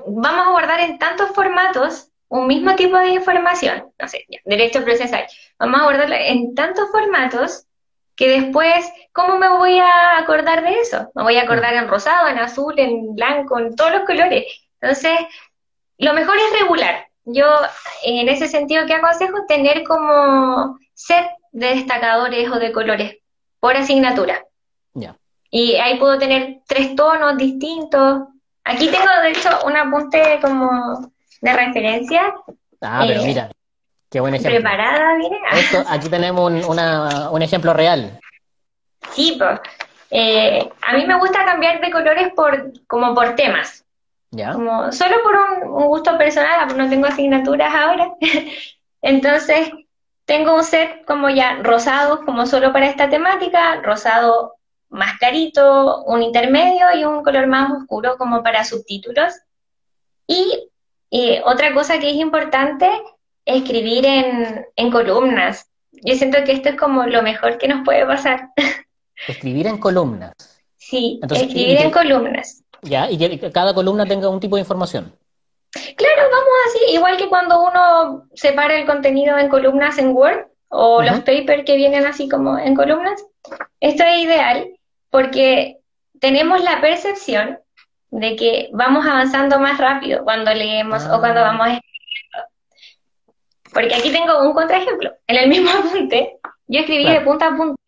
vamos 0.08 0.48
a 0.48 0.52
guardar 0.52 0.80
en 0.82 0.98
tantos 1.00 1.30
formatos 1.32 2.10
un 2.30 2.48
mismo 2.48 2.76
tipo 2.76 2.98
de 2.98 3.10
información, 3.10 3.90
no 3.98 4.08
sé, 4.08 4.26
derecho 4.44 4.84
procesal, 4.84 5.26
vamos 5.60 5.80
a 5.80 5.84
guardarla 5.86 6.28
en 6.28 6.54
tantos 6.56 6.92
formatos 6.92 7.68
que 8.18 8.28
después, 8.28 8.92
¿cómo 9.14 9.38
me 9.38 9.48
voy 9.48 9.80
a 9.80 10.18
acordar 10.18 10.64
de 10.64 10.74
eso? 10.80 11.10
Me 11.14 11.24
voy 11.24 11.38
a 11.38 11.44
acordar 11.44 11.76
en 11.76 11.88
rosado, 11.88 12.28
en 12.28 12.40
azul, 12.40 12.74
en 12.78 13.16
blanco, 13.16 13.60
en 13.60 13.76
todos 13.76 13.92
los 13.92 14.02
colores. 14.06 14.46
Entonces, 14.82 15.20
lo 16.00 16.14
mejor 16.14 16.36
es 16.38 16.60
regular. 16.60 17.08
Yo, 17.26 17.46
en 18.04 18.28
ese 18.28 18.48
sentido, 18.48 18.88
¿qué 18.88 18.96
aconsejo? 18.96 19.46
Tener 19.48 19.84
como 19.84 20.80
set 20.96 21.28
de 21.52 21.76
destacadores 21.76 22.50
o 22.50 22.58
de 22.58 22.72
colores 22.72 23.18
por 23.60 23.76
asignatura. 23.76 24.44
Y 25.50 25.76
ahí 25.76 25.98
puedo 25.98 26.18
tener 26.18 26.60
tres 26.68 26.96
tonos 26.96 27.38
distintos. 27.38 28.24
Aquí 28.64 28.90
tengo, 28.90 29.08
de 29.22 29.32
hecho, 29.32 29.50
un 29.66 29.78
apunte 29.78 30.40
como 30.42 31.12
de 31.42 31.54
referencia. 31.54 32.34
Ah, 32.82 33.06
pero 33.08 33.22
eh, 33.22 33.26
mira, 33.26 33.50
qué 34.10 34.20
buen 34.20 34.36
ejemplo. 34.36 34.60
Preparada, 34.60 35.16
viene. 35.18 35.40
aquí 35.88 36.10
tenemos 36.10 36.52
un, 36.52 36.80
un, 37.32 37.42
ejemplo 37.42 37.74
real. 37.74 38.20
Sí, 39.12 39.36
pues. 39.38 39.60
Eh, 40.10 40.70
a 40.82 40.94
mí 40.94 41.06
me 41.06 41.20
gusta 41.20 41.46
cambiar 41.46 41.82
de 41.82 41.92
colores 41.92 42.34
por 42.34 42.72
como 42.88 43.14
por 43.14 43.36
temas. 43.36 43.86
¿Ya? 44.32 44.52
Como, 44.52 44.92
solo 44.92 45.16
por 45.24 45.36
un, 45.36 45.88
gusto 45.88 46.18
personal, 46.18 46.76
no 46.76 46.90
tengo 46.90 47.08
asignaturas 47.08 47.74
ahora. 47.74 48.12
Entonces, 49.02 49.72
tengo 50.26 50.56
un 50.56 50.64
set 50.64 51.06
como 51.06 51.30
ya 51.30 51.60
rosado, 51.64 52.26
como 52.26 52.46
solo 52.46 52.74
para 52.74 52.88
esta 52.88 53.10
temática, 53.10 53.82
rosado 53.82 54.57
más 54.90 55.18
clarito, 55.18 56.04
un 56.04 56.24
intermedio 56.24 56.88
y 56.96 57.04
un 57.04 57.24
color 57.24 57.48
más 57.48 57.72
oscuro 57.72 58.18
como 58.18 58.44
para 58.44 58.64
subtítulos. 58.64 59.34
Y 60.28 60.70
y 61.10 61.40
otra 61.46 61.74
cosa 61.74 62.00
que 62.00 62.10
es 62.10 62.16
importante 62.16 62.90
es 63.46 63.62
escribir 63.62 64.06
en, 64.06 64.92
columnas. 64.92 65.70
Yo 65.92 66.16
siento 66.16 66.44
que 66.44 66.52
esto 66.52 66.70
es 66.70 66.76
como 66.76 67.06
lo 67.06 67.22
mejor 67.24 67.58
que 67.58 67.68
nos 67.68 67.84
puede 67.86 68.06
pasar. 68.06 68.50
Escribir 69.28 69.68
en 69.68 69.78
columnas. 69.78 70.34
Sí, 70.78 71.20
escribir 71.32 71.80
en 71.80 71.92
columnas. 71.92 72.64
Ya, 72.84 73.10
y 73.10 73.18
que 73.18 73.52
cada 73.52 73.74
columna 73.74 74.06
tenga 74.06 74.30
un 74.30 74.40
tipo 74.40 74.56
de 74.56 74.62
información. 74.62 75.12
Claro, 75.74 76.22
vamos 76.32 76.54
así, 76.68 76.94
igual 76.94 77.18
que 77.18 77.28
cuando 77.28 77.62
uno 77.62 78.28
separa 78.36 78.78
el 78.78 78.86
contenido 78.86 79.38
en 79.38 79.50
columnas 79.50 79.98
en 79.98 80.16
Word 80.16 80.46
o 80.70 81.02
los 81.02 81.20
papers 81.22 81.66
que 81.66 81.76
vienen 81.76 82.06
así 82.06 82.30
como 82.30 82.60
en 82.60 82.76
columnas. 82.76 83.26
Esto 83.80 84.04
es 84.04 84.20
ideal 84.20 84.77
porque 85.10 85.78
tenemos 86.20 86.62
la 86.62 86.82
percepción 86.82 87.60
de 88.12 88.36
que 88.36 88.70
vamos 88.74 89.06
avanzando 89.06 89.60
más 89.60 89.78
rápido 89.78 90.24
cuando 90.24 90.54
leemos 90.54 91.04
o 91.06 91.20
cuando 91.20 91.42
ah. 91.42 91.44
vamos 91.44 91.68
escribiendo. 91.68 92.50
Porque 93.74 93.96
aquí 93.96 94.12
tengo 94.12 94.42
un 94.44 94.54
contraejemplo. 94.54 95.12
En 95.28 95.38
el 95.38 95.50
mismo 95.50 95.70
apunte, 95.78 96.38
yo 96.68 96.80
escribí 96.80 97.10
de 97.10 97.22
punta 97.22 97.48
a 97.48 97.58
punta. 97.58 97.82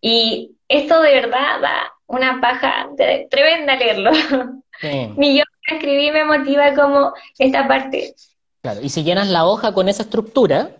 Y 0.00 0.56
esto 0.68 1.00
de 1.00 1.14
verdad 1.14 1.60
da 1.60 1.92
una 2.06 2.40
paja 2.40 2.88
tremenda 3.30 3.76
leerlo. 3.76 4.10
Ni 5.16 5.38
yo 5.38 5.44
escribí 5.68 6.10
me 6.10 6.24
motiva 6.24 6.74
como 6.74 7.12
esta 7.38 7.66
parte. 7.66 8.14
Claro, 8.62 8.80
y 8.82 8.88
si 8.88 9.04
llenas 9.04 9.28
la 9.28 9.46
hoja 9.46 9.72
con 9.72 9.88
esa 9.88 10.02
estructura, 10.02 10.70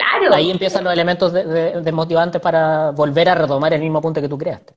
claro. 0.00 0.34
ahí 0.34 0.50
empiezan 0.50 0.84
los 0.84 0.92
elementos 0.92 1.32
desmotivantes 1.32 2.40
para 2.40 2.90
volver 2.90 3.28
a 3.28 3.34
retomar 3.34 3.72
el 3.72 3.80
mismo 3.80 3.98
apunte 3.98 4.20
que 4.20 4.28
tú 4.28 4.38
creaste. 4.38 4.74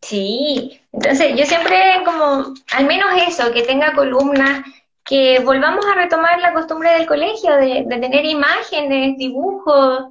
Sí, 0.00 0.80
entonces 0.92 1.34
yo 1.36 1.44
siempre 1.46 2.02
como, 2.04 2.54
al 2.72 2.86
menos 2.86 3.08
eso, 3.26 3.52
que 3.52 3.62
tenga 3.62 3.94
columnas, 3.94 4.62
que 5.04 5.40
volvamos 5.40 5.86
a 5.86 5.94
retomar 5.94 6.38
la 6.40 6.52
costumbre 6.52 6.90
del 6.90 7.06
colegio 7.06 7.56
de, 7.56 7.86
tener 7.88 8.24
imágenes, 8.26 9.16
dibujos, 9.16 10.04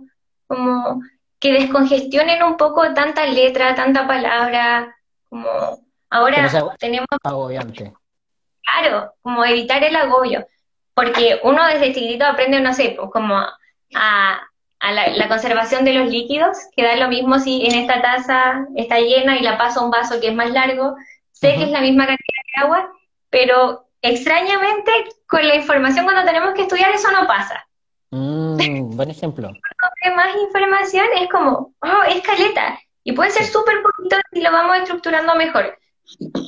como 0.47 1.01
que 1.39 1.53
descongestionen 1.53 2.41
un 2.41 2.57
poco 2.57 2.93
tanta 2.93 3.27
letra, 3.27 3.75
tanta 3.75 4.07
palabra, 4.07 4.95
como 5.29 5.47
ahora 6.09 6.49
tenemos... 6.79 7.07
Agobiante. 7.23 7.93
Claro, 8.63 9.13
como 9.21 9.45
evitar 9.45 9.83
el 9.83 9.95
agobio, 9.95 10.47
porque 10.93 11.39
uno 11.43 11.65
desde 11.67 11.93
chiquitito 11.93 12.25
aprende, 12.25 12.59
no 12.59 12.73
sé, 12.73 12.95
pues 12.97 13.11
como 13.11 13.39
a, 13.95 14.41
a 14.79 14.91
la, 14.91 15.27
conservación 15.27 15.85
de 15.85 15.93
los 15.93 16.09
líquidos, 16.09 16.57
que 16.75 16.83
da 16.83 16.95
lo 16.95 17.07
mismo 17.09 17.39
si 17.39 17.65
en 17.65 17.75
esta 17.75 18.01
taza 18.01 18.65
está 18.75 18.99
llena 18.99 19.37
y 19.37 19.43
la 19.43 19.57
paso 19.57 19.79
a 19.79 19.85
un 19.85 19.91
vaso 19.91 20.19
que 20.19 20.29
es 20.29 20.35
más 20.35 20.51
largo, 20.51 20.95
sé 21.31 21.55
que 21.55 21.63
es 21.63 21.71
la 21.71 21.81
misma 21.81 22.07
cantidad 22.07 22.43
de 22.55 22.63
agua, 22.63 22.91
pero 23.29 23.87
extrañamente 24.01 24.91
con 25.27 25.47
la 25.47 25.55
información 25.55 26.05
cuando 26.05 26.25
tenemos 26.25 26.53
que 26.53 26.63
estudiar 26.63 26.91
eso 26.91 27.11
no 27.11 27.27
pasa. 27.27 27.65
Mm, 28.11 28.95
buen 28.95 29.09
ejemplo. 29.09 29.49
Cuando 30.01 30.15
más 30.15 30.35
información 30.41 31.05
es 31.17 31.29
como, 31.29 31.73
oh, 31.81 32.03
es 32.07 32.21
caleta, 32.21 32.79
y 33.03 33.13
puede 33.13 33.31
ser 33.31 33.45
súper 33.45 33.81
poquito 33.81 34.17
si 34.33 34.41
lo 34.41 34.51
vamos 34.51 34.77
estructurando 34.77 35.35
mejor. 35.35 35.77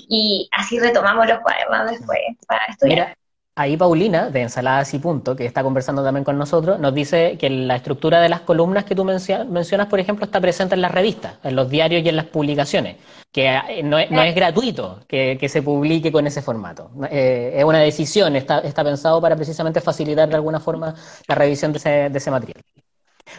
Y 0.10 0.50
así 0.52 0.80
retomamos 0.80 1.28
los 1.28 1.40
cuadernos 1.40 1.92
después 1.92 2.20
para 2.48 2.66
estudiar. 2.66 3.18
Ahí 3.60 3.76
Paulina, 3.76 4.30
de 4.30 4.44
Ensaladas 4.44 4.94
y 4.94 5.00
Punto, 5.00 5.36
que 5.36 5.44
está 5.46 5.64
conversando 5.64 6.02
también 6.02 6.24
con 6.24 6.38
nosotros, 6.38 6.80
nos 6.80 6.94
dice 6.94 7.38
que 7.38 7.50
la 7.50 7.76
estructura 7.76 8.22
de 8.22 8.30
las 8.30 8.40
columnas 8.40 8.86
que 8.86 8.96
tú 8.96 9.04
mencionas, 9.04 9.88
por 9.88 10.00
ejemplo, 10.00 10.24
está 10.24 10.40
presente 10.40 10.76
en 10.76 10.82
las 10.82 10.94
revistas, 10.94 11.34
en 11.44 11.58
los 11.58 11.70
diarios 11.70 12.02
y 12.02 12.08
en 12.08 12.16
las 12.16 12.24
publicaciones, 12.24 12.96
que 13.34 13.48
eh, 13.48 13.84
no 13.84 13.98
es, 14.00 14.34
gratuito 14.34 15.02
que, 15.10 15.46
se 15.50 15.62
publique 15.62 16.10
con 16.10 16.26
ese 16.26 16.42
formato. 16.42 16.90
Eh, 17.12 17.56
es 17.58 17.66
una 17.66 17.80
decisión, 17.80 18.38
está, 18.38 18.62
pensado 18.62 19.20
para 19.20 19.36
precisamente 19.36 19.82
facilitar 19.82 20.30
de 20.30 20.36
alguna 20.36 20.62
forma 20.62 20.96
la 21.28 21.36
revisión 21.36 21.74
de 21.74 22.12
ese, 22.16 22.32
material. 22.32 22.64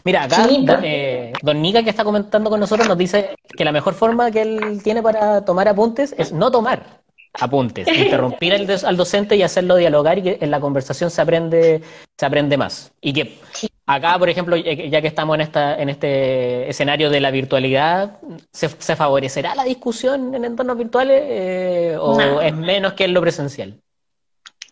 Mira, 0.04 0.24
acá 0.24 0.46
eh, 0.82 1.32
don 1.40 1.62
Nica, 1.62 1.82
que 1.82 1.88
está 1.88 2.04
comentando 2.04 2.50
con 2.50 2.60
nosotros, 2.60 2.86
nos 2.86 2.98
dice 2.98 3.36
que 3.56 3.64
la 3.64 3.72
mejor 3.72 3.94
forma 3.94 4.30
que 4.30 4.42
él 4.42 4.82
tiene 4.84 5.02
para 5.02 5.46
tomar 5.46 5.66
apuntes 5.66 6.14
es 6.18 6.30
no 6.30 6.50
tomar 6.50 6.99
apuntes, 7.34 7.86
interrumpir 7.88 8.54
al, 8.54 8.96
docente 8.96 9.36
y 9.36 9.42
hacerlo 9.42 9.76
dialogar 9.76 10.18
y 10.18 10.22
que 10.22 10.38
en 10.40 10.50
la 10.50 10.60
conversación 10.60 11.10
se 11.10 11.22
aprende, 11.22 11.82
se 12.16 12.26
aprende 12.26 12.56
más. 12.56 12.92
Y 13.00 13.12
que 13.12 13.38
acá, 13.86 14.18
por 14.18 14.28
ejemplo, 14.28 14.56
ya 14.56 15.00
que 15.00 15.06
estamos 15.06 15.34
en, 15.34 15.40
esta, 15.40 15.80
en 15.80 15.88
este 15.88 16.68
escenario 16.68 17.10
de 17.10 17.20
la 17.20 17.30
virtualidad, 17.30 18.18
¿se, 18.52 18.68
favorecerá 18.68 19.54
la 19.54 19.64
discusión 19.64 20.34
en 20.34 20.44
entornos 20.44 20.76
virtuales 20.76 21.22
eh, 21.24 21.96
o 21.98 22.40
es 22.40 22.54
menos 22.54 22.94
que 22.94 23.04
en 23.04 23.14
lo 23.14 23.20
presencial? 23.20 23.80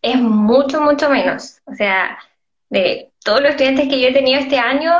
Es 0.02 0.16
mucho, 0.16 0.80
mucho 0.80 1.10
menos. 1.10 1.58
O 1.66 1.74
sea, 1.74 2.18
de 2.70 3.10
todos 3.24 3.40
los 3.40 3.50
estudiantes 3.50 3.88
que 3.88 4.00
yo 4.00 4.08
he 4.08 4.12
tenido 4.12 4.40
este 4.40 4.58
año, 4.58 4.92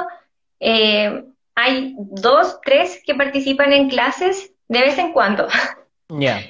eh, 0.60 1.24
hay 1.54 1.94
dos, 1.98 2.60
tres 2.64 3.02
que 3.04 3.14
participan 3.14 3.72
en 3.72 3.88
clases 3.88 4.52
de 4.68 4.80
vez 4.80 4.98
en 4.98 5.12
cuando. 5.12 5.48
Ya. 6.10 6.40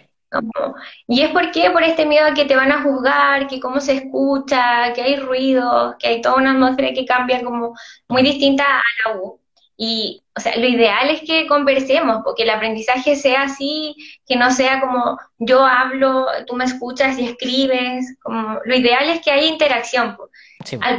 Y 1.06 1.22
es 1.22 1.30
porque 1.30 1.70
por 1.70 1.82
este 1.82 2.04
miedo 2.06 2.26
a 2.26 2.34
que 2.34 2.44
te 2.44 2.56
van 2.56 2.72
a 2.72 2.82
juzgar, 2.82 3.46
que 3.46 3.60
cómo 3.60 3.80
se 3.80 3.94
escucha, 3.94 4.92
que 4.92 5.02
hay 5.02 5.16
ruido, 5.16 5.96
que 5.98 6.08
hay 6.08 6.20
toda 6.20 6.36
una 6.36 6.52
atmósfera 6.52 6.92
que 6.92 7.06
cambia 7.06 7.42
como 7.42 7.74
muy 8.08 8.22
distinta 8.22 8.64
a 8.64 8.82
la 9.08 9.16
U. 9.16 9.40
Y, 9.80 10.24
o 10.36 10.40
sea, 10.40 10.56
lo 10.56 10.66
ideal 10.66 11.08
es 11.08 11.22
que 11.22 11.46
conversemos, 11.46 12.22
porque 12.24 12.42
el 12.42 12.50
aprendizaje 12.50 13.14
sea 13.14 13.42
así, 13.42 13.94
que 14.26 14.34
no 14.34 14.50
sea 14.50 14.80
como 14.80 15.16
yo 15.38 15.64
hablo, 15.64 16.26
tú 16.48 16.56
me 16.56 16.64
escuchas 16.64 17.16
y 17.16 17.24
escribes, 17.24 18.18
como 18.20 18.58
lo 18.64 18.76
ideal 18.76 19.08
es 19.08 19.20
que 19.22 19.30
haya 19.30 19.46
interacción. 19.46 20.16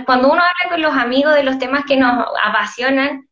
Cuando 0.06 0.32
uno 0.32 0.42
habla 0.42 0.70
con 0.70 0.82
los 0.82 0.94
amigos 0.94 1.36
de 1.36 1.44
los 1.44 1.60
temas 1.60 1.84
que 1.86 1.98
nos 1.98 2.26
apasionan, 2.42 3.29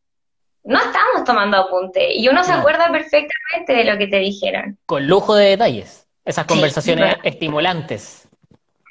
no 0.64 0.78
estamos 0.78 1.24
tomando 1.24 1.56
apunte 1.56 2.14
y 2.14 2.28
uno 2.28 2.44
se 2.44 2.52
acuerda 2.52 2.90
perfectamente 2.90 3.72
de 3.72 3.84
lo 3.84 3.98
que 3.98 4.06
te 4.06 4.18
dijeron. 4.18 4.78
Con 4.86 5.06
lujo 5.06 5.34
de 5.34 5.50
detalles, 5.50 6.06
esas 6.24 6.46
conversaciones 6.46 7.16
estimulantes. 7.22 8.28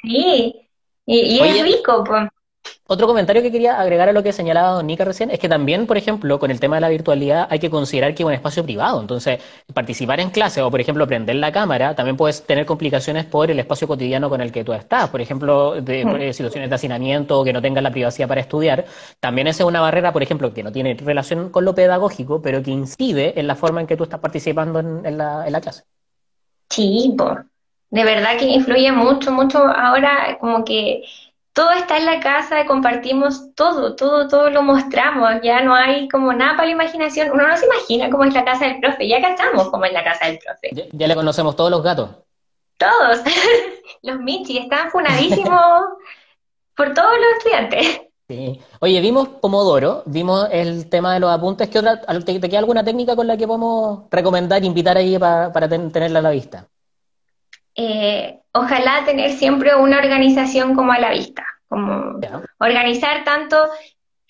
Sí, 0.03 0.55
y, 1.05 1.39
es 1.39 1.63
rico. 1.63 2.03
Pues. 2.03 2.29
Otro 2.89 3.05
comentario 3.05 3.41
que 3.41 3.51
quería 3.51 3.79
agregar 3.79 4.07
a 4.07 4.13
lo 4.13 4.23
que 4.23 4.31
señalaba 4.31 4.71
Don 4.71 4.87
Nica 4.87 5.03
recién 5.03 5.29
es 5.29 5.39
que 5.39 5.49
también, 5.49 5.85
por 5.87 5.97
ejemplo, 5.97 6.39
con 6.39 6.51
el 6.51 6.59
tema 6.59 6.77
de 6.77 6.81
la 6.81 6.89
virtualidad 6.89 7.47
hay 7.49 7.59
que 7.59 7.69
considerar 7.69 8.15
que 8.15 8.23
es 8.23 8.27
un 8.27 8.33
espacio 8.33 8.63
privado. 8.63 9.01
Entonces, 9.01 9.39
participar 9.73 10.19
en 10.21 10.29
clase 10.29 10.61
o, 10.61 10.71
por 10.71 10.79
ejemplo, 10.79 11.05
prender 11.05 11.35
la 11.35 11.51
cámara 11.51 11.95
también 11.95 12.15
puedes 12.15 12.43
tener 12.43 12.65
complicaciones 12.65 13.25
por 13.25 13.51
el 13.51 13.59
espacio 13.59 13.87
cotidiano 13.87 14.29
con 14.29 14.39
el 14.39 14.51
que 14.51 14.63
tú 14.63 14.73
estás. 14.73 15.09
Por 15.09 15.19
ejemplo, 15.19 15.81
de, 15.81 16.05
mm. 16.05 16.15
eh, 16.15 16.33
situaciones 16.33 16.69
de 16.69 16.75
hacinamiento 16.75 17.39
o 17.39 17.43
que 17.43 17.51
no 17.51 17.61
tengas 17.61 17.83
la 17.83 17.91
privacidad 17.91 18.27
para 18.27 18.41
estudiar. 18.41 18.85
También 19.19 19.47
esa 19.47 19.63
es 19.63 19.67
una 19.67 19.81
barrera, 19.81 20.13
por 20.13 20.23
ejemplo, 20.23 20.53
que 20.53 20.63
no 20.63 20.71
tiene 20.71 20.93
relación 20.93 21.49
con 21.49 21.65
lo 21.65 21.75
pedagógico, 21.75 22.41
pero 22.41 22.63
que 22.63 22.71
incide 22.71 23.39
en 23.39 23.47
la 23.47 23.55
forma 23.55 23.81
en 23.81 23.87
que 23.87 23.97
tú 23.97 24.03
estás 24.03 24.19
participando 24.19 24.79
en, 24.79 25.17
la, 25.17 25.45
en 25.45 25.51
la 25.51 25.61
clase. 25.61 25.83
Sí, 26.69 27.15
de 27.89 28.03
verdad 28.03 28.37
que 28.37 28.45
influye 28.45 28.91
mucho, 28.91 29.31
mucho. 29.31 29.59
Ahora, 29.59 30.37
como 30.39 30.63
que 30.65 31.03
todo 31.57 31.71
está 31.71 31.97
en 31.97 32.05
la 32.05 32.19
casa, 32.19 32.67
compartimos 32.67 33.55
todo, 33.55 33.95
todo, 33.95 34.27
todo 34.27 34.51
lo 34.51 34.61
mostramos, 34.61 35.41
ya 35.41 35.63
no 35.63 35.73
hay 35.73 36.07
como 36.07 36.31
nada 36.31 36.51
para 36.51 36.67
la 36.67 36.73
imaginación, 36.73 37.31
uno 37.33 37.47
no 37.47 37.57
se 37.57 37.65
imagina 37.65 38.11
cómo 38.11 38.25
es 38.25 38.33
la 38.35 38.45
casa 38.45 38.65
del 38.65 38.79
profe, 38.79 39.07
ya 39.07 39.19
cachamos 39.19 39.67
cómo 39.69 39.83
es 39.85 39.91
la 39.91 40.03
casa 40.03 40.27
del 40.27 40.37
profe. 40.37 40.89
Ya, 40.93 41.07
le 41.07 41.15
conocemos 41.15 41.55
todos 41.55 41.71
los 41.71 41.81
gatos. 41.81 42.11
Todos, 42.77 43.21
los 44.03 44.19
Michi 44.19 44.59
están 44.59 44.91
funadísimos 44.91 45.81
por 46.75 46.93
todos 46.93 47.13
los 47.13 47.37
estudiantes. 47.39 48.01
Sí. 48.29 48.61
Oye, 48.79 49.01
vimos 49.01 49.27
Pomodoro, 49.27 50.03
vimos 50.05 50.47
el 50.51 50.87
tema 50.91 51.15
de 51.15 51.21
los 51.21 51.31
apuntes. 51.31 51.69
¿Qué 51.69 51.79
otra, 51.79 51.99
te, 52.23 52.39
queda 52.39 52.59
alguna 52.59 52.83
técnica 52.83 53.15
con 53.15 53.25
la 53.25 53.35
que 53.35 53.47
podemos 53.47 54.03
recomendar, 54.11 54.63
invitar 54.63 54.95
ahí 54.95 55.17
para, 55.17 55.51
para 55.51 55.67
tenerla 55.67 56.19
a 56.19 56.21
la 56.21 56.29
vista? 56.29 56.67
Eh, 57.79 58.39
ojalá 58.53 59.05
tener 59.05 59.31
siempre 59.33 59.75
una 59.75 59.99
organización 59.99 60.73
como 60.73 60.91
a 60.91 60.99
la 60.99 61.11
vista, 61.11 61.45
como 61.69 62.19
organizar 62.57 63.23
tanto 63.23 63.55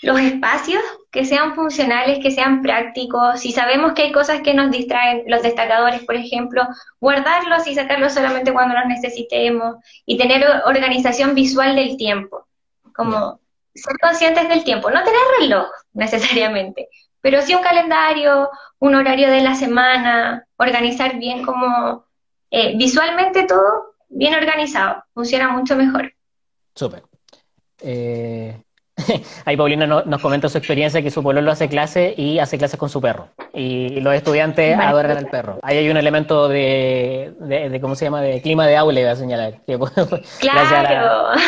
los 0.01 0.19
espacios 0.19 0.83
que 1.11 1.23
sean 1.23 1.55
funcionales, 1.55 2.19
que 2.19 2.31
sean 2.31 2.61
prácticos. 2.61 3.39
Si 3.39 3.53
sabemos 3.53 3.93
que 3.93 4.03
hay 4.03 4.11
cosas 4.11 4.41
que 4.41 4.53
nos 4.53 4.69
distraen, 4.69 5.23
los 5.27 5.41
destacadores, 5.41 6.03
por 6.03 6.15
ejemplo, 6.15 6.67
guardarlos 6.99 7.65
y 7.67 7.73
sacarlos 7.73 8.13
solamente 8.13 8.51
cuando 8.51 8.75
los 8.75 8.85
necesitemos 8.85 9.77
y 10.05 10.17
tener 10.17 10.45
organización 10.65 11.33
visual 11.33 11.75
del 11.75 11.95
tiempo, 11.95 12.47
como 12.93 13.39
ser 13.73 13.97
conscientes 13.99 14.49
del 14.49 14.65
tiempo, 14.65 14.91
no 14.91 15.03
tener 15.03 15.21
reloj 15.39 15.67
necesariamente, 15.93 16.89
pero 17.21 17.41
sí 17.41 17.55
un 17.55 17.63
calendario, 17.63 18.49
un 18.79 18.95
horario 18.95 19.29
de 19.29 19.41
la 19.41 19.55
semana, 19.55 20.45
organizar 20.57 21.17
bien 21.17 21.43
como 21.43 22.06
eh, 22.51 22.77
visualmente 22.77 23.45
todo 23.45 23.95
bien 24.09 24.33
organizado, 24.33 25.03
funciona 25.13 25.49
mucho 25.49 25.75
mejor. 25.75 26.13
Súper. 26.75 27.03
Eh, 27.81 28.61
ahí 29.45 29.55
Paulina 29.55 29.85
nos 29.85 30.21
comenta 30.21 30.49
su 30.49 30.57
experiencia 30.57 31.01
que 31.01 31.11
su 31.11 31.21
pueblo 31.21 31.41
lo 31.41 31.51
hace 31.51 31.69
clase 31.69 32.13
y 32.17 32.39
hace 32.39 32.57
clases 32.57 32.79
con 32.79 32.89
su 32.89 32.99
perro. 32.99 33.29
Y 33.53 33.99
los 34.01 34.13
estudiantes 34.15 34.77
adoran 34.77 35.17
al 35.17 35.27
perro. 35.27 35.59
Ahí 35.61 35.77
hay 35.77 35.89
un 35.89 35.97
elemento 35.97 36.47
de, 36.47 37.33
de, 37.39 37.79
¿cómo 37.81 37.95
se 37.95 38.05
llama? 38.05 38.21
De 38.21 38.41
clima 38.41 38.65
de 38.65 38.77
aula, 38.77 38.99
voy 38.99 39.09
a 39.09 39.15
señalar. 39.15 39.61
claro. 40.39 41.39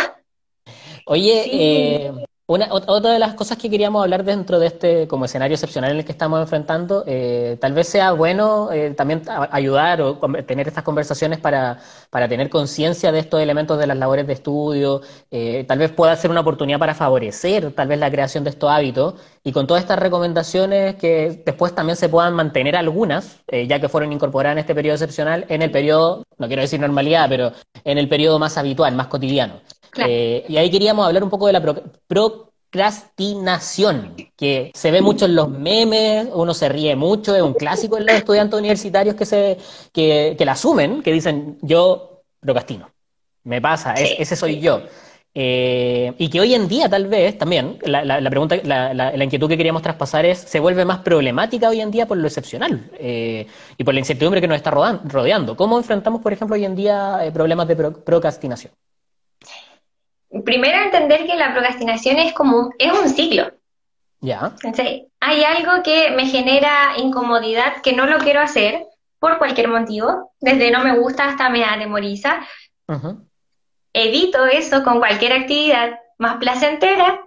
Oye, 1.06 1.44
eh, 1.52 2.12
una, 2.50 2.68
otra 2.72 3.12
de 3.12 3.20
las 3.20 3.36
cosas 3.36 3.60
que 3.60 3.70
queríamos 3.70 4.02
hablar 4.02 4.24
dentro 4.24 4.58
de 4.58 4.66
este 4.66 5.08
como 5.08 5.26
escenario 5.26 5.54
excepcional 5.54 5.92
en 5.92 5.98
el 5.98 6.06
que 6.06 6.12
estamos 6.12 6.42
enfrentando, 6.42 7.04
eh, 7.06 7.58
tal 7.62 7.74
vez 7.74 7.88
sea 7.88 8.12
bueno 8.14 8.72
eh, 8.72 8.90
también 8.98 9.22
ayudar 9.52 10.02
o 10.02 10.20
tener 10.48 10.68
estas 10.68 10.84
conversaciones 10.84 11.40
para, 11.40 11.78
para 12.10 12.28
tener 12.28 12.50
conciencia 12.50 13.12
de 13.12 13.20
estos 13.20 13.40
elementos 13.40 13.78
de 13.78 13.86
las 13.86 13.96
labores 13.98 14.26
de 14.26 14.34
estudio, 14.34 15.02
eh, 15.30 15.64
tal 15.68 15.78
vez 15.78 15.92
pueda 15.92 16.16
ser 16.16 16.32
una 16.32 16.40
oportunidad 16.40 16.80
para 16.80 16.96
favorecer 16.96 17.72
tal 17.74 17.88
vez 17.88 18.00
la 18.00 18.10
creación 18.10 18.44
de 18.44 18.50
estos 18.50 18.72
hábitos 18.72 19.14
y 19.44 19.52
con 19.52 19.68
todas 19.68 19.84
estas 19.84 20.00
recomendaciones 20.00 20.96
que 20.96 21.44
después 21.46 21.76
también 21.76 21.98
se 21.98 22.10
puedan 22.10 22.34
mantener 22.34 22.76
algunas, 22.76 23.42
ya 23.48 23.80
que 23.80 23.90
fueron 23.90 24.12
incorporadas 24.12 24.56
en 24.56 24.60
este 24.60 24.74
periodo 24.74 24.96
excepcional, 24.96 25.46
en 25.50 25.62
el 25.62 25.70
periodo, 25.70 26.24
no 26.40 26.48
quiero 26.48 26.64
decir 26.64 26.80
normalidad, 26.80 27.30
pero 27.30 27.52
en 27.84 28.00
el 28.00 28.10
periodo 28.10 28.40
más 28.40 28.58
habitual, 28.58 28.96
más 28.96 29.06
cotidiano. 29.06 29.62
Eh, 29.98 30.46
y 30.48 30.58
ahí 30.58 30.70
queríamos 30.70 31.06
hablar 31.06 31.24
un 31.24 31.30
poco 31.30 31.48
de 31.48 31.54
la 31.54 31.64
procrastinación, 32.08 34.16
que 34.36 34.72
se 34.74 34.92
ve 34.92 35.02
mucho 35.02 35.26
en 35.26 35.36
los 35.36 35.50
memes, 35.50 36.28
uno 36.34 36.54
se 36.54 36.70
ríe 36.70 36.96
mucho, 36.96 37.36
es 37.36 37.42
un 37.42 37.54
clásico 37.54 37.98
en 37.98 38.06
los 38.06 38.16
estudiantes 38.16 38.60
universitarios 38.60 39.16
que, 39.16 39.26
se, 39.26 39.58
que, 39.92 40.38
la 40.40 40.52
asumen, 40.54 41.02
que 41.02 41.12
dicen, 41.12 41.58
yo 41.62 42.22
procrastino, 42.40 42.92
me 43.44 43.62
pasa, 43.62 43.94
ese 43.96 44.36
soy 44.36 44.60
yo. 44.60 44.84
Eh, 45.36 46.12
y 46.18 46.28
que 46.28 46.42
hoy 46.42 46.56
en 46.56 46.68
día 46.68 46.90
tal 46.90 47.08
vez 47.08 47.38
también, 47.38 47.78
la, 47.84 48.30
pregunta, 48.30 48.56
la, 48.64 49.24
inquietud 49.24 49.48
que 49.48 49.58
queríamos 49.58 49.84
traspasar 49.84 50.26
es, 50.26 50.40
se 50.40 50.60
vuelve 50.60 50.86
más 50.86 51.00
problemática 51.00 51.70
hoy 51.70 51.82
en 51.82 51.92
día 51.92 52.08
por 52.08 52.18
lo 52.18 52.28
excepcional 52.28 52.90
eh, 52.98 53.46
y 53.78 53.84
por 53.84 53.94
la 53.94 54.00
incertidumbre 54.00 54.42
que 54.42 54.48
nos 54.48 54.58
está 54.58 54.72
rodeando. 54.72 55.56
¿Cómo 55.56 55.78
enfrentamos, 55.78 56.22
por 56.22 56.34
ejemplo, 56.34 56.56
hoy 56.56 56.66
en 56.66 56.76
día 56.76 57.30
problemas 57.32 57.68
de 57.68 57.76
procrastinación? 57.76 58.74
Primero 60.44 60.78
entender 60.84 61.26
que 61.26 61.36
la 61.36 61.54
procrastinación 61.54 62.18
es 62.18 62.34
como 62.34 62.72
es 62.78 62.92
un 62.92 63.10
ciclo. 63.10 63.52
Ya. 64.22 64.54
hay 65.22 65.44
algo 65.44 65.82
que 65.82 66.12
me 66.12 66.26
genera 66.26 66.94
incomodidad, 66.98 67.82
que 67.82 67.94
no 67.94 68.06
lo 68.06 68.18
quiero 68.18 68.42
hacer 68.42 68.86
por 69.18 69.38
cualquier 69.38 69.70
motivo, 69.70 70.34
desde 70.40 70.72
no 70.72 70.84
me 70.84 70.98
gusta 70.98 71.26
hasta 71.26 71.50
me 71.50 71.64
anemoriza. 71.64 72.46
Evito 73.94 74.46
eso 74.46 74.84
con 74.84 75.00
cualquier 75.00 75.34
actividad 75.34 76.00
más 76.18 76.38
placentera, 76.38 77.22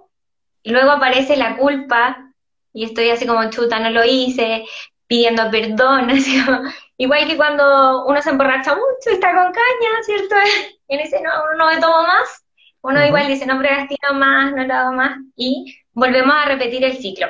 luego 0.64 0.90
aparece 0.90 1.36
la 1.36 1.56
culpa, 1.56 2.32
y 2.72 2.84
estoy 2.84 3.10
así 3.10 3.26
como 3.26 3.48
chuta, 3.50 3.78
no 3.78 3.90
lo 3.90 4.04
hice, 4.04 4.64
pidiendo 5.06 5.50
perdón, 5.50 6.10
igual 6.96 7.26
que 7.26 7.36
cuando 7.36 8.06
uno 8.06 8.22
se 8.22 8.30
emborracha 8.30 8.74
mucho 8.74 9.10
y 9.10 9.14
está 9.14 9.34
con 9.34 9.52
caña, 9.52 10.02
¿cierto? 10.04 10.34
En 10.88 11.00
ese 11.00 11.22
no, 11.22 11.30
no 11.56 11.68
me 11.68 11.80
tomo 11.80 12.02
más, 12.02 12.44
uno 12.82 13.04
igual 13.06 13.28
dice, 13.28 13.46
no 13.46 13.58
procrastino 13.58 14.14
más, 14.14 14.52
no 14.52 14.64
lo 14.64 14.74
hago 14.74 14.92
más, 14.92 15.18
y 15.36 15.78
volvemos 15.92 16.34
a 16.34 16.46
repetir 16.46 16.84
el 16.84 16.98
ciclo. 16.98 17.28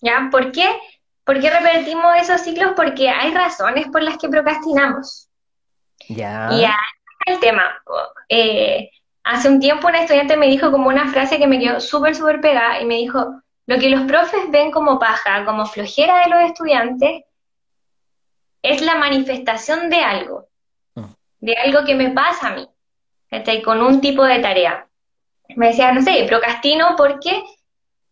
¿Ya? 0.00 0.28
¿Por 0.30 0.52
qué? 0.52 0.68
¿Por 1.24 1.40
qué 1.40 1.50
repetimos 1.50 2.16
esos 2.20 2.42
ciclos? 2.42 2.72
Porque 2.76 3.08
hay 3.08 3.32
razones 3.32 3.88
por 3.88 4.02
las 4.02 4.18
que 4.18 4.28
procrastinamos. 4.28 5.28
Ya. 6.08 6.48
Y 6.52 6.64
ahí 6.64 6.74
el 7.26 7.40
tema. 7.40 7.74
Eh, 8.28 8.90
hace 9.24 9.48
un 9.48 9.58
tiempo 9.58 9.88
un 9.88 9.94
estudiante 9.94 10.36
me 10.36 10.46
dijo 10.46 10.70
como 10.70 10.88
una 10.88 11.08
frase 11.08 11.38
que 11.38 11.46
me 11.46 11.58
quedó 11.58 11.80
súper, 11.80 12.14
súper 12.14 12.40
pegada 12.40 12.80
y 12.80 12.84
me 12.84 12.96
dijo, 12.96 13.40
lo 13.66 13.78
que 13.78 13.88
los 13.88 14.02
profes 14.02 14.50
ven 14.50 14.70
como 14.70 14.98
paja, 14.98 15.44
como 15.44 15.66
flojera 15.66 16.20
de 16.20 16.30
los 16.30 16.40
estudiantes, 16.42 17.24
es 18.62 18.82
la 18.82 18.96
manifestación 18.96 19.90
de 19.90 19.96
algo, 19.96 20.48
mm. 20.94 21.04
de 21.40 21.56
algo 21.56 21.84
que 21.84 21.94
me 21.94 22.10
pasa 22.10 22.48
a 22.48 22.54
mí 22.54 22.68
con 23.64 23.82
un 23.82 24.00
tipo 24.00 24.24
de 24.24 24.40
tarea. 24.40 24.86
Me 25.56 25.68
decía, 25.68 25.92
no 25.92 26.02
sé, 26.02 26.24
procrastino 26.28 26.94
porque 26.96 27.42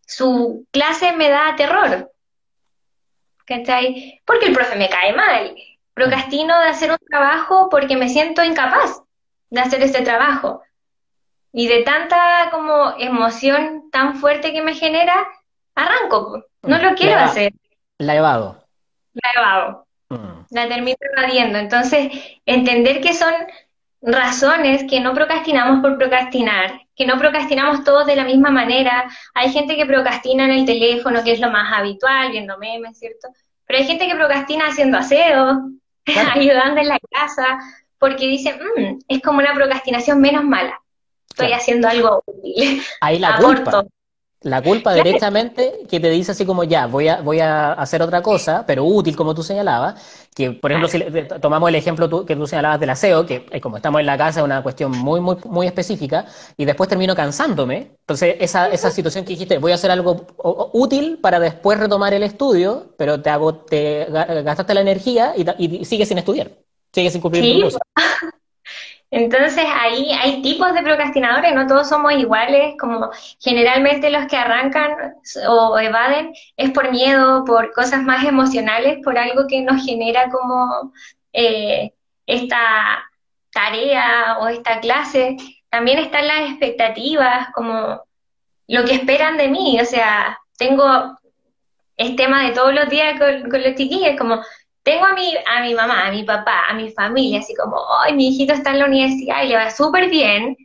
su 0.07 0.67
clase 0.71 1.13
me 1.13 1.29
da 1.29 1.57
terror. 1.57 2.11
¿Cachai? 3.47 4.21
Porque 4.25 4.47
el 4.47 4.53
profe 4.53 4.77
me 4.77 4.89
cae 4.89 5.15
mal. 5.15 5.55
Procrastino 5.95 6.59
de 6.61 6.69
hacer 6.69 6.91
un 6.91 6.99
trabajo 7.09 7.69
porque 7.71 7.97
me 7.97 8.09
siento 8.09 8.43
incapaz 8.45 9.03
de 9.51 9.61
hacer 9.61 9.83
ese 9.83 10.03
trabajo. 10.03 10.63
Y 11.53 11.69
de 11.69 11.83
tanta 11.83 12.49
como 12.51 12.95
emoción 12.99 13.91
tan 13.91 14.17
fuerte 14.17 14.53
que 14.53 14.63
me 14.63 14.75
genera, 14.75 15.27
arranco. 15.75 16.45
No 16.63 16.79
lo 16.79 16.95
quiero 16.95 17.21
hacer. 17.21 17.53
La 17.99 18.15
evado. 18.15 18.65
La 19.13 19.31
evado. 19.35 19.87
Mm. 20.09 20.45
La 20.51 20.69
termino 20.69 20.97
evadiendo. 21.01 21.59
Entonces, 21.59 22.11
entender 22.47 23.01
que 23.01 23.13
son 23.13 23.35
razones 24.03 24.85
que 24.91 25.01
no 25.01 25.15
procrastinamos 25.15 25.81
por 25.81 25.97
procrastinar, 25.97 26.81
que 26.95 27.07
no 27.07 27.19
procrastinamos 27.19 27.85
todos 27.85 28.07
de 28.07 28.17
la 28.17 28.25
misma 28.25 28.51
manera. 28.51 29.09
Hay 29.35 29.51
gente 29.51 29.77
que 29.77 29.87
procrastina 29.87 30.45
en 30.45 30.51
el 30.51 30.67
teléfono, 30.67 31.23
que 31.23 31.33
es 31.33 31.41
lo 31.41 31.51
más 31.51 31.73
habitual, 31.73 32.33
viendo 32.33 32.59
memes, 32.59 32.99
¿cierto? 32.99 33.29
Pero 33.67 33.79
hay 33.79 33.87
gente 33.87 34.07
que 34.07 34.17
procrastina 34.17 34.67
haciendo 34.67 34.99
aseo, 34.99 35.71
ayudando 36.35 36.81
en 36.81 36.89
la 36.89 36.99
casa, 37.11 37.59
porque 37.99 38.27
dice, 38.27 38.55
mm, 38.55 38.99
es 39.07 39.23
como 39.23 39.39
una 39.39 39.55
procrastinación 39.55 40.21
menos 40.21 40.45
mala. 40.45 40.81
Estoy 41.29 41.53
haciendo 41.53 41.89
algo 41.89 42.23
útil. 42.27 42.83
Ahí 43.01 43.19
la 43.19 43.39
culpa. 43.39 43.85
La 44.43 44.63
culpa 44.63 44.93
directamente 44.95 45.81
que 45.89 46.01
te 46.01 46.11
dice 46.11 46.33
así 46.33 46.45
como 46.45 46.65
ya, 46.65 46.87
voy 46.87 47.09
a, 47.09 47.21
voy 47.21 47.41
a 47.41 47.73
hacer 47.73 48.03
otra 48.03 48.23
cosa, 48.23 48.65
pero 48.67 48.85
útil 48.85 49.17
como 49.17 49.35
tú 49.35 49.43
señalabas, 49.43 50.27
que 50.35 50.53
por 50.53 50.73
ejemplo 50.73 50.89
si 50.89 51.01
tomamos 51.41 51.69
el 51.69 51.75
ejemplo 51.75 52.25
que 52.25 52.37
tú 52.37 52.47
señalabas 52.47 52.81
del 52.81 52.91
aseo, 52.91 53.27
que 53.27 53.47
eh, 53.51 53.61
como 53.61 53.77
estamos 53.77 54.01
en 54.01 54.07
la 54.07 54.19
casa 54.19 54.41
es 54.41 54.45
una 54.45 54.63
cuestión 54.63 54.91
muy, 54.93 55.21
muy, 55.21 55.37
muy 55.45 55.67
específica, 55.67 56.27
y 56.57 56.65
después 56.65 56.89
termino 56.89 57.15
cansándome, 57.15 57.93
entonces 58.01 58.37
esa, 58.41 58.69
esa 58.69 58.91
situación 58.91 59.25
que 59.25 59.35
dijiste, 59.35 59.59
voy 59.59 59.73
a 59.73 59.77
hacer 59.77 59.91
algo 59.91 60.27
útil 60.73 61.19
para 61.21 61.39
después 61.39 61.79
retomar 61.79 62.15
el 62.15 62.23
estudio, 62.23 62.95
pero 62.97 63.21
te, 63.21 63.31
hago, 63.31 63.55
te 63.55 64.07
gastaste 64.11 64.75
la 64.75 64.81
energía 64.81 65.35
y, 65.37 65.85
sigues 65.85 66.09
sin 66.09 66.19
estudiar, 66.19 66.51
sigues 66.93 67.13
sin 67.13 67.21
cumplir 67.21 67.71
tu 67.71 67.79
entonces 69.13 69.67
ahí 69.71 70.11
hay 70.11 70.41
tipos 70.41 70.73
de 70.73 70.83
procrastinadores, 70.83 71.55
no 71.55 71.67
todos 71.67 71.87
somos 71.87 72.15
iguales, 72.15 72.75
como 72.81 73.11
generalmente 73.39 74.09
los 74.09 74.27
que 74.27 74.39
arrancan 74.39 74.91
o 75.47 75.79
evaden 75.79 76.33
es 76.57 76.71
por 76.71 76.91
miedo, 76.91 77.45
por 77.45 77.75
cosas 77.75 78.03
más 78.03 78.25
emocionales, 78.25 79.01
por 79.05 79.19
algo 79.19 79.47
que 79.47 79.61
nos 79.61 79.85
genera 79.85 80.31
como 80.31 80.95
eh, 81.35 81.93
esta 82.27 83.05
tarea 83.53 84.39
o 84.41 84.49
esta 84.49 84.81
clase. 84.81 85.37
También 85.69 85.99
están 85.99 86.27
las 86.27 86.49
expectativas, 86.49 87.49
como 87.55 88.03
lo 88.67 88.85
que 88.87 88.95
esperan 88.95 89.37
de 89.37 89.49
mí, 89.49 89.79
o 89.79 89.85
sea, 89.85 90.39
tengo, 90.57 91.19
es 91.99 92.17
tema 92.17 92.45
de 92.45 92.53
todos 92.53 92.73
los 92.73 92.89
días 92.89 93.19
con, 93.19 93.51
con 93.51 93.63
los 93.63 93.75
chiquillos, 93.75 94.17
como 94.19 94.43
tengo 94.83 95.05
a 95.05 95.15
mi, 95.15 95.35
a 95.47 95.61
mi 95.63 95.75
mamá, 95.75 96.07
a 96.07 96.11
mi 96.11 96.25
papá, 96.25 96.67
a 96.69 96.75
mi 96.75 96.91
familia, 96.91 97.41
así 97.41 97.55
como, 97.55 97.77
ay, 98.01 98.15
mi 98.15 98.29
hijito 98.29 98.53
está 98.53 98.71
en 98.71 98.81
la 98.81 98.87
universidad 98.87 99.43
y 99.43 99.49
le 99.49 99.57
va 99.57 99.71
súper 99.71 100.09
bien, 100.11 100.57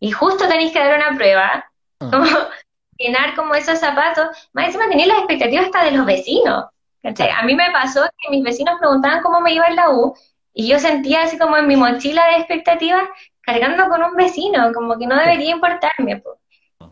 y 0.00 0.10
justo 0.10 0.48
tenéis 0.48 0.72
que 0.72 0.80
dar 0.80 0.96
una 0.96 1.16
prueba, 1.16 1.64
ah. 2.00 2.10
como 2.10 2.24
llenar 2.98 3.34
como 3.34 3.54
esos 3.54 3.78
zapatos, 3.78 4.28
más 4.52 4.66
encima 4.66 4.88
tener 4.88 5.06
las 5.06 5.18
expectativas 5.18 5.66
hasta 5.66 5.84
de 5.84 5.92
los 5.92 6.06
vecinos. 6.06 6.66
A 7.02 7.42
mí 7.44 7.54
me 7.54 7.70
pasó 7.70 8.02
que 8.18 8.30
mis 8.30 8.44
vecinos 8.44 8.78
preguntaban 8.78 9.22
cómo 9.22 9.40
me 9.40 9.54
iba 9.54 9.66
en 9.66 9.76
la 9.76 9.90
U, 9.90 10.14
y 10.52 10.68
yo 10.68 10.78
sentía 10.78 11.22
así 11.22 11.38
como 11.38 11.56
en 11.56 11.66
mi 11.66 11.76
mochila 11.76 12.26
de 12.26 12.36
expectativas 12.36 13.04
cargando 13.40 13.88
con 13.88 14.02
un 14.02 14.14
vecino, 14.14 14.72
como 14.72 14.98
que 14.98 15.06
no 15.06 15.16
debería 15.16 15.52
importarme. 15.52 16.22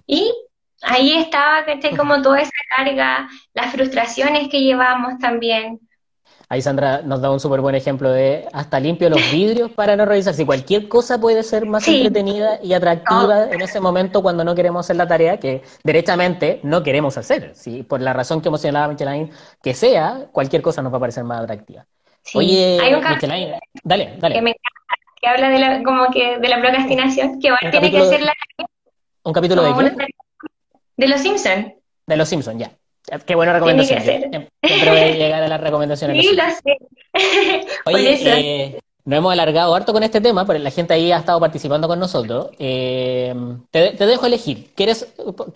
Y 0.07 0.33
ahí 0.83 1.18
estaba, 1.18 1.64
¿cachai? 1.64 1.97
Como 1.97 2.22
toda 2.22 2.41
esa 2.41 2.53
carga, 2.76 3.29
las 3.53 3.72
frustraciones 3.72 4.49
que 4.49 4.61
llevamos 4.61 5.18
también. 5.18 5.81
Ahí 6.51 6.62
Sandra 6.62 7.03
nos 7.03 7.20
da 7.20 7.30
un 7.30 7.40
súper 7.40 7.61
buen 7.61 7.74
ejemplo 7.74 8.11
de 8.11 8.49
hasta 8.53 8.80
limpio 8.80 9.11
los 9.11 9.20
vidrios 9.32 9.70
para 9.70 9.96
no 9.96 10.07
revisar. 10.07 10.32
Si 10.32 10.46
cualquier 10.46 10.88
cosa 10.88 11.20
puede 11.20 11.42
ser 11.42 11.66
más 11.66 11.86
entretenida 11.86 12.59
y 12.62 12.72
atractiva 12.72 13.51
en 13.51 13.61
ese 13.61 13.80
momento 13.80 14.22
cuando 14.22 14.44
no 14.44 14.55
queremos 14.55 14.86
hacer 14.86 14.96
la 14.96 15.07
tarea 15.07 15.38
que 15.38 15.62
derechamente 15.84 16.61
no 16.62 16.82
queremos 16.82 17.18
hacer. 17.18 17.53
Si 17.55 17.82
por 17.82 18.01
la 18.01 18.14
razón 18.14 18.40
que 18.40 18.49
hemos 18.49 18.62
señalado 18.62 18.90
Michelain 18.90 19.30
que 19.62 19.74
sea, 19.74 20.26
cualquier 20.32 20.62
cosa 20.62 20.80
nos 20.80 20.92
va 20.92 20.96
a 20.96 21.01
parecer 21.01 21.24
más 21.24 21.42
atractiva. 21.42 21.84
Oye, 22.34 22.78
Hay 22.80 22.94
un 22.94 23.05
Michelain, 23.05 23.55
dale, 23.84 24.14
dale. 24.18 24.34
Que 24.34 24.42
me 24.42 24.51
encanta, 24.51 24.94
que 25.20 25.28
habla 25.28 25.51
de 25.51 25.59
la, 25.59 25.82
como 25.82 26.07
que 26.11 26.38
de 26.38 26.49
la 26.49 26.61
procrastinación, 26.61 27.40
que 27.40 27.51
tiene 27.70 27.90
que 27.90 28.05
ser 28.07 28.22
la... 28.22 28.32
¿Un 29.22 29.32
capítulo 29.34 29.62
de 29.62 29.90
qué? 29.90 30.07
De 30.96 31.09
Los 31.09 31.20
Simpsons. 31.20 31.74
De 32.07 32.16
Los 32.16 32.28
Simpsons, 32.28 32.59
ya. 32.59 32.72
Qué 33.27 33.35
buena 33.35 33.53
recomendación. 33.53 34.03
Siempre 34.03 34.91
voy 34.91 34.99
a 34.99 35.11
llegar 35.15 35.43
a 35.43 35.49
las 35.49 35.61
recomendaciones. 35.61 36.25
Sí. 36.25 36.37
Oye, 37.87 38.19
eh, 38.25 38.81
nos 39.05 39.19
hemos 39.19 39.33
alargado 39.33 39.75
harto 39.75 39.93
con 39.93 40.03
este 40.03 40.21
tema, 40.21 40.47
pero 40.47 40.59
la 40.59 40.71
gente 40.71 40.93
ahí 40.93 41.13
ha 41.13 41.19
estado 41.19 41.41
participando 41.41 41.89
con 41.89 41.99
nosotros. 41.99 42.51
Eh, 42.59 43.35
te, 43.71 43.93
dejo 43.93 44.27
elegir. 44.27 44.71
¿Quieres, 44.75 45.07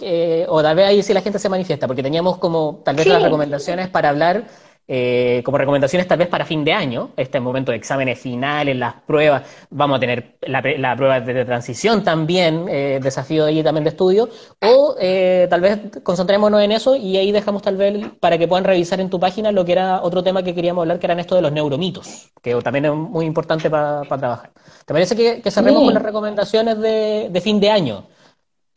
eh, 0.01 0.47
o 0.49 0.63
tal 0.63 0.77
vez 0.77 0.87
ahí 0.87 1.03
si 1.03 1.13
la 1.13 1.21
gente 1.21 1.39
se 1.39 1.49
manifiesta, 1.49 1.87
porque 1.87 2.03
teníamos 2.03 2.39
como 2.39 2.81
tal 2.85 2.97
vez 2.97 3.07
las 3.07 3.23
recomendaciones 3.23 3.89
para 3.89 4.09
hablar 4.09 4.45
eh, 4.89 5.43
como 5.45 5.59
recomendaciones 5.59 6.09
tal 6.09 6.19
vez 6.19 6.29
para 6.29 6.45
fin 6.45 6.65
de 6.65 6.73
año, 6.73 7.11
este 7.17 7.39
momento 7.39 7.71
de 7.71 7.79
exámenes 7.79 8.19
finales, 8.19 8.77
las 8.77 8.95
pruebas, 8.95 9.43
vamos 9.71 9.97
a 9.97 10.01
tener 10.01 10.37
la, 10.43 10.97
prueba 10.97 11.21
de 11.21 11.45
transición 11.45 12.03
también, 12.03 12.67
eh, 12.69 12.99
desafío 13.01 13.45
de 13.45 13.51
allí 13.51 13.63
también 13.63 13.85
de 13.85 13.91
estudio, 13.91 14.29
o 14.61 14.97
eh, 15.01 15.47
tal 15.49 15.61
vez 15.61 15.79
concentrémonos 16.03 16.61
en 16.63 16.73
eso 16.73 16.97
y 16.97 17.17
ahí 17.17 17.31
dejamos 17.31 17.63
tal 17.63 17.77
vez 17.77 18.09
para 18.19 18.37
que 18.39 18.49
puedan 18.49 18.65
revisar 18.65 19.01
en 19.01 19.09
tu 19.09 19.21
página 19.21 19.53
lo 19.53 19.65
que 19.65 19.73
era 19.73 20.03
otro 20.03 20.23
tema 20.23 20.43
que 20.43 20.55
queríamos 20.55 20.83
hablar, 20.83 20.99
que 20.99 21.07
eran 21.07 21.21
esto 21.21 21.37
de 21.37 21.43
los 21.43 21.53
neuromitos, 21.53 22.33
que 22.43 22.55
también 22.57 22.87
es 22.87 22.93
muy 22.93 23.25
importante 23.25 23.71
para 23.71 24.03
trabajar. 24.03 24.51
¿Te 24.85 24.93
parece 24.93 25.15
que, 25.15 25.51
cerremos 25.51 25.85
con 25.85 25.95
las 25.95 26.03
recomendaciones 26.03 26.79
de, 26.81 27.29
de 27.31 27.41
fin 27.41 27.61
de 27.61 27.71
año? 27.71 28.07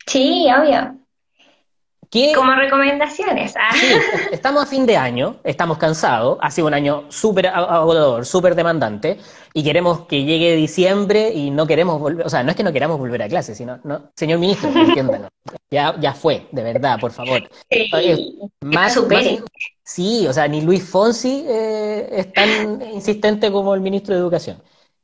Sí, 0.06 0.46
obvio. 0.56 1.05
Como 2.34 2.54
recomendaciones. 2.54 3.54
Ah. 3.56 3.70
estamos 4.32 4.62
a 4.62 4.66
fin 4.66 4.86
de 4.86 4.96
año, 4.96 5.36
estamos 5.44 5.78
cansados, 5.78 6.38
ha 6.40 6.50
sido 6.50 6.66
un 6.66 6.74
año 6.74 7.04
súper 7.08 7.48
agotador, 7.48 8.24
súper 8.24 8.54
demandante, 8.54 9.18
y 9.52 9.62
queremos 9.62 10.06
que 10.06 10.24
llegue 10.24 10.56
diciembre 10.56 11.30
y 11.34 11.50
no 11.50 11.66
queremos 11.66 12.00
volver, 12.00 12.26
o 12.26 12.30
sea, 12.30 12.42
no 12.42 12.50
es 12.50 12.56
que 12.56 12.62
no 12.62 12.72
queramos 12.72 12.98
volver 12.98 13.22
a 13.22 13.28
clase, 13.28 13.54
sino, 13.54 13.78
no, 13.84 14.10
señor 14.14 14.38
ministro, 14.38 14.70
entiéndalo, 14.74 15.28
ya, 15.70 15.94
ya 15.98 16.14
fue, 16.14 16.46
de 16.52 16.62
verdad, 16.62 16.98
por 17.00 17.12
favor. 17.12 17.48
Sí, 17.70 17.90
más, 18.62 18.98
sí, 19.82 20.26
o 20.26 20.32
sea, 20.32 20.48
ni 20.48 20.62
Luis 20.62 20.88
Fonsi 20.88 21.44
eh, 21.46 22.08
es 22.10 22.32
tan 22.32 22.82
insistente 22.92 23.50
como 23.50 23.74
el 23.74 23.80
ministro 23.80 24.14
de 24.14 24.20
Educación. 24.20 24.62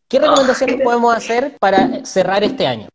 ¿Qué 0.09 0.19
recomendaciones 0.19 0.83
podemos 0.83 1.17
hacer 1.17 1.57
para 1.59 2.05
cerrar 2.05 2.45
este 2.45 2.67
año? 2.67 2.89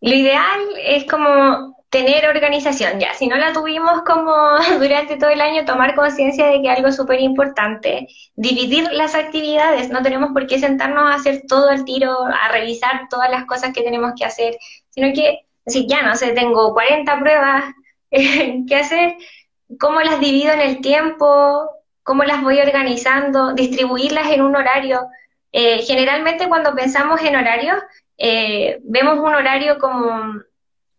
Lo 0.00 0.14
ideal 0.14 0.60
es 0.84 1.04
como 1.04 1.76
tener 1.92 2.26
organización, 2.26 2.98
ya, 2.98 3.12
si 3.12 3.28
no 3.28 3.36
la 3.36 3.52
tuvimos 3.52 4.00
como 4.06 4.32
durante 4.80 5.18
todo 5.18 5.28
el 5.28 5.42
año, 5.42 5.66
tomar 5.66 5.94
conciencia 5.94 6.46
de 6.46 6.62
que 6.62 6.70
algo 6.70 6.90
súper 6.90 7.20
importante, 7.20 8.08
dividir 8.34 8.90
las 8.92 9.14
actividades, 9.14 9.90
no 9.90 10.02
tenemos 10.02 10.30
por 10.32 10.46
qué 10.46 10.58
sentarnos 10.58 11.10
a 11.10 11.16
hacer 11.16 11.42
todo 11.46 11.68
el 11.70 11.84
tiro, 11.84 12.10
a 12.24 12.48
revisar 12.50 13.08
todas 13.10 13.30
las 13.30 13.44
cosas 13.44 13.74
que 13.74 13.82
tenemos 13.82 14.12
que 14.18 14.24
hacer, 14.24 14.56
sino 14.88 15.12
que, 15.12 15.40
si 15.66 15.86
ya 15.86 16.02
no 16.02 16.16
sé, 16.16 16.32
tengo 16.32 16.72
40 16.72 17.18
pruebas 17.20 17.64
que 18.10 18.74
hacer, 18.74 19.16
cómo 19.78 20.00
las 20.00 20.18
divido 20.18 20.50
en 20.54 20.60
el 20.62 20.80
tiempo, 20.80 21.68
cómo 22.02 22.24
las 22.24 22.42
voy 22.42 22.58
organizando, 22.58 23.52
distribuirlas 23.52 24.30
en 24.30 24.40
un 24.40 24.56
horario. 24.56 25.08
Eh, 25.52 25.82
generalmente 25.82 26.48
cuando 26.48 26.74
pensamos 26.74 27.20
en 27.20 27.36
horarios, 27.36 27.76
eh, 28.16 28.80
vemos 28.82 29.18
un 29.18 29.34
horario 29.34 29.78
como 29.78 30.40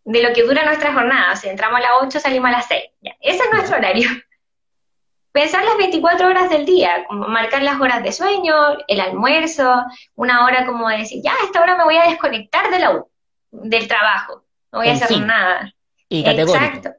de 0.05 0.21
lo 0.21 0.33
que 0.33 0.43
dura 0.43 0.65
nuestra 0.65 0.93
jornada. 0.93 1.35
si 1.35 1.49
entramos 1.49 1.79
a 1.79 1.83
las 1.83 1.91
8, 2.01 2.19
salimos 2.19 2.49
a 2.49 2.53
las 2.53 2.67
6. 2.67 2.83
Ese 3.21 3.43
es 3.43 3.51
nuestro 3.51 3.77
horario. 3.77 4.09
Pensar 5.31 5.63
las 5.63 5.77
24 5.77 6.27
horas 6.27 6.49
del 6.49 6.65
día, 6.65 7.05
como 7.07 7.27
marcar 7.27 7.63
las 7.63 7.81
horas 7.81 8.03
de 8.03 8.11
sueño, 8.11 8.55
el 8.87 8.99
almuerzo, 8.99 9.83
una 10.15 10.45
hora 10.45 10.65
como 10.65 10.87
de 10.89 10.97
decir, 10.97 11.23
ya, 11.23 11.33
a 11.33 11.45
esta 11.45 11.61
hora 11.61 11.75
me 11.75 11.85
voy 11.85 11.97
a 11.97 12.07
desconectar 12.07 12.69
de 12.69 12.79
la 12.79 13.03
del 13.49 13.87
trabajo, 13.87 14.43
no 14.71 14.79
voy 14.79 14.89
a 14.89 14.93
hacer 14.93 15.19
nada. 15.21 15.73
Y 16.07 16.27
Exacto. 16.27 16.91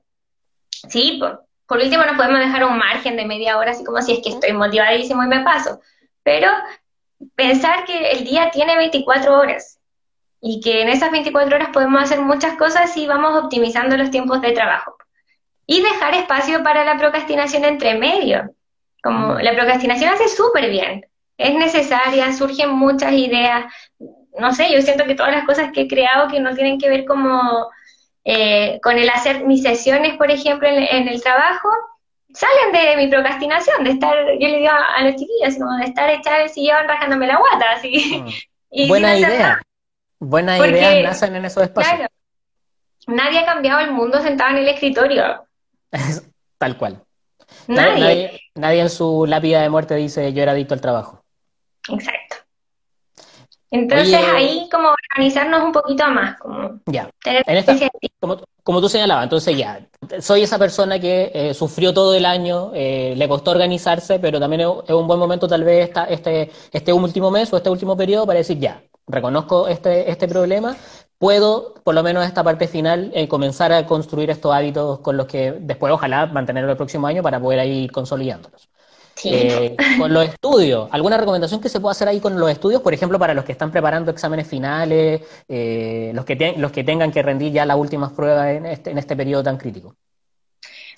Sí, 0.89 1.19
por, 1.21 1.45
por 1.67 1.79
último 1.79 2.05
nos 2.05 2.17
podemos 2.17 2.41
dejar 2.41 2.65
un 2.65 2.77
margen 2.77 3.17
de 3.17 3.25
media 3.25 3.57
hora, 3.57 3.71
así 3.71 3.85
como 3.85 4.03
si 4.03 4.15
es 4.15 4.21
que 4.21 4.31
estoy 4.31 4.53
motivadísimo 4.53 5.23
y 5.23 5.29
me 5.29 5.45
paso. 5.45 5.81
Pero 6.25 6.51
pensar 7.37 7.85
que 7.85 8.11
el 8.11 8.25
día 8.25 8.51
tiene 8.51 8.77
24 8.77 9.39
horas 9.39 9.79
y 10.47 10.61
que 10.61 10.83
en 10.83 10.91
esas 10.91 11.11
24 11.11 11.57
horas 11.57 11.71
podemos 11.73 12.03
hacer 12.03 12.21
muchas 12.21 12.59
cosas 12.59 12.95
y 12.99 13.07
vamos 13.07 13.45
optimizando 13.45 13.97
los 13.97 14.11
tiempos 14.11 14.43
de 14.43 14.53
trabajo. 14.53 14.95
Y 15.67 15.81
dejar 15.81 16.13
espacio 16.13 16.63
para 16.63 16.85
la 16.85 16.99
procrastinación 16.99 17.65
entre 17.65 17.95
medio. 17.95 18.55
Como 19.03 19.39
la 19.41 19.55
procrastinación 19.55 20.13
hace 20.13 20.29
súper 20.29 20.69
bien, 20.69 21.07
es 21.39 21.55
necesaria, 21.55 22.31
surgen 22.35 22.69
muchas 22.73 23.15
ideas. 23.15 23.73
No 24.39 24.53
sé, 24.53 24.71
yo 24.71 24.83
siento 24.83 25.07
que 25.07 25.15
todas 25.15 25.33
las 25.33 25.47
cosas 25.47 25.73
que 25.73 25.83
he 25.83 25.89
creado 25.89 26.29
que 26.29 26.41
no 26.41 26.55
tienen 26.55 26.79
que 26.79 26.91
ver 26.91 27.07
como 27.07 27.71
eh, 28.23 28.79
con 28.83 28.99
el 28.99 29.09
hacer 29.09 29.47
mis 29.47 29.63
sesiones, 29.63 30.19
por 30.19 30.31
ejemplo, 30.31 30.69
en, 30.69 31.09
el 31.09 31.23
trabajo, 31.23 31.71
salen 32.35 32.71
de 32.71 32.97
mi 32.99 33.09
procrastinación, 33.09 33.83
de 33.83 33.93
estar, 33.93 34.15
yo 34.39 34.49
le 34.49 34.59
digo 34.59 34.73
a, 34.73 35.03
los 35.05 35.17
chiquillos, 35.17 35.55
como 35.59 35.75
de 35.79 35.85
estar 35.85 36.11
echada 36.11 36.43
el 36.43 36.51
sillón 36.51 36.87
rajándome 36.87 37.29
la 37.29 37.39
guata, 37.39 37.71
así. 37.77 38.23
Mm. 38.23 38.29
y 38.73 38.89
Buena 38.89 39.17
idea. 39.17 39.63
Buenas 40.25 40.59
ideas 40.61 41.03
nacen 41.03 41.37
en 41.37 41.45
esos 41.45 41.63
espacios. 41.63 41.97
Claro, 41.97 42.13
nadie 43.09 43.41
ha 43.41 43.45
cambiado 43.45 43.81
el 43.81 43.93
mundo 43.93 44.21
sentado 44.23 44.53
en 44.53 44.59
el 44.59 44.69
escritorio. 44.69 45.47
Tal 46.59 46.77
cual. 46.79 47.03
Nadie. 47.67 48.41
nadie. 48.55 48.81
en 48.81 48.91
su 48.91 49.27
lápida 49.27 49.61
de 49.61 49.69
muerte 49.69 49.95
dice 49.97 50.33
yo 50.33 50.43
era 50.43 50.53
adicto 50.53 50.75
al 50.75 50.81
trabajo. 50.81 51.23
Exacto. 51.89 52.37
Entonces 53.71 54.15
ahí 54.15 54.69
como 54.71 54.95
organizarnos 55.13 55.63
un 55.63 55.73
poquito 55.73 56.09
más, 56.09 56.39
como 56.39 56.81
ya. 56.87 57.11
en 57.25 57.91
como, 58.63 58.81
tú 58.81 58.89
señalabas, 58.89 59.25
entonces 59.25 59.59
ya, 59.59 59.85
soy 60.21 60.43
esa 60.43 60.59
persona 60.59 61.01
que 61.01 61.33
eh, 61.35 61.55
sufrió 61.55 61.93
todo 61.93 62.15
el 62.15 62.25
año, 62.25 62.71
eh, 62.73 63.15
le 63.17 63.29
costó 63.29 63.51
organizarse, 63.51 64.21
pero 64.21 64.39
también 64.39 64.61
es, 64.61 64.69
un 64.69 65.07
buen 65.09 65.19
momento 65.19 65.49
tal 65.49 65.65
vez 65.65 65.89
esta, 65.89 66.05
este, 66.05 66.53
este 66.73 66.93
último 66.93 67.33
mes 67.33 67.53
o 67.53 67.57
este 67.57 67.69
último 67.69 67.97
periodo 67.97 68.27
para 68.27 68.39
decir 68.39 68.59
ya, 68.59 68.81
reconozco 69.07 69.69
este, 69.69 70.11
este 70.11 70.29
problema, 70.29 70.77
puedo, 71.19 71.75
por 71.85 71.95
lo 71.95 72.03
menos 72.03 72.25
esta 72.27 72.45
parte 72.45 72.69
final, 72.69 73.11
eh, 73.15 73.29
comenzar 73.29 73.73
a 73.73 73.87
construir 73.87 74.31
estos 74.31 74.53
hábitos 74.55 75.01
con 75.01 75.17
los 75.17 75.27
que 75.27 75.53
después 75.53 75.93
ojalá 75.93 76.27
mantenerlo 76.27 76.71
el 76.71 76.77
próximo 76.77 77.07
año 77.07 77.23
para 77.23 77.41
poder 77.41 77.67
ir 77.67 77.91
consolidándolos. 77.93 78.69
Eh, 79.23 79.77
con 79.99 80.13
los 80.13 80.25
estudios, 80.29 80.89
¿alguna 80.91 81.17
recomendación 81.17 81.61
que 81.61 81.69
se 81.69 81.81
pueda 81.81 81.93
hacer 81.93 82.09
ahí 82.09 82.21
con 82.21 82.39
los 82.39 82.51
estudios? 82.51 82.83
Por 82.83 82.93
ejemplo, 82.93 83.19
para 83.19 83.33
los 83.33 83.45
que 83.45 83.53
están 83.53 83.71
preparando 83.71 84.11
exámenes 84.11 84.47
finales, 84.49 85.23
eh, 85.49 86.11
los, 86.15 86.25
que 86.25 86.55
los 86.57 86.73
que 86.73 86.85
tengan 86.85 87.13
que 87.13 87.23
rendir 87.23 87.53
ya 87.53 87.65
las 87.65 87.77
últimas 87.77 88.13
pruebas 88.13 88.49
en 88.49 88.67
este, 88.67 88.91
en 88.91 88.99
este 88.99 89.17
periodo 89.17 89.45
tan 89.45 89.57
crítico. 89.57 89.97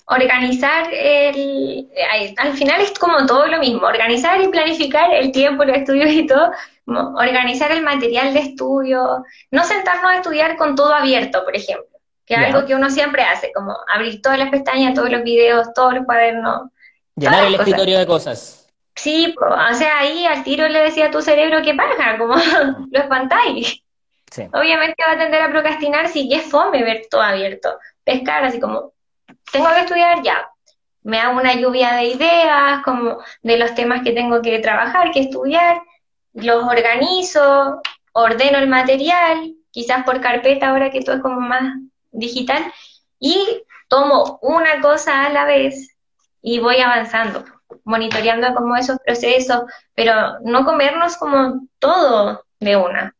Organizar 0.09 0.87
el, 0.93 1.89
al 2.37 2.53
final 2.53 2.81
es 2.81 2.97
como 2.97 3.25
todo 3.25 3.47
lo 3.47 3.59
mismo, 3.59 3.85
organizar 3.85 4.41
y 4.41 4.47
planificar 4.47 5.13
el 5.13 5.31
tiempo, 5.31 5.65
los 5.65 5.77
estudios 5.77 6.09
y 6.11 6.25
todo, 6.25 6.51
organizar 6.85 7.71
el 7.71 7.83
material 7.83 8.33
de 8.33 8.39
estudio, 8.39 9.23
no 9.51 9.63
sentarnos 9.65 10.11
a 10.11 10.15
estudiar 10.15 10.55
con 10.55 10.75
todo 10.75 10.93
abierto, 10.93 11.43
por 11.43 11.55
ejemplo, 11.55 11.99
que 12.25 12.35
es 12.35 12.39
algo 12.39 12.65
que 12.65 12.75
uno 12.75 12.89
siempre 12.89 13.23
hace, 13.23 13.51
como 13.53 13.75
abrir 13.93 14.21
todas 14.21 14.39
las 14.39 14.49
pestañas, 14.49 14.93
todos 14.93 15.11
los 15.11 15.23
videos, 15.23 15.73
todos 15.73 15.95
los 15.95 16.05
cuadernos, 16.05 16.69
Llenar 17.17 17.45
el 17.45 17.55
escritorio 17.55 17.97
de 17.97 18.05
cosas. 18.05 18.67
Sí, 18.95 19.35
o 19.39 19.73
sea, 19.73 19.99
ahí 19.99 20.25
al 20.25 20.43
tiro 20.43 20.67
le 20.67 20.79
decía 20.83 21.07
a 21.07 21.11
tu 21.11 21.21
cerebro 21.21 21.63
que 21.63 21.73
paja, 21.73 22.17
como 22.17 22.35
lo 22.91 22.99
espantáis. 22.99 23.83
Obviamente 24.53 25.03
va 25.07 25.13
a 25.13 25.17
tender 25.17 25.41
a 25.41 25.49
procrastinar 25.49 26.09
si 26.09 26.31
es 26.31 26.43
fome 26.43 26.83
ver 26.83 27.07
todo 27.09 27.21
abierto. 27.21 27.79
Pescar 28.03 28.43
así 28.43 28.59
como, 28.59 28.93
tengo 29.51 29.69
que 29.73 29.81
estudiar 29.81 30.21
ya. 30.23 30.49
Me 31.03 31.19
hago 31.19 31.39
una 31.39 31.55
lluvia 31.55 31.93
de 31.93 32.05
ideas, 32.05 32.81
como 32.83 33.19
de 33.41 33.57
los 33.57 33.73
temas 33.75 34.03
que 34.03 34.11
tengo 34.11 34.41
que 34.41 34.59
trabajar, 34.59 35.11
que 35.11 35.21
estudiar. 35.21 35.81
Los 36.33 36.63
organizo, 36.63 37.81
ordeno 38.11 38.57
el 38.57 38.67
material, 38.67 39.55
quizás 39.71 40.03
por 40.03 40.21
carpeta 40.21 40.69
ahora 40.69 40.91
que 40.91 41.01
todo 41.01 41.15
es 41.15 41.21
como 41.21 41.39
más 41.39 41.75
digital. 42.11 42.71
Y 43.19 43.63
tomo 43.87 44.39
una 44.41 44.81
cosa 44.81 45.25
a 45.25 45.29
la 45.29 45.45
vez 45.45 45.95
y 46.41 46.59
voy 46.59 46.81
avanzando, 46.81 47.45
monitoreando 47.83 48.53
como 48.53 48.75
esos 48.75 48.97
procesos, 49.05 49.63
pero 49.95 50.39
no 50.41 50.65
comernos 50.65 51.17
como 51.17 51.67
todo 51.79 52.43
de 52.59 52.75
una. 52.75 53.15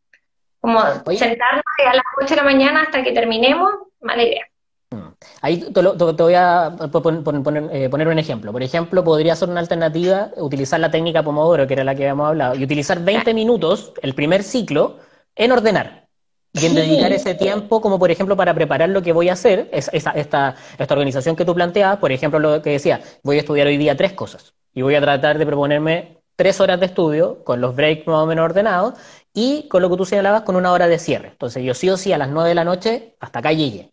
Como 0.59 0.82
sentarnos 0.82 1.63
a 1.86 1.95
las 1.95 2.05
8 2.21 2.30
de 2.30 2.36
la 2.36 2.43
mañana 2.43 2.82
hasta 2.84 3.03
que 3.03 3.13
terminemos, 3.13 3.71
mala 4.01 4.23
idea. 4.23 4.45
Mm. 4.89 5.13
Ahí 5.41 5.59
te, 5.59 5.81
voy 5.81 6.33
a 6.33 6.75
eh, 6.79 7.89
poner, 7.89 8.07
un 8.07 8.19
ejemplo. 8.19 8.51
Por 8.51 8.63
ejemplo, 8.63 9.03
podría 9.03 9.35
ser 9.35 9.49
una 9.49 9.59
alternativa 9.59 10.31
utilizar 10.38 10.79
la 10.79 10.89
técnica 10.89 11.23
Pomodoro, 11.23 11.67
que 11.67 11.73
era 11.73 11.83
la 11.83 11.93
que 11.93 12.03
habíamos 12.03 12.27
hablado, 12.29 12.55
y 12.55 12.63
utilizar 12.63 13.03
20 13.03 13.33
minutos, 13.33 13.93
el 14.01 14.15
primer 14.15 14.43
ciclo, 14.43 14.97
en 15.35 15.51
ordenar 15.51 16.07
y 16.53 16.65
en 16.65 16.75
dedicar 16.75 17.11
ese 17.11 17.35
tiempo, 17.35 17.81
como 17.81 17.99
por 17.99 18.09
ejemplo 18.09 18.35
para 18.35 18.53
preparar 18.53 18.89
lo 18.89 19.01
que 19.01 19.11
voy 19.11 19.29
a 19.29 19.33
hacer, 19.33 19.69
esta, 19.71 20.11
esta 20.11 20.55
organización 20.89 21.35
que 21.35 21.45
tú 21.45 21.53
planteabas, 21.53 21.97
por 21.97 22.11
ejemplo, 22.11 22.39
lo 22.39 22.61
que 22.61 22.71
decía, 22.71 23.01
voy 23.23 23.38
a 23.38 23.39
estudiar 23.39 23.67
hoy 23.67 23.77
día 23.77 23.95
tres 23.95 24.13
cosas 24.13 24.53
y 24.73 24.81
voy 24.81 24.95
a 24.95 25.01
tratar 25.01 25.38
de 25.38 25.45
proponerme 25.45 26.17
tres 26.35 26.61
horas 26.61 26.79
de 26.79 26.85
estudio 26.85 27.43
con 27.43 27.59
los 27.59 27.75
breaks 27.75 28.07
más 28.07 28.23
o 28.23 28.25
menos 28.25 28.45
ordenados 28.45 28.93
y 29.33 29.67
con 29.67 29.81
lo 29.81 29.89
que 29.89 29.97
tú 29.97 30.05
señalabas 30.05 30.43
con 30.43 30.55
una 30.55 30.71
hora 30.71 30.88
de 30.88 30.99
cierre. 30.99 31.29
Entonces 31.29 31.63
yo 31.63 31.73
sí 31.73 31.89
o 31.89 31.97
sí 31.97 32.13
a 32.13 32.17
las 32.17 32.29
nueve 32.29 32.49
de 32.49 32.55
la 32.55 32.63
noche 32.63 33.15
hasta 33.19 33.39
acá 33.39 33.51
llegué. 33.51 33.91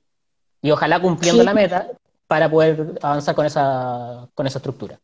Y 0.64 0.70
ojalá 0.70 0.98
cumpliendo 0.98 1.42
la 1.44 1.52
meta 1.52 1.88
para 2.26 2.50
poder 2.50 2.98
avanzar 3.02 3.34
con 3.34 3.44
esa, 3.44 4.26
con 4.34 4.46
esa 4.46 4.58
estructura. 4.58 4.98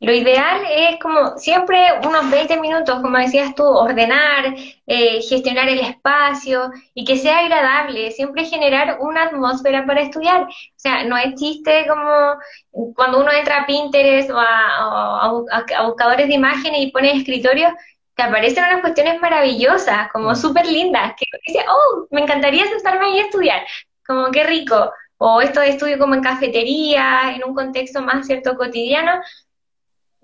Lo 0.00 0.14
ideal 0.14 0.62
es 0.74 0.98
como 0.98 1.36
siempre 1.36 1.76
unos 2.02 2.30
20 2.30 2.58
minutos, 2.58 3.00
como 3.02 3.18
decías 3.18 3.54
tú, 3.54 3.64
ordenar, 3.64 4.54
eh, 4.86 5.20
gestionar 5.20 5.68
el 5.68 5.80
espacio 5.80 6.70
y 6.94 7.04
que 7.04 7.18
sea 7.18 7.40
agradable, 7.40 8.12
siempre 8.12 8.46
generar 8.46 8.96
una 9.00 9.24
atmósfera 9.24 9.84
para 9.84 10.00
estudiar. 10.00 10.44
O 10.44 10.48
sea, 10.76 11.04
no 11.04 11.18
existe 11.18 11.86
como 11.86 12.94
cuando 12.94 13.20
uno 13.20 13.30
entra 13.30 13.58
a 13.58 13.66
Pinterest 13.66 14.30
o 14.30 14.38
a, 14.38 15.84
buscadores 15.86 16.28
de 16.28 16.34
imágenes 16.34 16.80
y 16.80 16.90
pone 16.90 17.14
escritorios, 17.14 17.74
te 18.14 18.22
aparecen 18.22 18.64
unas 18.64 18.80
cuestiones 18.80 19.20
maravillosas, 19.20 20.10
como 20.12 20.30
mm. 20.30 20.36
súper 20.36 20.66
lindas, 20.66 21.12
que 21.18 21.26
dice, 21.46 21.62
oh, 21.68 22.06
me 22.10 22.22
encantaría 22.22 22.66
sentarme 22.66 23.04
ahí 23.04 23.18
a 23.18 23.24
estudiar, 23.24 23.62
como 24.06 24.30
qué 24.30 24.44
rico. 24.44 24.92
O 25.18 25.40
esto 25.40 25.60
de 25.60 25.70
estudio 25.70 25.98
como 25.98 26.14
en 26.14 26.22
cafetería, 26.22 27.34
en 27.34 27.44
un 27.44 27.54
contexto 27.54 28.02
más 28.02 28.26
cierto 28.26 28.56
cotidiano, 28.56 29.20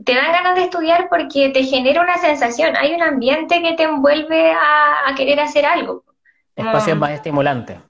te 0.04 0.14
dan 0.14 0.32
ganas 0.32 0.54
de 0.56 0.64
estudiar 0.64 1.08
porque 1.08 1.50
te 1.50 1.64
genera 1.64 2.02
una 2.02 2.18
sensación, 2.18 2.76
hay 2.76 2.94
un 2.94 3.02
ambiente 3.02 3.60
que 3.62 3.74
te 3.74 3.84
envuelve 3.84 4.52
a, 4.52 5.14
querer 5.16 5.40
hacer 5.40 5.66
algo. 5.66 6.04
Espacio 6.54 6.96
más 6.96 7.12
estimulante. 7.12 7.80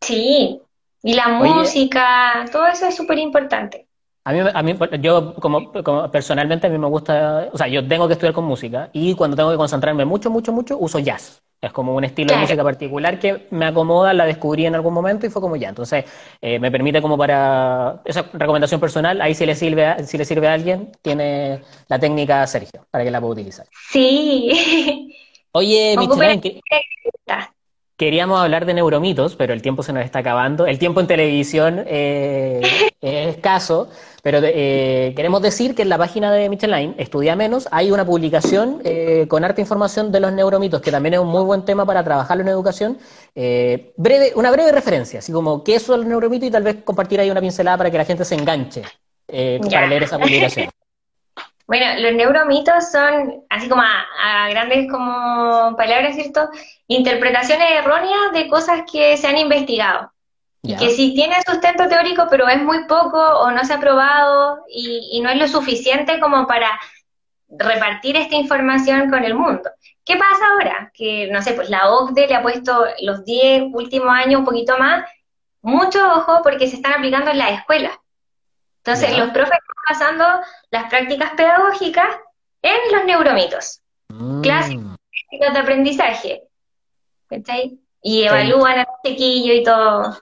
Sí, 0.00 0.60
y 1.02 1.14
la 1.14 1.28
música, 1.28 2.44
todo 2.50 2.66
eso 2.66 2.86
es 2.86 2.96
súper 2.96 3.18
importante. 3.18 3.86
A 4.26 4.32
mí, 4.32 4.40
a 4.40 4.62
mí, 4.62 4.74
yo 5.00 5.34
como, 5.34 5.70
como, 5.70 6.10
personalmente 6.10 6.66
a 6.66 6.70
mí 6.70 6.78
me 6.78 6.86
gusta, 6.86 7.50
o 7.52 7.58
sea, 7.58 7.68
yo 7.68 7.86
tengo 7.86 8.06
que 8.06 8.14
estudiar 8.14 8.32
con 8.32 8.44
música 8.44 8.88
y 8.92 9.14
cuando 9.14 9.36
tengo 9.36 9.50
que 9.50 9.58
concentrarme 9.58 10.06
mucho, 10.06 10.30
mucho, 10.30 10.50
mucho, 10.50 10.78
uso 10.78 10.98
jazz. 10.98 11.42
Es 11.60 11.72
como 11.72 11.94
un 11.94 12.04
estilo 12.04 12.34
de 12.34 12.40
música 12.40 12.62
particular 12.62 13.18
que 13.18 13.46
me 13.50 13.64
acomoda, 13.64 14.12
la 14.12 14.26
descubrí 14.26 14.66
en 14.66 14.74
algún 14.74 14.92
momento 14.92 15.26
y 15.26 15.30
fue 15.30 15.40
como 15.40 15.56
ya. 15.56 15.70
Entonces, 15.70 16.04
eh, 16.40 16.58
me 16.58 16.70
permite 16.70 17.00
como 17.00 17.16
para 17.16 18.02
esa 18.04 18.26
recomendación 18.34 18.80
personal, 18.80 19.20
ahí 19.20 19.34
si 19.34 19.46
le 19.46 19.54
sirve 19.54 19.86
a, 19.86 20.02
si 20.04 20.18
le 20.18 20.24
sirve 20.24 20.48
a 20.48 20.54
alguien, 20.54 20.92
tiene 21.00 21.60
la 21.88 21.98
técnica 21.98 22.46
Sergio, 22.46 22.86
para 22.90 23.04
que 23.04 23.10
la 23.10 23.20
pueda 23.20 23.32
utilizar. 23.32 23.66
Sí. 23.90 25.14
Oye, 25.52 25.96
Michelin, 25.96 26.60
queríamos 27.96 28.40
hablar 28.40 28.66
de 28.66 28.74
neuromitos, 28.74 29.36
pero 29.36 29.52
el 29.52 29.62
tiempo 29.62 29.82
se 29.82 29.92
nos 29.92 30.04
está 30.04 30.20
acabando. 30.20 30.66
El 30.66 30.78
tiempo 30.78 31.00
en 31.00 31.06
televisión 31.06 31.84
eh, 31.86 32.60
es 33.00 33.36
escaso. 33.36 33.88
Pero 34.24 34.38
eh, 34.42 35.12
queremos 35.14 35.42
decir 35.42 35.74
que 35.74 35.82
en 35.82 35.90
la 35.90 35.98
página 35.98 36.32
de 36.32 36.48
Michelin, 36.48 36.94
Estudia 36.96 37.36
Menos, 37.36 37.68
hay 37.70 37.90
una 37.90 38.06
publicación 38.06 38.80
eh, 38.82 39.26
con 39.28 39.44
harta 39.44 39.60
información 39.60 40.10
de 40.10 40.18
los 40.18 40.32
neuromitos, 40.32 40.80
que 40.80 40.90
también 40.90 41.12
es 41.12 41.20
un 41.20 41.28
muy 41.28 41.42
buen 41.44 41.66
tema 41.66 41.84
para 41.84 42.02
trabajarlo 42.02 42.42
en 42.42 42.48
educación. 42.48 42.96
Eh, 43.34 43.92
breve, 43.98 44.32
una 44.34 44.50
breve 44.50 44.72
referencia, 44.72 45.18
así 45.18 45.30
como 45.30 45.62
qué 45.62 45.78
son 45.78 46.00
los 46.00 46.08
neuromitos 46.08 46.48
y 46.48 46.50
tal 46.50 46.62
vez 46.62 46.76
compartir 46.84 47.20
ahí 47.20 47.30
una 47.30 47.42
pincelada 47.42 47.76
para 47.76 47.90
que 47.90 47.98
la 47.98 48.06
gente 48.06 48.24
se 48.24 48.34
enganche 48.34 48.82
para 49.26 49.86
leer 49.88 50.04
esa 50.04 50.18
publicación. 50.18 50.70
Bueno, 51.66 51.86
los 51.98 52.12
neuromitos 52.12 52.90
son, 52.90 53.42
así 53.48 53.68
como 53.68 53.82
a, 53.82 54.48
grandes 54.50 54.90
como 54.90 55.74
palabras, 55.76 56.14
¿cierto? 56.14 56.50
Interpretaciones 56.88 57.66
erróneas 57.70 58.32
de 58.34 58.48
cosas 58.48 58.82
que 58.90 59.16
se 59.16 59.26
han 59.26 59.38
investigado. 59.38 60.12
Y 60.62 60.76
que 60.76 60.90
si 60.90 61.14
tiene 61.14 61.36
sustento 61.46 61.88
teórico, 61.88 62.26
pero 62.30 62.48
es 62.48 62.62
muy 62.62 62.86
poco 62.86 63.18
o 63.18 63.50
no 63.50 63.64
se 63.64 63.74
ha 63.74 63.80
probado 63.80 64.64
y, 64.68 65.20
no 65.22 65.28
es 65.28 65.38
lo 65.38 65.48
suficiente 65.48 66.18
como 66.20 66.46
para 66.46 66.80
repartir 67.48 68.16
esta 68.16 68.34
información 68.34 69.10
con 69.10 69.24
el 69.24 69.34
mundo. 69.34 69.70
¿Qué 70.04 70.16
pasa 70.16 70.46
ahora? 70.52 70.90
Que, 70.94 71.28
no 71.30 71.42
sé, 71.42 71.52
pues 71.52 71.68
la 71.68 71.90
OCDE 71.90 72.28
le 72.28 72.34
ha 72.34 72.42
puesto 72.42 72.86
los 73.02 73.24
10 73.24 73.74
últimos 73.74 74.08
años, 74.08 74.40
un 74.40 74.46
poquito 74.46 74.78
más, 74.78 75.04
mucho 75.60 75.98
ojo 76.14 76.40
porque 76.42 76.66
se 76.66 76.76
están 76.76 76.94
aplicando 76.94 77.30
en 77.30 77.38
las 77.38 77.58
escuelas. 77.58 77.92
Entonces, 78.78 79.16
los 79.18 79.30
profes 79.30 79.58
están 79.84 80.14
pasando 80.14 80.24
las 80.70 80.88
prácticas 80.88 81.32
pedagógicas 81.32 82.08
en 82.62 82.92
los 82.92 83.04
neuromitos. 83.04 83.80
Mm. 84.08 84.40
Clásicos 84.42 84.96
de 85.30 85.58
aprendizaje. 85.58 86.42
Y 88.02 88.22
evalúan 88.22 88.80
al 88.80 88.86
chiquillo 89.04 89.54
y 89.54 89.62
todo. 89.62 90.16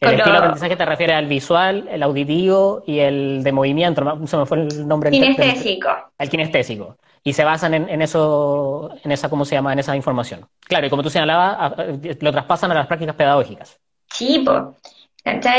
El 0.00 0.14
estilo 0.14 0.32
de 0.32 0.38
aprendizaje 0.38 0.76
te 0.76 0.84
refiere 0.86 1.14
al 1.14 1.26
visual, 1.26 1.88
el 1.90 2.02
auditivo 2.02 2.82
y 2.86 3.00
el 3.00 3.42
de 3.42 3.52
movimiento, 3.52 4.02
se 4.26 4.36
me 4.36 4.46
fue 4.46 4.62
el 4.62 4.88
nombre. 4.88 5.10
Kinestésico. 5.10 5.90
El 6.18 6.30
kinestésico. 6.30 6.96
Y 7.22 7.34
se 7.34 7.44
basan 7.44 7.74
en, 7.74 8.00
eso, 8.00 8.90
en 9.04 9.12
esa, 9.12 9.28
¿cómo 9.28 9.44
se 9.44 9.54
llama? 9.54 9.74
En 9.74 9.78
esa 9.78 9.94
información. 9.94 10.48
Claro, 10.60 10.86
y 10.86 10.90
como 10.90 11.02
tú 11.02 11.10
señalabas, 11.10 11.74
lo 12.18 12.32
traspasan 12.32 12.70
a 12.70 12.74
las 12.74 12.86
prácticas 12.86 13.14
pedagógicas. 13.14 13.78
Sí, 14.10 14.42
pues. 14.44 14.62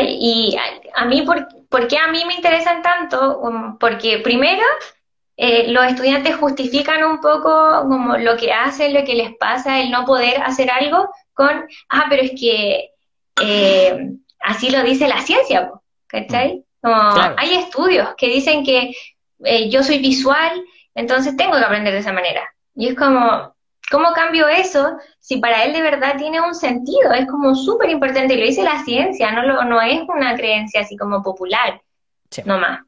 Y 0.07 0.57
a, 0.95 1.05
mí, 1.05 1.21
por, 1.21 1.47
qué 1.87 1.97
a 1.97 2.07
mí 2.07 2.23
me 2.25 2.35
interesan 2.35 2.81
tanto? 2.81 3.39
Um, 3.39 3.77
porque 3.77 4.19
primero, 4.19 4.63
eh, 5.37 5.71
los 5.71 5.85
estudiantes 5.85 6.35
justifican 6.35 7.03
un 7.03 7.19
poco 7.19 7.49
como 7.87 8.17
lo 8.17 8.35
que 8.37 8.51
hacen, 8.51 8.93
lo 8.93 9.03
que 9.03 9.15
les 9.15 9.35
pasa, 9.37 9.79
el 9.79 9.89
no 9.89 10.05
poder 10.05 10.41
hacer 10.43 10.69
algo 10.69 11.09
con, 11.33 11.65
ah, 11.89 12.05
pero 12.09 12.23
es 12.23 12.31
que 12.39 12.91
eh, 13.41 14.09
así 14.41 14.69
lo 14.69 14.83
dice 14.83 15.07
la 15.07 15.21
ciencia, 15.21 15.71
¿cachai? 16.07 16.63
Mm. 16.83 17.35
Hay 17.37 17.55
estudios 17.55 18.09
que 18.17 18.27
dicen 18.27 18.63
que 18.65 18.91
eh, 19.43 19.69
yo 19.69 19.81
soy 19.83 19.99
visual, 19.99 20.63
entonces 20.93 21.37
tengo 21.37 21.53
que 21.53 21.63
aprender 21.63 21.93
de 21.93 21.99
esa 21.99 22.11
manera. 22.11 22.43
Y 22.75 22.89
es 22.89 22.95
como, 22.95 23.55
¿cómo 23.91 24.13
cambio 24.13 24.47
eso 24.47 24.97
si 25.19 25.37
para 25.37 25.65
él 25.65 25.73
de 25.73 25.81
verdad 25.81 26.15
tiene 26.17 26.41
un 26.41 26.55
sentido? 26.55 27.11
Es 27.13 27.27
como 27.27 27.53
súper 27.53 27.89
importante, 27.89 28.33
y 28.33 28.37
lo 28.37 28.45
dice 28.45 28.63
la 28.63 28.83
ciencia, 28.83 29.31
no, 29.31 29.43
lo, 29.43 29.63
no 29.65 29.81
es 29.81 30.01
una 30.07 30.35
creencia 30.35 30.81
así 30.81 30.95
como 30.97 31.21
popular, 31.21 31.81
no 32.45 32.57
más. 32.57 32.81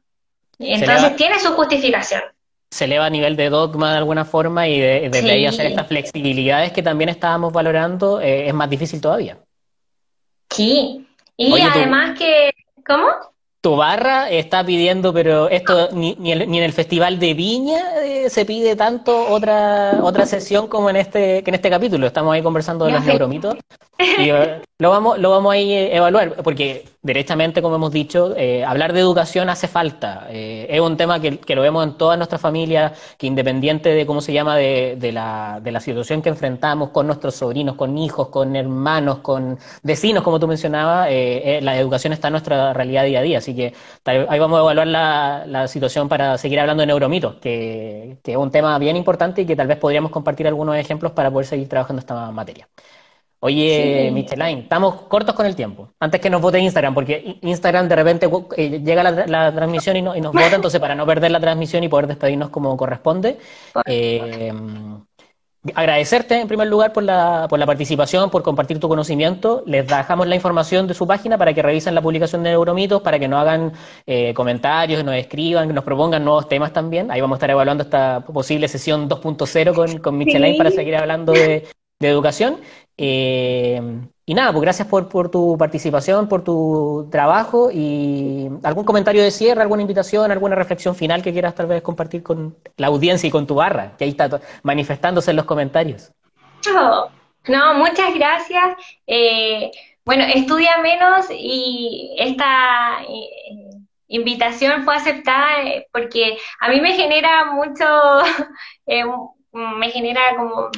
Entonces 0.58 1.16
tiene 1.16 1.38
su 1.38 1.52
justificación. 1.52 2.22
se 2.70 2.86
eleva 2.86 3.06
a 3.06 3.10
nivel 3.10 3.36
de 3.36 3.50
dogma 3.50 3.92
de 3.92 3.98
alguna 3.98 4.24
forma 4.24 4.66
y 4.66 4.80
de, 4.80 5.08
desde 5.10 5.30
ahí 5.30 5.46
hacer 5.46 5.66
estas 5.66 5.86
flexibilidades 5.86 6.72
que 6.72 6.82
también 6.82 7.08
estábamos 7.08 7.52
valorando 7.52 8.20
eh, 8.20 8.48
es 8.48 8.54
más 8.54 8.68
difícil 8.68 9.00
todavía. 9.00 9.38
Sí, 10.50 11.06
y 11.36 11.60
además 11.60 12.18
que, 12.18 12.52
¿cómo? 12.86 13.06
Tu 13.64 13.74
barra 13.76 14.28
está 14.28 14.62
pidiendo, 14.62 15.14
pero 15.14 15.48
esto 15.48 15.88
ni, 15.92 16.14
ni, 16.16 16.32
en 16.32 16.52
el 16.52 16.72
Festival 16.74 17.18
de 17.18 17.32
Viña 17.32 18.04
eh, 18.04 18.28
se 18.28 18.44
pide 18.44 18.76
tanto 18.76 19.26
otra 19.30 20.00
otra 20.02 20.26
sesión 20.26 20.68
como 20.68 20.90
en 20.90 20.96
este 20.96 21.42
que 21.42 21.50
en 21.50 21.54
este 21.54 21.70
capítulo. 21.70 22.06
Estamos 22.06 22.34
ahí 22.34 22.42
conversando 22.42 22.84
de 22.84 22.92
los 22.92 23.02
neuromitos. 23.06 23.56
Y, 24.18 24.28
eh, 24.28 24.60
lo 24.78 24.90
vamos 24.90 25.18
lo 25.18 25.30
vamos 25.30 25.54
a 25.54 25.56
evaluar, 25.56 26.42
porque 26.42 26.84
derechamente, 27.04 27.62
como 27.62 27.76
hemos 27.76 27.92
dicho, 27.92 28.34
eh, 28.36 28.64
hablar 28.64 28.92
de 28.92 29.00
educación 29.00 29.48
hace 29.48 29.68
falta. 29.68 30.26
es 30.30 30.80
un 30.80 30.96
tema 30.96 31.20
que, 31.20 31.38
que, 31.38 31.54
lo 31.54 31.62
vemos 31.62 31.84
en 31.84 31.94
todas 31.94 32.18
nuestras 32.18 32.40
familias, 32.40 32.92
que 33.16 33.28
independiente 33.28 33.90
de 33.90 34.04
cómo 34.06 34.20
se 34.20 34.32
llama, 34.32 34.56
de, 34.56 34.96
de, 34.98 35.12
la, 35.12 35.60
de 35.62 35.70
la 35.70 35.80
situación 35.80 36.20
que 36.22 36.30
enfrentamos 36.30 36.90
con 36.90 37.06
nuestros 37.06 37.36
sobrinos, 37.36 37.76
con 37.76 37.96
hijos, 37.96 38.28
con 38.28 38.56
hermanos, 38.56 39.18
con 39.18 39.58
vecinos, 39.82 40.24
como 40.24 40.40
tú 40.40 40.48
mencionabas, 40.48 41.08
la 41.62 41.78
educación 41.78 42.12
está 42.12 42.28
en 42.28 42.32
nuestra 42.32 42.72
realidad 42.72 43.04
día 43.04 43.20
a 43.20 43.22
día. 43.22 43.38
Así 43.38 43.54
que 43.54 43.72
ahí 44.04 44.38
vamos 44.38 44.58
a 44.58 44.62
evaluar 44.62 44.86
la, 44.86 45.68
situación 45.68 46.08
para 46.08 46.36
seguir 46.38 46.60
hablando 46.60 46.82
de 46.82 46.86
neuromitos, 46.86 47.36
que, 47.36 48.18
es 48.24 48.36
un 48.36 48.50
tema 48.50 48.78
bien 48.78 48.96
importante 48.96 49.42
y 49.42 49.46
que 49.46 49.56
tal 49.56 49.66
vez 49.66 49.78
podríamos 49.78 50.10
compartir 50.10 50.46
algunos 50.46 50.76
ejemplos 50.76 51.12
para 51.12 51.30
poder 51.30 51.46
seguir 51.46 51.68
trabajando 51.68 52.00
esta 52.00 52.30
materia. 52.30 52.68
Oye, 53.46 54.10
Micheline, 54.10 54.60
estamos 54.60 55.02
cortos 55.02 55.34
con 55.34 55.44
el 55.44 55.54
tiempo. 55.54 55.90
Antes 56.00 56.18
que 56.18 56.30
nos 56.30 56.40
vote 56.40 56.58
Instagram, 56.58 56.94
porque 56.94 57.36
Instagram 57.42 57.86
de 57.88 57.94
repente 57.94 58.26
eh, 58.56 58.80
llega 58.82 59.02
la, 59.02 59.52
transmisión 59.52 59.96
y, 59.96 59.98
y, 59.98 60.20
nos 60.22 60.32
vota, 60.32 60.54
entonces 60.54 60.80
para 60.80 60.94
no 60.94 61.04
perder 61.04 61.30
la 61.30 61.40
transmisión 61.40 61.84
y 61.84 61.88
poder 61.88 62.06
despedirnos 62.06 62.48
como 62.48 62.74
corresponde, 62.74 63.36
eh, 63.84 64.50
agradecerte 65.74 66.40
en 66.40 66.48
primer 66.48 66.68
lugar 66.68 66.94
por 66.94 67.02
la, 67.02 67.46
por 67.50 67.58
la 67.58 67.66
participación, 67.66 68.30
por 68.30 68.42
compartir 68.42 68.80
tu 68.80 68.88
conocimiento. 68.88 69.62
Les 69.66 69.86
dejamos 69.86 70.26
la 70.26 70.36
información 70.36 70.86
de 70.86 70.94
su 70.94 71.06
página 71.06 71.36
para 71.36 71.52
que 71.52 71.60
revisen 71.60 71.94
la 71.94 72.00
publicación 72.00 72.42
de 72.44 72.48
Neuromitos, 72.48 73.02
para 73.02 73.18
que 73.18 73.28
nos 73.28 73.42
hagan 73.42 73.74
eh, 74.06 74.32
comentarios, 74.32 75.04
nos 75.04 75.16
escriban, 75.16 75.68
nos 75.74 75.84
propongan 75.84 76.24
nuevos 76.24 76.48
temas 76.48 76.72
también. 76.72 77.10
Ahí 77.10 77.20
vamos 77.20 77.36
a 77.36 77.38
estar 77.40 77.50
evaluando 77.50 77.84
esta 77.84 78.20
posible 78.20 78.68
sesión 78.68 79.06
2.0 79.06 79.74
con, 79.74 79.98
con 79.98 80.16
Micheline 80.16 80.56
para 80.56 80.70
seguir 80.70 80.96
hablando 80.96 81.34
de, 81.34 81.68
de 82.00 82.08
educación. 82.08 82.60
Eh, 82.96 83.80
y 84.26 84.34
nada, 84.34 84.52
pues 84.52 84.62
gracias 84.62 84.88
por, 84.88 85.08
por, 85.08 85.30
tu 85.30 85.58
participación, 85.58 86.28
por 86.28 86.42
tu 86.44 87.08
trabajo 87.10 87.70
y 87.70 88.48
algún 88.62 88.84
comentario 88.84 89.22
de 89.22 89.30
cierre, 89.30 89.60
alguna 89.60 89.82
invitación, 89.82 90.30
alguna 90.30 90.54
reflexión 90.54 90.94
final 90.94 91.22
que 91.22 91.32
quieras 91.32 91.54
tal 91.54 91.66
vez 91.66 91.82
compartir 91.82 92.22
con 92.22 92.56
la 92.78 92.86
audiencia 92.86 93.28
y 93.28 93.30
con 93.30 93.46
tu 93.46 93.56
barra, 93.56 93.96
que 93.98 94.04
ahí 94.04 94.10
está 94.10 94.40
manifestándose 94.62 95.30
en 95.30 95.36
los 95.36 95.44
comentarios. 95.44 96.12
no, 97.48 97.74
muchas 97.74 98.14
gracias. 98.14 98.76
Eh, 99.06 99.70
bueno, 100.06 100.24
estudia 100.24 100.78
menos 100.78 101.26
y 101.30 102.16
esta 102.18 103.02
eh, 103.02 103.70
invitación 104.08 104.84
fue 104.84 104.96
aceptada 104.96 105.56
porque 105.92 106.38
a 106.60 106.68
mí 106.70 106.80
me 106.80 106.94
genera 106.94 107.52
mucho, 107.52 107.84
me 109.52 109.90
genera 109.90 110.36
como 110.36 110.70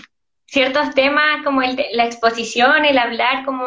ciertos 0.57 0.95
temas 0.95 1.45
como 1.45 1.61
el, 1.61 1.77
la 1.93 2.07
exposición, 2.07 2.87
el 2.87 2.97
hablar 2.97 3.45
como 3.45 3.67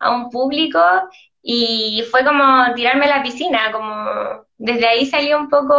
a 0.00 0.10
un 0.10 0.28
público 0.30 0.80
y 1.40 2.02
fue 2.10 2.24
como 2.24 2.74
tirarme 2.74 3.04
a 3.04 3.18
la 3.18 3.22
piscina, 3.22 3.70
como 3.70 4.44
desde 4.58 4.88
ahí 4.88 5.06
salió 5.06 5.38
un 5.38 5.48
poco 5.48 5.74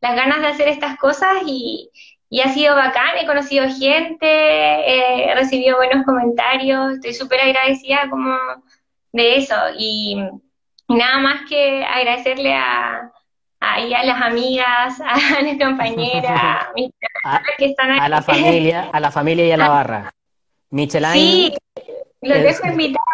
las 0.00 0.16
ganas 0.16 0.40
de 0.40 0.48
hacer 0.48 0.66
estas 0.66 0.98
cosas 0.98 1.44
y, 1.46 1.90
y 2.28 2.40
ha 2.40 2.48
sido 2.48 2.74
bacán, 2.74 3.18
he 3.18 3.26
conocido 3.26 3.64
gente, 3.68 4.18
he 4.26 5.32
recibido 5.36 5.76
buenos 5.76 6.04
comentarios, 6.04 6.94
estoy 6.94 7.14
súper 7.14 7.40
agradecida 7.42 8.10
como 8.10 8.36
de 9.12 9.36
eso 9.36 9.54
y, 9.78 10.16
nada 10.88 11.18
más 11.18 11.48
que 11.48 11.84
agradecerle 11.84 12.52
a, 12.54 13.12
ahí 13.62 13.94
a 13.94 14.04
las 14.04 14.20
amigas, 14.20 15.00
a 15.00 15.14
las 15.42 15.58
compañeras, 15.58 16.42
a 17.24 17.42
que 17.58 17.66
están 17.66 17.92
A 17.92 18.08
la 18.08 18.22
familia, 18.22 18.90
a 18.92 19.00
la 19.00 19.10
familia 19.10 19.46
y 19.46 19.52
a 19.52 19.56
la 19.56 19.68
barra. 19.68 20.14
Michelin. 20.70 21.12
Sí, 21.12 21.54
los 22.22 22.42
dejo 22.42 22.66
invitados. 22.66 23.06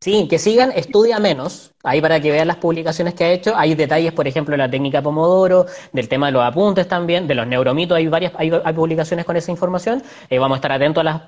Sí, 0.00 0.28
que 0.28 0.38
sigan 0.38 0.72
Estudia 0.72 1.18
Menos, 1.18 1.72
ahí 1.86 2.00
para 2.00 2.20
que 2.20 2.30
vean 2.30 2.48
las 2.48 2.56
publicaciones 2.56 3.14
que 3.14 3.24
ha 3.24 3.30
hecho. 3.30 3.56
Hay 3.56 3.74
detalles, 3.74 4.12
por 4.12 4.26
ejemplo, 4.26 4.52
de 4.52 4.58
la 4.58 4.70
técnica 4.70 5.00
Pomodoro, 5.02 5.66
del 5.92 6.08
tema 6.08 6.26
de 6.26 6.32
los 6.32 6.42
apuntes 6.42 6.88
también, 6.88 7.26
de 7.26 7.34
los 7.34 7.46
neuromitos, 7.46 7.96
hay 7.96 8.08
varias 8.08 8.32
hay, 8.36 8.50
publicaciones 8.74 9.24
con 9.24 9.36
esa 9.36 9.50
información. 9.50 10.02
Eh, 10.28 10.38
vamos 10.38 10.56
a 10.56 10.58
estar 10.58 10.72
atentos 10.72 11.00
a 11.00 11.04
las, 11.04 11.22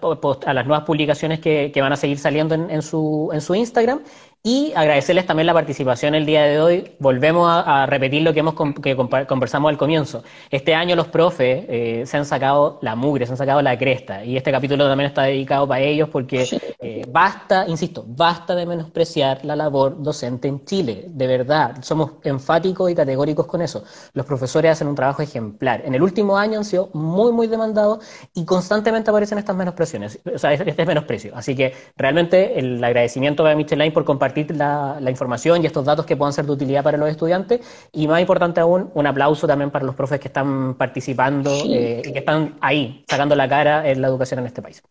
a 0.47 0.55
las 0.55 0.67
nuevas 0.67 0.85
publicaciones 0.85 1.41
que, 1.41 1.71
que 1.73 1.81
van 1.81 1.93
a 1.93 1.97
seguir 1.97 2.19
saliendo 2.19 2.55
en, 2.55 2.71
en, 2.71 2.83
su, 2.83 3.31
en 3.33 3.41
su 3.41 3.55
Instagram. 3.55 4.01
Y 4.45 4.73
agradecerles 4.77 5.27
también 5.27 5.47
la 5.47 5.53
participación 5.53 6.15
el 6.15 6.25
día 6.25 6.45
de 6.45 6.61
hoy. 6.61 6.93
Volvemos 7.01 7.47
a, 7.51 7.87
repetir 7.87 8.23
lo 8.23 8.33
que 8.33 8.41
hemos 8.41 8.55
que 8.81 8.97
conversamos 8.97 9.69
al 9.69 9.77
comienzo. 9.77 10.23
Este 10.51 10.75
año 10.75 10.95
los 10.95 11.09
profes 11.09 11.67
eh, 11.69 12.05
se 12.07 12.17
han 12.17 12.25
sacado 12.25 12.79
la 12.81 12.95
mugre, 12.95 13.27
se 13.27 13.33
han 13.33 13.37
sacado 13.37 13.61
la 13.63 13.77
cresta. 13.77 14.25
Y 14.25 14.37
este 14.37 14.53
capítulo 14.53 14.89
también 14.89 15.09
está 15.09 15.25
dedicado 15.25 15.67
para 15.67 15.81
ellos 15.81 16.09
porque 16.09 16.47
eh, 16.81 17.05
basta, 17.11 17.67
insisto, 17.67 18.05
basta 18.07 18.55
de 18.55 18.65
menospreciar 18.65 19.45
la 19.45 19.57
labor 19.57 20.01
docente 20.01 20.48
en 20.49 20.65
Chile. 20.65 21.05
De 21.09 21.27
verdad, 21.27 21.77
somos 21.83 22.13
enfáticos 22.25 22.91
y 22.91 22.95
categóricos 22.95 23.47
con 23.47 23.63
eso. 23.63 23.85
Los 24.15 24.27
profesores 24.27 24.73
hacen 24.73 24.89
un 24.89 24.95
trabajo 24.95 25.23
ejemplar. 25.23 25.83
En 25.85 25.95
el 25.95 26.03
último 26.03 26.37
año 26.37 26.59
han 26.59 26.65
sido 26.65 26.91
muy, 26.93 27.33
muy 27.33 27.47
demandados 27.47 28.05
y 28.35 28.45
constantemente 28.45 29.11
aparecen 29.11 29.39
estas 29.39 29.57
menospresiones, 29.57 30.19
o 30.35 30.39
sea, 30.39 30.53
este 30.53 30.87
menosprecio. 30.87 31.33
Así 31.35 31.55
que 31.55 31.75
realmente 31.97 32.59
el 32.59 32.83
agradecimiento 32.83 33.47
a 33.47 33.55
Michelin 33.55 33.93
por 33.93 34.05
compartir 34.05 34.55
la, 34.57 34.99
información 35.09 35.63
y 35.63 35.67
estos 35.67 35.85
datos 35.85 36.05
que 36.05 36.17
puedan 36.17 36.33
ser 36.33 36.45
de 36.47 36.53
utilidad 36.53 36.83
para 36.83 36.99
los 36.99 37.09
estudiantes. 37.09 37.61
Y 37.93 38.09
más 38.09 38.21
importante 38.21 38.61
aún, 38.61 38.91
un 38.95 39.07
aplauso 39.07 39.47
también 39.47 39.71
para 39.71 39.85
los 39.85 39.95
profes 39.95 40.21
que 40.21 40.29
están 40.29 40.75
participando 40.75 41.51
eh, 41.51 42.03
y 42.05 42.13
que 42.13 42.19
están 42.19 42.57
ahí, 42.61 43.05
sacando 43.09 43.35
la 43.35 43.49
cara 43.49 43.89
en 43.89 44.01
la 44.01 44.09
educación 44.09 44.41
en 44.41 44.47
este 44.47 44.63
país. 44.63 44.83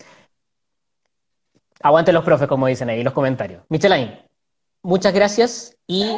Aguante 1.81 2.11
los 2.11 2.23
profes, 2.23 2.47
como 2.47 2.67
dicen 2.67 2.89
ahí, 2.89 3.03
los 3.03 3.13
comentarios. 3.13 3.63
Michelain, 3.69 4.26
muchas 4.81 5.13
gracias 5.13 5.77
y 5.87 6.17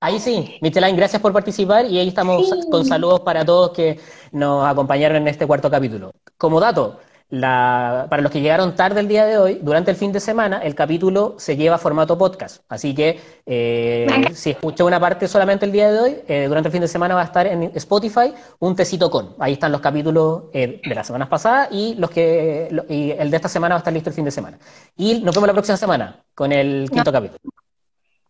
ahí 0.00 0.18
sí, 0.20 0.58
Michelain, 0.60 0.96
gracias 0.96 1.20
por 1.20 1.32
participar 1.32 1.86
y 1.86 1.98
ahí 1.98 2.08
estamos 2.08 2.48
con 2.70 2.84
saludos 2.84 3.20
para 3.20 3.44
todos 3.44 3.70
que 3.70 3.98
nos 4.32 4.66
acompañaron 4.66 5.18
en 5.18 5.28
este 5.28 5.46
cuarto 5.46 5.70
capítulo. 5.70 6.12
Como 6.36 6.60
dato, 6.60 6.98
la, 7.30 8.06
para 8.10 8.22
los 8.22 8.30
que 8.30 8.40
llegaron 8.40 8.74
tarde 8.74 9.00
el 9.00 9.08
día 9.08 9.24
de 9.24 9.38
hoy, 9.38 9.58
durante 9.62 9.90
el 9.90 9.96
fin 9.96 10.12
de 10.12 10.20
semana, 10.20 10.58
el 10.58 10.74
capítulo 10.74 11.34
se 11.38 11.56
lleva 11.56 11.76
a 11.76 11.78
formato 11.78 12.18
podcast. 12.18 12.62
Así 12.68 12.94
que 12.94 13.18
eh, 13.46 14.06
si 14.34 14.50
escuchó 14.50 14.86
una 14.86 15.00
parte 15.00 15.26
solamente 15.26 15.64
el 15.64 15.72
día 15.72 15.90
de 15.90 15.98
hoy, 15.98 16.16
eh, 16.28 16.44
durante 16.46 16.68
el 16.68 16.72
fin 16.72 16.82
de 16.82 16.88
semana 16.88 17.14
va 17.14 17.22
a 17.22 17.24
estar 17.24 17.46
en 17.46 17.64
Spotify 17.74 18.34
un 18.58 18.76
tecito 18.76 19.10
con. 19.10 19.34
Ahí 19.38 19.54
están 19.54 19.72
los 19.72 19.80
capítulos 19.80 20.44
eh, 20.52 20.80
de 20.84 20.94
las 20.94 21.06
semanas 21.06 21.28
pasadas 21.28 21.68
y 21.70 21.94
los 21.94 22.10
que 22.10 22.68
y 22.88 23.10
el 23.12 23.30
de 23.30 23.36
esta 23.36 23.48
semana 23.48 23.74
va 23.74 23.78
a 23.78 23.80
estar 23.80 23.92
listo 23.92 24.10
el 24.10 24.14
fin 24.14 24.24
de 24.26 24.30
semana. 24.30 24.58
Y 24.96 25.20
nos 25.20 25.34
vemos 25.34 25.46
la 25.46 25.54
próxima 25.54 25.76
semana 25.76 26.22
con 26.34 26.52
el 26.52 26.90
quinto 26.90 27.10
capítulo. 27.10 27.53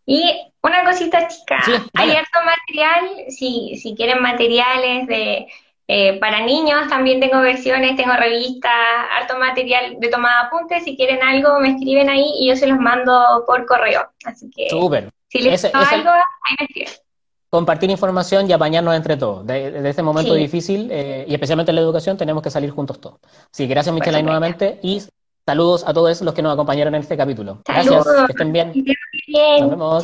Y 0.07 0.53
una 0.63 0.85
cosita 0.85 1.27
chica, 1.29 1.63
hay 1.95 2.11
harto 2.13 2.39
material, 2.45 3.31
si, 3.31 3.77
si 3.77 3.95
quieren 3.95 4.21
materiales 4.21 5.07
de 5.07 5.47
eh, 5.87 6.19
para 6.19 6.41
niños 6.41 6.89
también 6.89 7.21
tengo 7.21 7.41
versiones, 7.41 7.95
tengo 7.97 8.15
revistas, 8.15 8.73
harto 9.19 9.39
material 9.39 9.97
de 10.01 10.09
tomada 10.09 10.47
apuntes. 10.47 10.85
Si 10.85 10.97
quieren 10.97 11.23
algo, 11.23 11.61
me 11.61 11.73
escriben 11.73 12.09
ahí 12.09 12.25
y 12.41 12.49
yo 12.49 12.57
se 12.57 12.67
los 12.67 12.79
mando 12.79 13.45
por 13.47 13.67
correo. 13.67 14.09
Así 14.25 14.51
que 14.51 14.69
si 15.29 15.41
les 15.41 15.65
ese, 15.65 15.71
algo, 15.75 16.11
ahí 16.11 16.57
me 16.59 16.65
escriben. 16.65 16.93
Compartir 17.51 17.91
información 17.91 18.49
y 18.49 18.53
apañarnos 18.53 18.97
entre 18.97 19.17
todos. 19.17 19.47
De, 19.47 19.89
este 19.89 20.03
momento 20.03 20.35
difícil, 20.35 20.89
eh, 20.91 21.25
y 21.29 21.35
especialmente 21.35 21.71
en 21.71 21.77
la 21.77 21.83
educación, 21.83 22.17
tenemos 22.17 22.43
que 22.43 22.51
salir 22.51 22.71
juntos 22.71 23.01
todos. 23.01 23.21
Sí, 23.51 23.67
gracias 23.67 23.95
Michelle 23.95 24.23
nuevamente 24.23 24.81
y 24.83 25.03
saludos 25.47 25.85
a 25.87 25.93
todos 25.93 26.23
los 26.23 26.35
que 26.35 26.43
nos 26.43 26.55
acompañaron 26.55 26.95
en 26.95 27.03
este 27.03 27.17
capítulo. 27.17 27.61
Gracias, 27.65 28.05
que 28.27 28.33
estén 28.33 28.53
bien. 28.53 28.73
Nos 29.61 29.71
vemos. 29.71 30.03